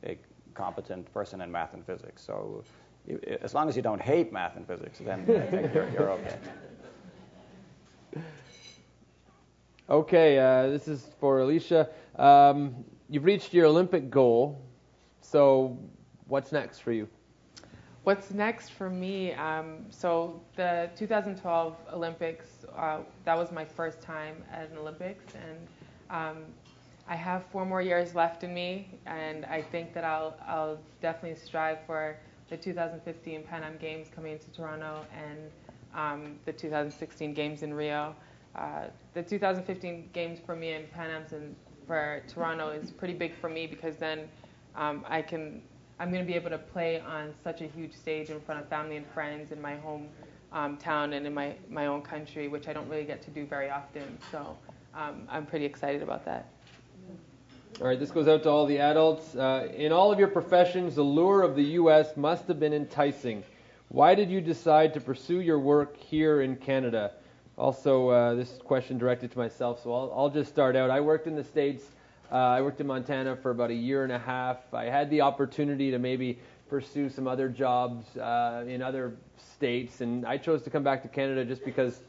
a 0.03 0.17
competent 0.53 1.11
person 1.13 1.41
in 1.41 1.51
math 1.51 1.73
and 1.73 1.85
physics. 1.85 2.23
So 2.23 2.63
as 3.41 3.53
long 3.53 3.67
as 3.69 3.75
you 3.75 3.81
don't 3.81 4.01
hate 4.01 4.31
math 4.31 4.55
and 4.55 4.65
physics, 4.65 4.99
then 4.99 5.21
I 5.21 5.45
think 5.51 5.73
you're, 5.73 5.89
you're 5.89 6.11
okay. 6.11 6.37
Okay, 9.89 10.39
uh, 10.39 10.67
this 10.67 10.87
is 10.87 11.07
for 11.19 11.39
Alicia. 11.39 11.89
Um, 12.15 12.83
you've 13.07 13.23
reached 13.23 13.53
your 13.53 13.67
Olympic 13.67 14.09
goal, 14.09 14.59
so 15.21 15.77
what's 16.27 16.51
next 16.51 16.79
for 16.79 16.91
you? 16.91 17.07
What's 18.03 18.31
next 18.31 18.69
for 18.69 18.89
me? 18.89 19.33
Um, 19.33 19.85
so 19.91 20.41
the 20.55 20.89
2012 20.95 21.75
Olympics, 21.93 22.65
uh, 22.75 22.99
that 23.25 23.37
was 23.37 23.51
my 23.51 23.65
first 23.65 24.01
time 24.01 24.43
at 24.51 24.69
an 24.71 24.77
Olympics, 24.77 25.33
and 25.35 25.67
um, 26.09 26.43
I 27.07 27.15
have 27.15 27.45
four 27.51 27.65
more 27.65 27.81
years 27.81 28.15
left 28.15 28.43
in 28.43 28.53
me, 28.53 28.87
and 29.05 29.45
I 29.45 29.61
think 29.61 29.93
that 29.93 30.03
I'll 30.03 30.35
I'll 30.47 30.79
definitely 31.01 31.37
strive 31.39 31.79
for 31.85 32.17
the 32.49 32.57
2015 32.57 33.43
Pan 33.43 33.63
Am 33.63 33.77
Games 33.77 34.07
coming 34.15 34.37
to 34.39 34.51
Toronto 34.51 35.05
and 35.15 35.51
um, 35.95 36.37
the 36.45 36.53
2016 36.53 37.33
Games 37.33 37.63
in 37.63 37.73
Rio. 37.73 38.15
Uh, 38.55 38.85
the 39.13 39.23
2015 39.23 40.09
Games 40.13 40.39
for 40.45 40.55
me 40.55 40.73
and 40.73 40.91
Pan 40.91 41.09
Am's 41.09 41.33
and 41.33 41.55
for 41.87 42.21
Toronto 42.27 42.69
is 42.69 42.91
pretty 42.91 43.13
big 43.13 43.33
for 43.35 43.49
me 43.49 43.67
because 43.67 43.97
then 43.97 44.27
um, 44.75 45.03
I 45.07 45.21
can 45.21 45.61
I'm 45.99 46.11
going 46.11 46.25
to 46.25 46.27
be 46.27 46.35
able 46.35 46.49
to 46.49 46.57
play 46.57 46.99
on 46.99 47.33
such 47.43 47.61
a 47.61 47.67
huge 47.67 47.93
stage 47.93 48.29
in 48.29 48.41
front 48.41 48.59
of 48.59 48.67
family 48.67 48.97
and 48.97 49.05
friends 49.13 49.53
in 49.53 49.61
my 49.61 49.75
home 49.77 50.09
um, 50.51 50.75
town 50.77 51.13
and 51.13 51.25
in 51.25 51.33
my, 51.33 51.55
my 51.69 51.85
own 51.85 52.01
country, 52.01 52.49
which 52.49 52.67
I 52.67 52.73
don't 52.73 52.89
really 52.89 53.05
get 53.05 53.21
to 53.23 53.31
do 53.31 53.45
very 53.45 53.69
often. 53.69 54.17
So 54.29 54.57
um, 54.93 55.25
I'm 55.29 55.45
pretty 55.45 55.65
excited 55.65 56.03
about 56.03 56.25
that. 56.25 56.49
All 57.79 57.87
right, 57.87 57.99
this 57.99 58.11
goes 58.11 58.27
out 58.27 58.43
to 58.43 58.49
all 58.49 58.65
the 58.65 58.79
adults. 58.79 59.35
Uh, 59.35 59.69
in 59.73 59.91
all 59.91 60.11
of 60.11 60.19
your 60.19 60.29
professions, 60.29 60.95
the 60.95 61.03
lure 61.03 61.41
of 61.41 61.55
the 61.55 61.63
U.S. 61.63 62.15
must 62.15 62.47
have 62.47 62.59
been 62.59 62.73
enticing. 62.73 63.43
Why 63.89 64.15
did 64.15 64.29
you 64.29 64.41
decide 64.41 64.93
to 64.95 64.99
pursue 64.99 65.41
your 65.41 65.59
work 65.59 65.95
here 65.95 66.41
in 66.41 66.55
Canada? 66.55 67.11
Also, 67.57 68.09
uh, 68.09 68.33
this 68.33 68.59
question 68.63 68.97
directed 68.97 69.31
to 69.31 69.37
myself, 69.37 69.81
so 69.83 69.93
I'll, 69.93 70.13
I'll, 70.15 70.29
just 70.29 70.49
start 70.49 70.75
out. 70.75 70.89
I 70.89 70.99
worked 70.99 71.27
in 71.27 71.35
the 71.35 71.43
States. 71.43 71.85
Uh, 72.31 72.35
I 72.35 72.61
worked 72.61 72.81
in 72.81 72.87
Montana 72.87 73.35
for 73.35 73.51
about 73.51 73.69
a 73.69 73.75
year 73.75 74.03
and 74.03 74.11
a 74.11 74.19
half. 74.19 74.73
I 74.73 74.85
had 74.85 75.09
the 75.09 75.21
opportunity 75.21 75.91
to 75.91 75.99
maybe 75.99 76.39
pursue 76.67 77.09
some 77.09 77.27
other 77.27 77.47
jobs 77.47 78.17
uh, 78.17 78.65
in 78.67 78.81
other 78.81 79.15
states, 79.37 80.01
and 80.01 80.25
I 80.25 80.37
chose 80.37 80.63
to 80.63 80.69
come 80.69 80.83
back 80.83 81.03
to 81.03 81.07
Canada 81.07 81.45
just 81.45 81.63
because 81.63 82.01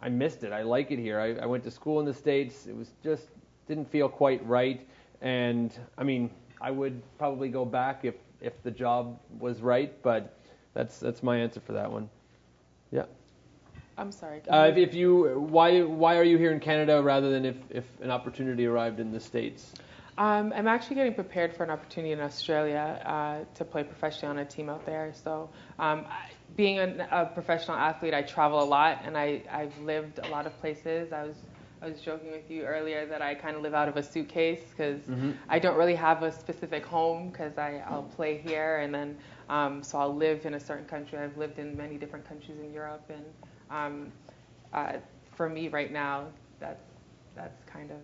I 0.00 0.08
missed 0.08 0.42
it. 0.42 0.52
I 0.52 0.62
like 0.62 0.90
it 0.90 0.98
here. 0.98 1.20
I, 1.20 1.34
I 1.34 1.46
went 1.46 1.62
to 1.64 1.70
school 1.70 2.00
in 2.00 2.06
the 2.06 2.14
States. 2.14 2.66
It 2.66 2.74
was 2.74 2.88
just 3.04 3.28
didn't 3.68 3.90
feel 3.90 4.08
quite 4.08 4.44
right. 4.46 4.88
And 5.20 5.78
I 5.98 6.04
mean, 6.04 6.30
I 6.60 6.70
would 6.70 7.00
probably 7.18 7.50
go 7.50 7.64
back 7.64 8.04
if 8.04 8.14
if 8.40 8.60
the 8.62 8.70
job 8.70 9.20
was 9.38 9.60
right, 9.60 10.00
but 10.02 10.37
that's 10.74 10.98
that's 10.98 11.22
my 11.22 11.38
answer 11.38 11.60
for 11.60 11.72
that 11.72 11.90
one. 11.90 12.08
Yeah. 12.90 13.04
I'm 13.96 14.12
sorry. 14.12 14.42
Uh, 14.48 14.70
if, 14.70 14.76
if, 14.76 14.94
you 14.94 15.40
why 15.50 15.82
why 15.82 16.16
are 16.16 16.22
you 16.22 16.38
here 16.38 16.52
in 16.52 16.60
Canada 16.60 17.02
rather 17.02 17.30
than 17.30 17.44
if 17.44 17.56
if 17.70 17.84
an 18.00 18.10
opportunity 18.10 18.66
arrived 18.66 19.00
in 19.00 19.10
the 19.10 19.20
states? 19.20 19.74
Um, 20.18 20.52
I'm 20.54 20.66
actually 20.66 20.96
getting 20.96 21.14
prepared 21.14 21.54
for 21.54 21.62
an 21.62 21.70
opportunity 21.70 22.12
in 22.12 22.20
Australia 22.20 23.00
uh, 23.04 23.56
to 23.56 23.64
play 23.64 23.84
professionally 23.84 24.36
on 24.36 24.38
a 24.38 24.44
team 24.44 24.68
out 24.68 24.84
there. 24.84 25.12
So, 25.14 25.48
um, 25.78 26.06
being 26.56 26.80
a, 26.80 27.08
a, 27.12 27.26
professional 27.26 27.76
athlete, 27.76 28.14
I 28.14 28.22
travel 28.22 28.60
a 28.60 28.64
lot 28.64 29.02
and 29.04 29.16
I, 29.16 29.42
I've 29.48 29.78
lived 29.78 30.18
a 30.18 30.28
lot 30.28 30.44
of 30.44 30.58
places. 30.60 31.12
I 31.12 31.22
was 31.22 31.36
I 31.80 31.88
was 31.88 32.00
joking 32.00 32.32
with 32.32 32.50
you 32.50 32.64
earlier 32.64 33.06
that 33.06 33.22
I 33.22 33.36
kind 33.36 33.54
of 33.54 33.62
live 33.62 33.74
out 33.74 33.88
of 33.88 33.96
a 33.96 34.02
suitcase 34.02 34.62
because 34.70 35.00
mm-hmm. 35.02 35.30
I 35.48 35.60
don't 35.60 35.76
really 35.76 35.94
have 35.94 36.24
a 36.24 36.32
specific 36.32 36.84
home 36.84 37.30
because 37.30 37.56
I'll 37.56 38.10
play 38.16 38.38
here 38.38 38.78
and 38.78 38.92
then 38.92 39.16
um, 39.48 39.82
so 39.82 39.98
I'll 39.98 40.14
live 40.14 40.46
in 40.46 40.54
a 40.54 40.60
certain 40.60 40.86
country. 40.86 41.18
I've 41.18 41.36
lived 41.36 41.58
in 41.58 41.76
many 41.76 41.96
different 41.96 42.28
countries 42.28 42.58
in 42.58 42.72
Europe 42.72 43.10
and 43.10 43.24
um, 43.70 44.12
uh, 44.72 44.94
for 45.38 45.48
me 45.48 45.68
right 45.68 45.92
now, 45.92 46.26
that's 46.60 46.82
that's 47.34 47.62
kind 47.64 47.90
of 47.90 47.98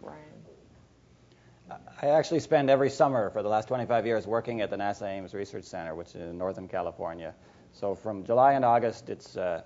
where 0.00 0.12
I 0.12 0.18
am. 0.18 1.78
I 2.02 2.08
actually 2.08 2.40
spend 2.40 2.68
every 2.68 2.90
summer 2.90 3.30
for 3.30 3.42
the 3.42 3.48
last 3.48 3.68
25 3.68 4.04
years 4.04 4.26
working 4.26 4.60
at 4.60 4.68
the 4.68 4.76
NASA 4.76 5.08
Ames 5.08 5.32
Research 5.32 5.64
Center, 5.64 5.94
which 5.94 6.08
is 6.08 6.16
in 6.16 6.36
Northern 6.36 6.68
California. 6.68 7.34
So 7.72 7.94
from 7.94 8.24
July 8.24 8.52
and 8.52 8.66
August, 8.66 9.08
it's 9.08 9.34
uh, 9.34 9.62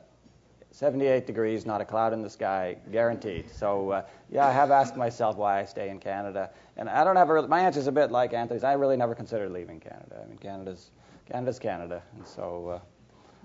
78 0.70 1.26
degrees, 1.26 1.66
not 1.66 1.80
a 1.80 1.84
cloud 1.84 2.12
in 2.12 2.22
the 2.22 2.30
sky, 2.30 2.76
guaranteed. 2.92 3.50
So 3.50 3.90
uh, 3.90 4.02
yeah, 4.30 4.46
I 4.46 4.52
have 4.52 4.70
asked 4.70 4.96
myself 4.96 5.36
why 5.36 5.58
I 5.58 5.64
stay 5.64 5.88
in 5.88 5.98
Canada, 5.98 6.50
and 6.76 6.88
I 6.88 7.02
don't 7.02 7.16
have 7.16 7.28
a, 7.30 7.48
my 7.48 7.62
answer 7.62 7.80
is 7.80 7.88
a 7.88 7.92
bit 7.92 8.12
like 8.12 8.32
Anthony's. 8.32 8.62
I 8.62 8.74
really 8.74 8.96
never 8.96 9.16
considered 9.16 9.50
leaving 9.50 9.80
Canada. 9.80 10.20
I 10.22 10.28
mean, 10.28 10.38
Canada's 10.38 10.92
Canada's 11.30 11.58
Canada, 11.58 12.02
and 12.16 12.26
so 12.26 12.68
uh, 12.68 12.78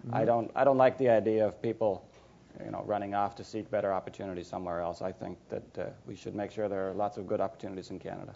mm-hmm. 0.07 0.15
I 0.15 0.25
don't 0.25 0.51
I 0.55 0.63
don't 0.63 0.77
like 0.77 0.97
the 0.97 1.09
idea 1.09 1.45
of 1.45 1.61
people 1.61 2.05
you 2.63 2.71
know, 2.71 2.83
running 2.85 3.15
off 3.15 3.35
to 3.35 3.43
seek 3.43 3.69
better 3.71 3.91
opportunities 3.91 4.47
somewhere 4.47 4.79
else. 4.81 5.01
I 5.01 5.11
think 5.11 5.37
that 5.49 5.77
uh, 5.77 5.87
we 6.05 6.15
should 6.15 6.35
make 6.35 6.51
sure 6.51 6.69
there 6.69 6.89
are 6.89 6.93
lots 6.93 7.17
of 7.17 7.27
good 7.27 7.41
opportunities 7.41 7.89
in 7.89 7.99
Canada. 7.99 8.33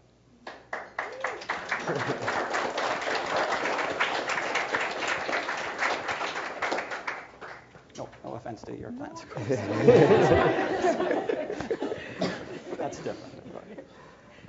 no, 7.97 8.09
no 8.23 8.33
offense 8.33 8.63
to 8.63 8.75
your 8.75 8.91
plans. 8.91 9.23
That's 12.77 12.97
different. 12.97 13.33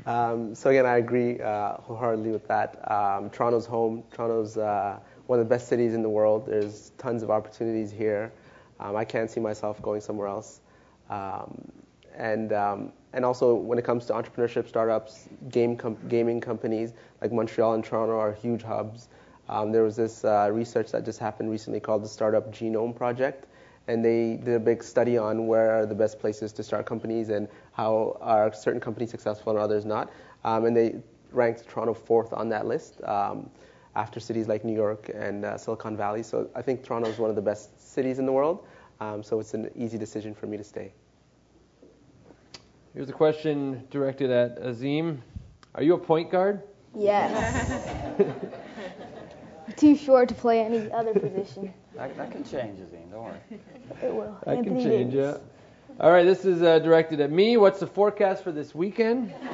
Um, 0.08 0.54
so 0.54 0.70
again, 0.70 0.86
I 0.86 0.96
agree 0.96 1.38
uh, 1.38 1.74
wholeheartedly 1.74 2.30
with 2.30 2.48
that. 2.48 2.90
Um, 2.90 3.28
Toronto's 3.28 3.66
home. 3.66 4.02
Toronto's 4.10 4.56
uh, 4.56 4.98
one 5.26 5.38
of 5.38 5.46
the 5.46 5.54
best 5.54 5.68
cities 5.68 5.92
in 5.92 6.02
the 6.02 6.08
world. 6.08 6.46
There's 6.46 6.92
tons 6.96 7.22
of 7.22 7.30
opportunities 7.30 7.92
here. 7.92 8.32
Um, 8.80 8.96
I 8.96 9.04
can't 9.04 9.30
see 9.30 9.40
myself 9.40 9.82
going 9.82 10.00
somewhere 10.00 10.28
else. 10.28 10.60
Um, 11.10 11.70
and 12.16 12.54
um, 12.54 12.92
and 13.12 13.22
also 13.22 13.54
when 13.54 13.78
it 13.78 13.84
comes 13.84 14.06
to 14.06 14.14
entrepreneurship, 14.14 14.66
startups, 14.66 15.28
game 15.50 15.76
com- 15.76 15.98
gaming 16.08 16.40
companies 16.40 16.94
like 17.20 17.30
Montreal 17.30 17.74
and 17.74 17.84
Toronto 17.84 18.18
are 18.18 18.32
huge 18.32 18.62
hubs. 18.62 19.08
Um, 19.50 19.72
there 19.72 19.82
was 19.82 19.96
this 19.96 20.24
uh, 20.24 20.48
research 20.50 20.90
that 20.92 21.04
just 21.04 21.18
happened 21.18 21.50
recently 21.50 21.80
called 21.80 22.02
the 22.02 22.08
Startup 22.08 22.50
Genome 22.50 22.96
Project, 22.96 23.46
and 23.88 24.04
they 24.04 24.36
did 24.36 24.54
a 24.54 24.60
big 24.60 24.84
study 24.84 25.16
on 25.16 25.46
where 25.46 25.70
are 25.70 25.86
the 25.86 25.94
best 25.94 26.20
places 26.20 26.52
to 26.52 26.62
start 26.62 26.84
companies 26.86 27.30
and 27.30 27.48
how 27.72 28.16
are 28.20 28.52
certain 28.52 28.80
companies 28.80 29.10
successful 29.10 29.50
and 29.50 29.58
others 29.58 29.84
not. 29.84 30.12
Um, 30.44 30.66
and 30.66 30.76
they 30.76 30.96
ranked 31.32 31.66
Toronto 31.68 31.94
fourth 31.94 32.32
on 32.32 32.50
that 32.50 32.66
list 32.66 33.02
um, 33.04 33.50
after 33.96 34.20
cities 34.20 34.46
like 34.46 34.64
New 34.64 34.74
York 34.74 35.10
and 35.14 35.44
uh, 35.44 35.56
Silicon 35.56 35.96
Valley. 35.96 36.22
So 36.22 36.48
I 36.54 36.62
think 36.62 36.84
Toronto 36.84 37.08
is 37.08 37.18
one 37.18 37.30
of 37.30 37.36
the 37.36 37.42
best 37.42 37.80
cities 37.92 38.18
in 38.18 38.26
the 38.26 38.32
world. 38.32 38.66
Um, 39.00 39.22
so 39.22 39.40
it's 39.40 39.54
an 39.54 39.70
easy 39.74 39.96
decision 39.96 40.34
for 40.34 40.46
me 40.46 40.58
to 40.58 40.64
stay. 40.64 40.92
Here's 42.94 43.08
a 43.08 43.12
question 43.12 43.86
directed 43.90 44.30
at 44.30 44.58
Azim. 44.58 45.22
Are 45.74 45.82
you 45.82 45.94
a 45.94 45.98
point 45.98 46.30
guard? 46.30 46.62
Yes. 46.94 47.88
Too 49.76 49.96
short 49.96 50.28
to 50.28 50.34
play 50.34 50.60
any 50.60 50.90
other 50.90 51.14
position. 51.14 51.72
That, 51.98 52.16
that 52.16 52.30
can 52.30 52.44
change, 52.44 52.80
Azim. 52.80 53.10
Don't 53.10 53.24
worry. 53.24 53.38
It 54.02 54.14
will. 54.14 54.36
That 54.46 54.58
Anthony 54.58 54.82
can 54.82 54.90
change, 54.90 55.12
Davis. 55.14 55.40
yeah. 55.40 55.96
All 56.00 56.12
right, 56.12 56.24
this 56.24 56.44
is 56.44 56.62
uh, 56.62 56.78
directed 56.78 57.20
at 57.20 57.32
me. 57.32 57.56
What's 57.56 57.80
the 57.80 57.88
forecast 57.88 58.44
for 58.44 58.52
this 58.52 58.74
weekend? 58.74 59.34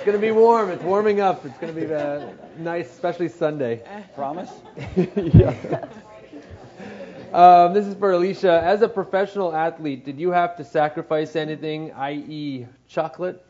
It's 0.00 0.06
going 0.06 0.18
to 0.18 0.26
be 0.26 0.30
warm. 0.30 0.70
It's 0.70 0.82
warming 0.82 1.20
up. 1.20 1.44
It's 1.44 1.58
going 1.58 1.74
to 1.74 1.78
be 1.78 1.92
uh, 1.92 2.24
nice, 2.58 2.90
especially 2.90 3.28
Sunday. 3.28 3.82
Promise? 4.14 4.50
yeah. 5.14 5.84
Um, 7.34 7.74
this 7.74 7.86
is 7.86 7.94
for 7.96 8.12
Alicia. 8.12 8.62
As 8.64 8.80
a 8.80 8.88
professional 8.88 9.54
athlete, 9.54 10.06
did 10.06 10.18
you 10.18 10.30
have 10.30 10.56
to 10.56 10.64
sacrifice 10.64 11.36
anything, 11.36 11.92
i.e., 11.92 12.66
chocolate? 12.88 13.44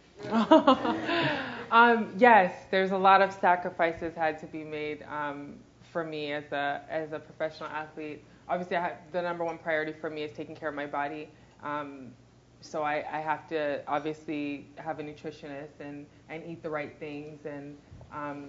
Um, 1.70 2.12
yes, 2.18 2.66
there's 2.70 2.90
a 2.90 2.98
lot 2.98 3.22
of 3.22 3.32
sacrifices 3.32 4.14
had 4.14 4.38
to 4.40 4.46
be 4.46 4.64
made 4.64 5.04
um, 5.04 5.54
for 5.92 6.04
me 6.04 6.32
as 6.32 6.44
a 6.52 6.82
as 6.88 7.12
a 7.12 7.18
professional 7.18 7.68
athlete. 7.68 8.24
Obviously, 8.48 8.76
have, 8.76 8.96
the 9.12 9.22
number 9.22 9.44
one 9.44 9.58
priority 9.58 9.92
for 9.92 10.10
me 10.10 10.22
is 10.22 10.32
taking 10.32 10.56
care 10.56 10.68
of 10.68 10.74
my 10.74 10.86
body. 10.86 11.28
Um, 11.62 12.12
so 12.60 12.82
I, 12.82 13.04
I 13.10 13.20
have 13.20 13.48
to 13.48 13.82
obviously 13.86 14.66
have 14.76 14.98
a 15.00 15.02
nutritionist 15.02 15.80
and, 15.80 16.06
and 16.28 16.42
eat 16.46 16.62
the 16.62 16.70
right 16.70 16.94
things 16.98 17.46
and 17.46 17.76
um, 18.12 18.48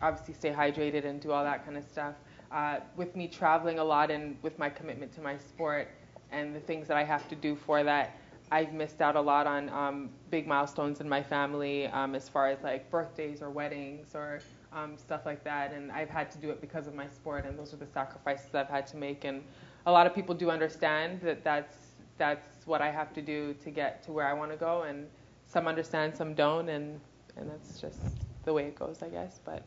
obviously 0.00 0.34
stay 0.34 0.50
hydrated 0.50 1.04
and 1.04 1.20
do 1.20 1.32
all 1.32 1.44
that 1.44 1.64
kind 1.64 1.76
of 1.76 1.84
stuff. 1.84 2.14
Uh, 2.50 2.80
with 2.96 3.14
me 3.14 3.28
traveling 3.28 3.78
a 3.78 3.84
lot 3.84 4.10
and 4.10 4.36
with 4.42 4.58
my 4.58 4.68
commitment 4.68 5.12
to 5.14 5.20
my 5.20 5.36
sport 5.36 5.88
and 6.32 6.54
the 6.54 6.60
things 6.60 6.88
that 6.88 6.96
I 6.96 7.04
have 7.04 7.28
to 7.28 7.34
do 7.34 7.54
for 7.54 7.84
that, 7.84 8.18
I've 8.52 8.72
missed 8.72 9.00
out 9.00 9.14
a 9.14 9.20
lot 9.20 9.46
on 9.46 9.68
um, 9.68 10.10
big 10.30 10.46
milestones 10.46 11.00
in 11.00 11.08
my 11.08 11.22
family 11.22 11.86
um, 11.86 12.14
as 12.16 12.28
far 12.28 12.48
as 12.48 12.60
like 12.62 12.90
birthdays 12.90 13.42
or 13.42 13.50
weddings 13.50 14.14
or 14.14 14.40
um, 14.72 14.96
stuff 14.96 15.24
like 15.24 15.44
that. 15.44 15.72
And 15.72 15.92
I've 15.92 16.10
had 16.10 16.30
to 16.32 16.38
do 16.38 16.50
it 16.50 16.60
because 16.60 16.88
of 16.88 16.94
my 16.94 17.06
sport, 17.06 17.46
and 17.46 17.56
those 17.56 17.72
are 17.72 17.76
the 17.76 17.86
sacrifices 17.86 18.52
I've 18.54 18.68
had 18.68 18.88
to 18.88 18.96
make. 18.96 19.24
And 19.24 19.42
a 19.86 19.92
lot 19.92 20.06
of 20.06 20.14
people 20.14 20.34
do 20.34 20.50
understand 20.50 21.20
that 21.22 21.44
that's 21.44 21.76
that's 22.18 22.66
what 22.66 22.82
I 22.82 22.90
have 22.90 23.14
to 23.14 23.22
do 23.22 23.54
to 23.54 23.70
get 23.70 24.02
to 24.04 24.12
where 24.12 24.26
I 24.26 24.32
want 24.32 24.50
to 24.50 24.56
go. 24.56 24.82
And 24.82 25.06
some 25.46 25.68
understand, 25.68 26.16
some 26.16 26.34
don't, 26.34 26.68
and 26.68 27.00
and 27.36 27.48
that's 27.48 27.80
just 27.80 28.00
the 28.44 28.52
way 28.52 28.64
it 28.64 28.76
goes, 28.76 29.00
I 29.02 29.08
guess. 29.08 29.38
But 29.44 29.62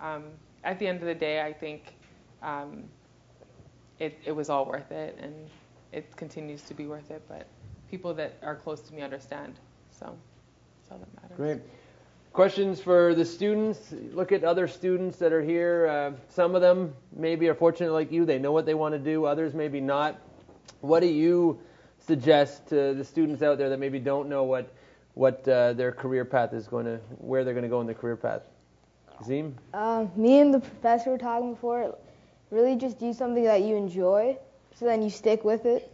um, 0.00 0.24
at 0.62 0.78
the 0.78 0.86
end 0.86 1.00
of 1.00 1.06
the 1.06 1.14
day, 1.14 1.42
I 1.42 1.52
think 1.52 1.94
um, 2.40 2.84
it 3.98 4.16
it 4.24 4.32
was 4.32 4.48
all 4.48 4.64
worth 4.64 4.92
it, 4.92 5.18
and 5.20 5.34
it 5.90 6.14
continues 6.16 6.62
to 6.62 6.74
be 6.74 6.86
worth 6.86 7.10
it. 7.10 7.22
But 7.28 7.48
people 7.90 8.14
that 8.14 8.38
are 8.42 8.56
close 8.56 8.80
to 8.80 8.94
me 8.94 9.02
understand, 9.02 9.54
so 9.90 10.16
that's 10.80 10.92
all 10.92 10.98
that 10.98 11.22
matters. 11.22 11.36
Great. 11.36 11.60
Questions 12.32 12.80
for 12.80 13.14
the 13.14 13.24
students? 13.24 13.92
Look 14.12 14.32
at 14.32 14.44
other 14.44 14.68
students 14.68 15.18
that 15.18 15.32
are 15.32 15.42
here. 15.42 15.86
Uh, 15.86 16.12
some 16.28 16.54
of 16.54 16.60
them 16.60 16.94
maybe 17.12 17.48
are 17.48 17.54
fortunate 17.54 17.92
like 17.92 18.12
you; 18.12 18.24
they 18.24 18.38
know 18.38 18.52
what 18.52 18.66
they 18.66 18.74
want 18.74 18.94
to 18.94 18.98
do. 18.98 19.24
Others 19.24 19.54
maybe 19.54 19.80
not. 19.80 20.20
What 20.80 21.00
do 21.00 21.06
you 21.06 21.58
suggest 22.06 22.68
to 22.68 22.94
the 22.94 23.04
students 23.04 23.42
out 23.42 23.58
there 23.58 23.70
that 23.70 23.78
maybe 23.78 23.98
don't 23.98 24.28
know 24.28 24.44
what 24.44 24.72
what 25.14 25.46
uh, 25.48 25.72
their 25.72 25.90
career 25.90 26.24
path 26.24 26.52
is 26.52 26.68
going 26.68 26.84
to, 26.84 26.98
where 27.18 27.42
they're 27.42 27.54
going 27.54 27.64
to 27.64 27.68
go 27.68 27.80
in 27.80 27.86
their 27.86 27.94
career 27.94 28.16
path? 28.16 28.42
Zim? 29.24 29.56
Um, 29.74 30.12
me 30.14 30.38
and 30.38 30.54
the 30.54 30.60
professor 30.60 31.10
were 31.10 31.18
talking 31.18 31.54
before. 31.54 31.96
Really, 32.50 32.76
just 32.76 33.00
do 33.00 33.12
something 33.12 33.44
that 33.44 33.62
you 33.62 33.74
enjoy, 33.74 34.38
so 34.76 34.84
then 34.84 35.02
you 35.02 35.10
stick 35.10 35.44
with 35.44 35.66
it. 35.66 35.90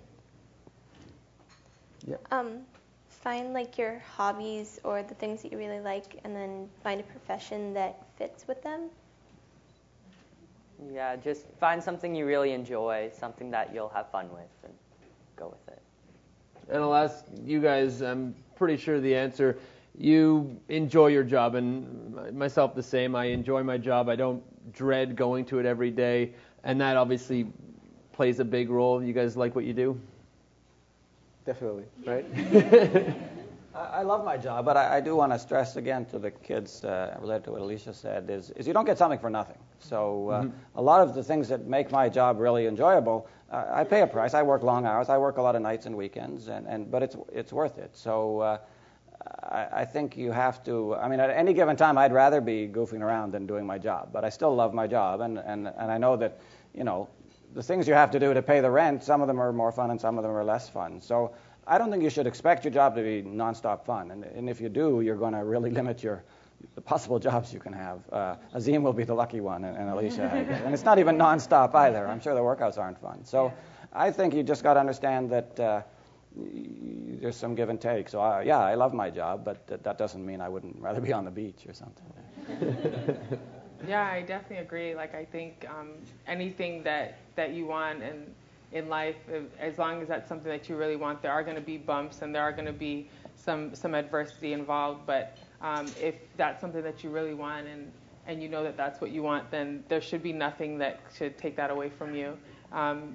Yeah. 2.07 2.17
Um, 2.31 2.61
find 3.09 3.53
like 3.53 3.79
your 3.79 4.03
hobbies 4.17 4.81
or 4.85 5.03
the 5.03 5.15
things 5.15 5.43
that 5.43 5.53
you 5.53 5.59
really 5.59 5.81
like, 5.81 6.21
and 6.25 6.35
then 6.35 6.69
find 6.83 7.01
a 7.01 7.05
profession 7.05 7.73
that 7.75 8.05
fits 8.17 8.47
with 8.47 8.63
them. 8.63 8.91
Yeah, 10.93 11.17
just 11.17 11.47
find 11.59 11.83
something 11.83 12.15
you 12.15 12.27
really 12.27 12.53
enjoy, 12.53 13.11
something 13.17 13.51
that 13.53 13.73
you'll 13.73 13.89
have 13.91 14.11
fun 14.11 14.29
with, 14.31 14.51
and 14.65 14.73
go 15.37 15.49
with 15.49 15.75
it. 15.75 15.83
And 16.69 16.83
I'll 16.83 16.95
ask 16.95 17.25
you 17.43 17.61
guys, 17.61 18.03
I'm 18.03 18.35
pretty 18.57 18.77
sure 18.77 19.01
the 19.01 19.15
answer. 19.15 19.59
You 19.97 20.61
enjoy 20.69 21.07
your 21.09 21.23
job, 21.23 21.55
and 21.55 22.37
myself 22.37 22.75
the 22.75 22.83
same. 22.83 23.15
I 23.15 23.27
enjoy 23.27 23.63
my 23.63 23.79
job. 23.79 24.09
I 24.09 24.17
don't 24.17 24.43
dread 24.73 25.15
going 25.15 25.45
to 25.47 25.61
it 25.61 25.67
every 25.67 25.91
day, 25.91 26.33
and 26.65 26.81
that 26.81 26.97
obviously 26.97 27.47
plays 28.13 28.41
a 28.41 28.45
big 28.45 28.71
role. 28.71 29.03
You 29.03 29.13
guys 29.13 29.37
like 29.37 29.55
what 29.55 29.65
you 29.65 29.73
do? 29.73 30.01
Definitely, 31.45 31.85
right? 32.07 32.25
I 33.75 34.03
love 34.03 34.25
my 34.25 34.37
job, 34.37 34.65
but 34.65 34.77
I, 34.77 34.99
I 34.99 35.01
do 35.01 35.17
want 35.17 35.33
to 35.33 35.39
stress 35.39 35.75
again 35.75 36.05
to 36.07 36.19
the 36.19 36.31
kids, 36.31 36.85
uh, 36.85 37.17
related 37.21 37.45
to 37.45 37.51
what 37.53 37.61
Alicia 37.61 37.93
said, 37.93 38.31
is, 38.31 38.51
is 38.51 38.69
you 38.69 38.73
don't 38.73 38.85
get 38.85 38.99
something 38.99 39.19
for 39.19 39.31
nothing. 39.31 39.59
So 39.81 40.31
uh, 40.31 40.43
mm-hmm. 40.43 40.57
a 40.77 40.83
lot 40.83 41.01
of 41.01 41.15
the 41.15 41.25
things 41.25 41.49
that 41.49 41.67
make 41.67 41.91
my 41.91 42.09
job 42.09 42.39
really 42.39 42.67
enjoyable, 42.67 43.27
uh, 43.51 43.65
I 43.71 43.85
pay 43.85 44.03
a 44.03 44.07
price. 44.07 44.33
I 44.33 44.43
work 44.43 44.63
long 44.63 44.87
hours. 44.87 45.09
I 45.09 45.19
work 45.19 45.39
a 45.39 45.43
lot 45.43 45.57
of 45.57 45.63
nights 45.63 45.87
and 45.87 45.97
weekends, 45.97 46.49
and, 46.49 46.67
and 46.67 46.91
but 46.91 47.03
it's 47.03 47.17
it's 47.33 47.53
worth 47.53 47.79
it. 47.79 47.91
So 47.97 48.41
uh, 48.41 48.59
I, 49.43 49.67
I 49.73 49.85
think 49.85 50.17
you 50.17 50.33
have 50.33 50.65
to. 50.65 50.95
I 50.95 51.09
mean, 51.09 51.21
at 51.21 51.31
any 51.31 51.53
given 51.53 51.77
time, 51.77 51.99
I'd 51.99 52.13
rather 52.13 52.41
be 52.41 52.69
goofing 52.69 53.01
around 53.01 53.33
than 53.33 53.47
doing 53.47 53.67
my 53.67 53.79
job. 53.79 54.11
But 54.13 54.25
I 54.25 54.29
still 54.31 54.55
love 54.55 54.73
my 54.73 54.87
job, 54.87 55.21
and 55.21 55.39
and 55.39 55.69
and 55.69 55.91
I 55.91 55.99
know 55.99 56.17
that, 56.17 56.39
you 56.75 56.85
know, 56.85 57.09
the 57.55 57.63
things 57.63 57.87
you 57.89 57.95
have 57.95 58.11
to 58.11 58.21
do 58.21 58.35
to 58.35 58.43
pay 58.43 58.61
the 58.61 58.71
rent, 58.71 59.03
some 59.03 59.21
of 59.21 59.29
them 59.29 59.41
are 59.41 59.53
more 59.53 59.73
fun 59.73 59.91
and 59.91 60.01
some 60.01 60.19
of 60.19 60.25
them 60.25 60.33
are 60.33 60.45
less 60.45 60.69
fun. 60.69 61.01
So 61.01 61.33
I 61.67 61.79
don't 61.79 61.91
think 61.91 62.03
you 62.03 62.11
should 62.11 62.27
expect 62.27 62.65
your 62.65 62.73
job 62.73 62.95
to 62.97 63.03
be 63.03 63.23
nonstop 63.23 63.85
fun. 63.85 64.11
And, 64.11 64.25
and 64.25 64.51
if 64.51 64.61
you 64.61 64.69
do, 64.69 65.01
you're 65.01 65.17
going 65.17 65.33
to 65.35 65.45
really 65.45 65.71
limit 65.71 66.03
your 66.03 66.25
the 66.75 66.81
possible 66.81 67.19
jobs 67.19 67.53
you 67.53 67.61
can 67.61 67.73
have. 67.73 68.01
Uh, 68.11 68.37
Azim 68.55 68.83
will 68.83 68.93
be 68.93 69.05
the 69.05 69.15
lucky 69.15 69.41
one, 69.41 69.65
and, 69.65 69.77
and 69.77 69.91
Alicia. 69.91 70.23
and 70.23 70.73
it's 70.73 70.85
not 70.85 70.99
even 70.99 71.17
nonstop 71.17 71.75
either. 71.75 72.07
I'm 72.07 72.21
sure 72.21 72.35
the 72.35 72.41
workouts 72.41 72.79
aren't 72.79 72.99
fun. 72.99 73.25
So 73.25 73.53
I 73.93 74.11
think 74.11 74.35
you 74.35 74.43
just 74.43 74.63
got 74.63 74.75
to 74.75 74.81
understand 74.81 75.31
that 75.31 75.61
uh, 75.61 75.83
there's 76.37 77.37
some 77.37 77.55
give 77.55 77.69
and 77.69 77.81
take. 77.81 78.09
So 78.09 78.21
I, 78.21 78.43
yeah, 78.43 78.59
I 78.59 78.75
love 78.75 78.95
my 78.95 79.11
job, 79.11 79.45
but 79.45 79.67
th- 79.69 79.83
that 79.83 79.99
doesn't 79.99 80.25
mean 80.25 80.41
I 80.41 80.49
wouldn't 80.49 80.77
rather 80.81 81.01
be 81.01 81.13
on 81.13 81.25
the 81.25 81.31
beach 81.31 81.67
or 81.69 81.75
something. 81.75 83.39
yeah, 83.87 84.07
I 84.07 84.23
definitely 84.23 84.59
agree. 84.59 84.95
Like 84.95 85.15
I 85.15 85.25
think 85.25 85.67
um, 85.69 85.91
anything 86.27 86.83
that 86.85 87.19
that 87.37 87.53
you 87.53 87.67
want 87.67 88.03
and 88.03 88.35
in 88.73 88.89
life, 88.89 89.17
as 89.61 89.79
long 89.79 90.03
as 90.03 90.09
that's 90.09 90.29
something 90.29 90.51
that 90.51 90.69
you 90.69 90.77
really 90.77 90.97
want, 90.97 91.23
there 91.23 91.31
are 91.31 91.45
going 91.45 91.55
to 91.55 91.63
be 91.63 91.77
bumps 91.79 92.23
and 92.23 92.35
there 92.35 92.43
are 92.43 92.53
going 92.53 92.67
to 92.67 92.73
be 92.73 93.09
some 93.37 93.75
some 93.75 93.95
adversity 93.95 94.53
involved. 94.53 95.07
But 95.07 95.37
um, 95.63 95.87
if 96.01 96.17
that's 96.37 96.61
something 96.61 96.83
that 96.83 97.05
you 97.05 97.11
really 97.11 97.35
want 97.35 97.67
and 97.67 97.91
and 98.27 98.43
you 98.43 98.49
know 98.49 98.63
that 98.65 98.77
that's 98.77 99.01
what 99.01 99.11
you 99.11 99.23
want, 99.23 99.51
then 99.51 99.85
there 99.89 100.01
should 100.01 100.23
be 100.23 100.33
nothing 100.33 100.79
that 100.79 101.01
should 101.17 101.37
take 101.39 101.57
that 101.57 101.71
away 101.71 101.91
from 101.91 102.15
you. 102.15 102.37
Um, 102.73 103.15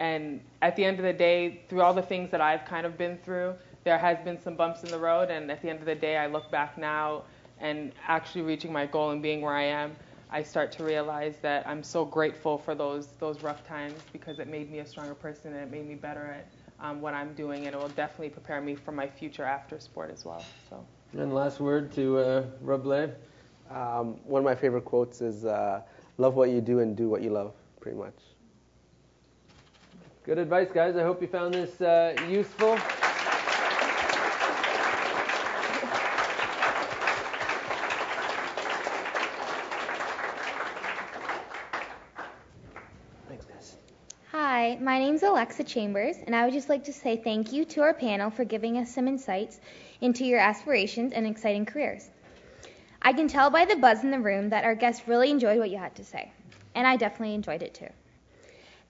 and 0.00 0.40
at 0.62 0.76
the 0.76 0.84
end 0.84 0.98
of 0.98 1.04
the 1.04 1.12
day, 1.12 1.60
through 1.68 1.82
all 1.82 1.94
the 1.94 2.02
things 2.02 2.30
that 2.30 2.40
I've 2.40 2.64
kind 2.64 2.86
of 2.86 2.96
been 2.96 3.18
through, 3.18 3.54
there 3.84 3.98
has 3.98 4.18
been 4.24 4.40
some 4.40 4.54
bumps 4.56 4.82
in 4.82 4.90
the 4.90 4.98
road. 4.98 5.30
And 5.30 5.50
at 5.50 5.60
the 5.62 5.68
end 5.68 5.78
of 5.80 5.86
the 5.86 5.94
day, 5.94 6.16
I 6.16 6.26
look 6.26 6.50
back 6.50 6.78
now 6.78 7.24
and 7.60 7.92
actually 8.08 8.42
reaching 8.42 8.72
my 8.72 8.86
goal 8.86 9.10
and 9.10 9.22
being 9.22 9.42
where 9.42 9.54
I 9.54 9.64
am. 9.64 9.94
I 10.32 10.42
start 10.42 10.70
to 10.72 10.84
realize 10.84 11.38
that 11.38 11.66
I'm 11.66 11.82
so 11.82 12.04
grateful 12.04 12.56
for 12.56 12.74
those 12.74 13.08
those 13.18 13.42
rough 13.42 13.66
times 13.66 14.00
because 14.12 14.38
it 14.38 14.46
made 14.46 14.70
me 14.70 14.78
a 14.78 14.86
stronger 14.86 15.14
person 15.14 15.52
and 15.52 15.62
it 15.62 15.70
made 15.70 15.88
me 15.88 15.96
better 15.96 16.26
at 16.26 16.46
um, 16.80 17.00
what 17.00 17.14
I'm 17.14 17.34
doing, 17.34 17.66
and 17.66 17.74
it 17.74 17.78
will 17.78 17.88
definitely 17.88 18.30
prepare 18.30 18.60
me 18.60 18.74
for 18.74 18.92
my 18.92 19.06
future 19.06 19.44
after 19.44 19.78
sport 19.78 20.10
as 20.10 20.24
well. 20.24 20.44
So. 20.68 20.84
And 21.12 21.34
last 21.34 21.60
word 21.60 21.92
to 21.94 22.18
uh, 22.18 22.44
Rob 22.60 22.86
um, 23.70 24.16
one 24.24 24.40
of 24.40 24.44
my 24.44 24.54
favorite 24.54 24.84
quotes 24.84 25.20
is 25.20 25.44
uh, 25.44 25.82
"Love 26.16 26.36
what 26.36 26.50
you 26.50 26.60
do 26.60 26.78
and 26.78 26.96
do 26.96 27.08
what 27.08 27.22
you 27.22 27.30
love." 27.30 27.52
Pretty 27.80 27.98
much. 27.98 28.14
Good 30.22 30.38
advice, 30.38 30.68
guys. 30.72 30.96
I 30.96 31.02
hope 31.02 31.20
you 31.22 31.28
found 31.28 31.54
this 31.54 31.80
uh, 31.80 32.14
useful. 32.28 32.78
My 44.90 44.98
name 44.98 45.14
is 45.14 45.22
Alexa 45.22 45.62
Chambers, 45.62 46.16
and 46.26 46.34
I 46.34 46.44
would 46.44 46.52
just 46.52 46.68
like 46.68 46.82
to 46.86 46.92
say 46.92 47.16
thank 47.16 47.52
you 47.52 47.64
to 47.64 47.82
our 47.82 47.94
panel 47.94 48.28
for 48.28 48.44
giving 48.44 48.76
us 48.76 48.92
some 48.92 49.06
insights 49.06 49.60
into 50.00 50.24
your 50.24 50.40
aspirations 50.40 51.12
and 51.12 51.28
exciting 51.28 51.64
careers. 51.64 52.10
I 53.00 53.12
can 53.12 53.28
tell 53.28 53.50
by 53.50 53.66
the 53.66 53.76
buzz 53.76 54.02
in 54.02 54.10
the 54.10 54.18
room 54.18 54.48
that 54.48 54.64
our 54.64 54.74
guests 54.74 55.06
really 55.06 55.30
enjoyed 55.30 55.60
what 55.60 55.70
you 55.70 55.78
had 55.78 55.94
to 55.94 56.04
say, 56.04 56.32
and 56.74 56.88
I 56.88 56.96
definitely 56.96 57.36
enjoyed 57.36 57.62
it 57.62 57.72
too. 57.72 57.86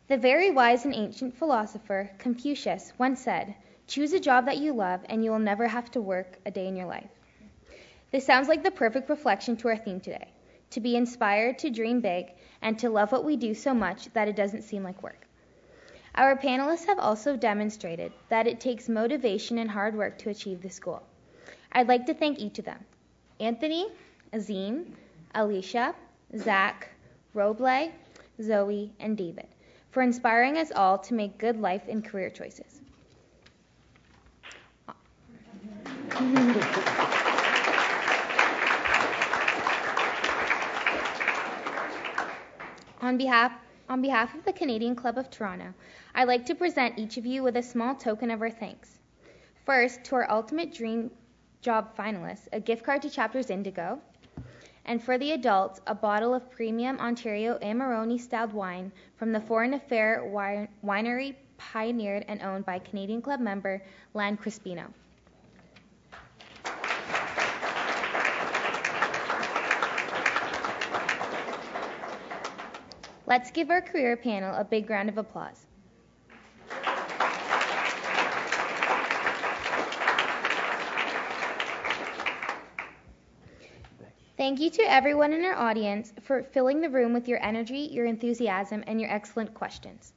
The 0.08 0.16
very 0.16 0.50
wise 0.50 0.86
and 0.86 0.94
ancient 0.94 1.36
philosopher 1.36 2.10
Confucius 2.16 2.94
once 2.96 3.20
said, 3.20 3.54
Choose 3.86 4.14
a 4.14 4.20
job 4.20 4.46
that 4.46 4.56
you 4.56 4.72
love, 4.72 5.02
and 5.04 5.22
you 5.22 5.30
will 5.30 5.38
never 5.38 5.68
have 5.68 5.90
to 5.90 6.00
work 6.00 6.38
a 6.46 6.50
day 6.50 6.66
in 6.66 6.76
your 6.76 6.86
life. 6.86 7.10
This 8.10 8.24
sounds 8.24 8.48
like 8.48 8.62
the 8.62 8.70
perfect 8.70 9.10
reflection 9.10 9.54
to 9.58 9.68
our 9.68 9.76
theme 9.76 10.00
today 10.00 10.28
to 10.70 10.80
be 10.80 10.96
inspired 10.96 11.58
to 11.58 11.68
dream 11.68 12.00
big 12.00 12.32
and 12.62 12.78
to 12.78 12.88
love 12.88 13.12
what 13.12 13.26
we 13.26 13.36
do 13.36 13.52
so 13.52 13.74
much 13.74 14.10
that 14.14 14.28
it 14.28 14.36
doesn't 14.36 14.62
seem 14.62 14.82
like 14.82 15.02
work. 15.02 15.26
Our 16.20 16.36
panelists 16.36 16.84
have 16.84 16.98
also 16.98 17.34
demonstrated 17.34 18.12
that 18.28 18.46
it 18.46 18.60
takes 18.60 18.90
motivation 18.90 19.56
and 19.56 19.70
hard 19.70 19.96
work 19.96 20.18
to 20.18 20.28
achieve 20.28 20.60
this 20.60 20.78
goal. 20.78 21.02
I'd 21.72 21.88
like 21.88 22.04
to 22.04 22.12
thank 22.12 22.38
each 22.38 22.58
of 22.58 22.66
them 22.66 22.84
Anthony, 23.40 23.86
Azim, 24.34 24.94
Alicia, 25.34 25.94
Zach, 26.36 26.90
Robleh, 27.34 27.90
Zoe, 28.42 28.92
and 29.00 29.16
David 29.16 29.46
for 29.92 30.02
inspiring 30.02 30.58
us 30.58 30.70
all 30.76 30.98
to 30.98 31.14
make 31.14 31.38
good 31.38 31.58
life 31.58 31.84
and 31.88 32.04
career 32.04 32.28
choices. 32.28 32.82
on 43.00 43.16
behalf 43.16 43.52
on 43.90 44.00
behalf 44.00 44.36
of 44.36 44.44
the 44.44 44.52
Canadian 44.52 44.94
Club 44.94 45.18
of 45.18 45.28
Toronto, 45.30 45.74
I'd 46.14 46.28
like 46.28 46.46
to 46.46 46.54
present 46.54 46.96
each 46.96 47.16
of 47.16 47.26
you 47.26 47.42
with 47.42 47.56
a 47.56 47.62
small 47.62 47.96
token 47.96 48.30
of 48.30 48.40
our 48.40 48.48
thanks. 48.48 49.00
First, 49.66 50.04
to 50.04 50.14
our 50.14 50.30
Ultimate 50.30 50.72
Dream 50.72 51.10
Job 51.60 51.96
finalists, 51.96 52.46
a 52.52 52.60
gift 52.60 52.84
card 52.84 53.02
to 53.02 53.10
Chapters 53.10 53.50
Indigo, 53.50 54.00
and 54.84 55.02
for 55.02 55.18
the 55.18 55.32
adults, 55.32 55.80
a 55.88 55.94
bottle 55.94 56.32
of 56.32 56.52
premium 56.52 57.00
Ontario 57.00 57.58
Amarone 57.62 58.18
styled 58.20 58.52
wine 58.52 58.92
from 59.16 59.32
the 59.32 59.40
Foreign 59.40 59.74
Affair 59.74 60.22
winery 60.84 61.34
pioneered 61.58 62.24
and 62.28 62.40
owned 62.42 62.64
by 62.64 62.78
Canadian 62.78 63.20
Club 63.20 63.40
member 63.40 63.82
Len 64.14 64.36
Crispino. 64.36 64.86
Let's 73.30 73.52
give 73.52 73.70
our 73.70 73.80
career 73.80 74.16
panel 74.16 74.56
a 74.56 74.64
big 74.64 74.90
round 74.90 75.08
of 75.08 75.16
applause. 75.16 75.64
Thank 84.36 84.58
you 84.58 84.68
to 84.70 84.82
everyone 84.82 85.32
in 85.32 85.44
our 85.44 85.54
audience 85.54 86.12
for 86.22 86.42
filling 86.42 86.80
the 86.80 86.90
room 86.90 87.12
with 87.12 87.28
your 87.28 87.40
energy, 87.40 87.88
your 87.92 88.06
enthusiasm, 88.06 88.82
and 88.88 89.00
your 89.00 89.10
excellent 89.12 89.54
questions. 89.54 90.12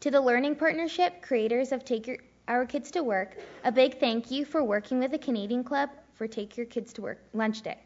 To 0.00 0.10
the 0.10 0.20
Learning 0.20 0.56
Partnership, 0.56 1.22
creators 1.22 1.70
of 1.70 1.84
Take 1.84 2.08
your, 2.08 2.16
Our 2.48 2.66
Kids 2.66 2.90
to 2.90 3.04
Work, 3.04 3.36
a 3.62 3.70
big 3.70 4.00
thank 4.00 4.32
you 4.32 4.44
for 4.44 4.64
working 4.64 4.98
with 4.98 5.12
the 5.12 5.18
Canadian 5.18 5.62
Club 5.62 5.90
for 6.14 6.26
Take 6.26 6.56
Your 6.56 6.66
Kids 6.66 6.92
to 6.94 7.02
Work 7.02 7.22
lunch 7.34 7.62
day. 7.62 7.78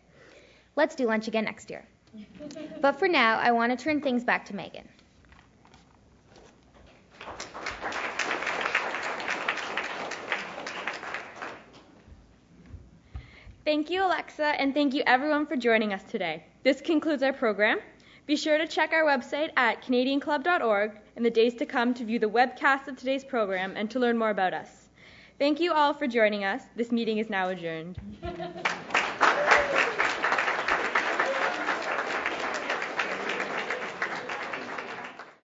Let's 0.77 0.95
do 0.95 1.07
lunch 1.07 1.29
again 1.29 1.45
next 1.45 1.69
year. 1.69 1.85
But 2.81 2.99
for 2.99 3.09
now, 3.09 3.39
I 3.39 3.51
want 3.53 3.77
to 3.77 3.83
turn 3.83 4.01
things 4.01 4.25
back 4.25 4.45
to 4.47 4.55
Megan. 4.55 4.89
Thank 13.65 13.89
you, 13.89 14.05
Alexa, 14.05 14.45
and 14.61 14.75
thank 14.75 14.93
you 14.93 15.03
everyone 15.07 15.47
for 15.47 15.57
joining 15.57 15.95
us 15.95 16.03
today. 16.05 16.45
This 16.65 16.83
concludes 16.83 17.23
our 17.23 17.33
program. 17.33 17.79
Be 18.27 18.37
sure 18.37 18.59
to 18.59 18.67
check 18.67 18.93
our 18.93 19.05
website 19.05 19.51
at 19.57 19.83
canadianclub.org 19.83 20.93
in 21.17 21.23
the 21.23 21.31
days 21.31 21.55
to 21.55 21.67
come 21.67 21.95
to 21.95 22.05
view 22.05 22.19
the 22.19 22.29
webcast 22.29 22.89
of 22.89 22.97
today's 22.97 23.25
program 23.25 23.75
and 23.77 23.91
to 23.91 23.99
learn 23.99 24.19
more 24.19 24.31
about 24.31 24.53
us. 24.53 24.89
Thank 25.39 25.61
you 25.61 25.73
all 25.73 25.95
for 25.95 26.07
joining 26.07 26.45
us. 26.45 26.63
This 26.77 26.93
meeting 26.93 27.19
is 27.19 27.31
now 27.31 27.49
adjourned. 27.49 27.99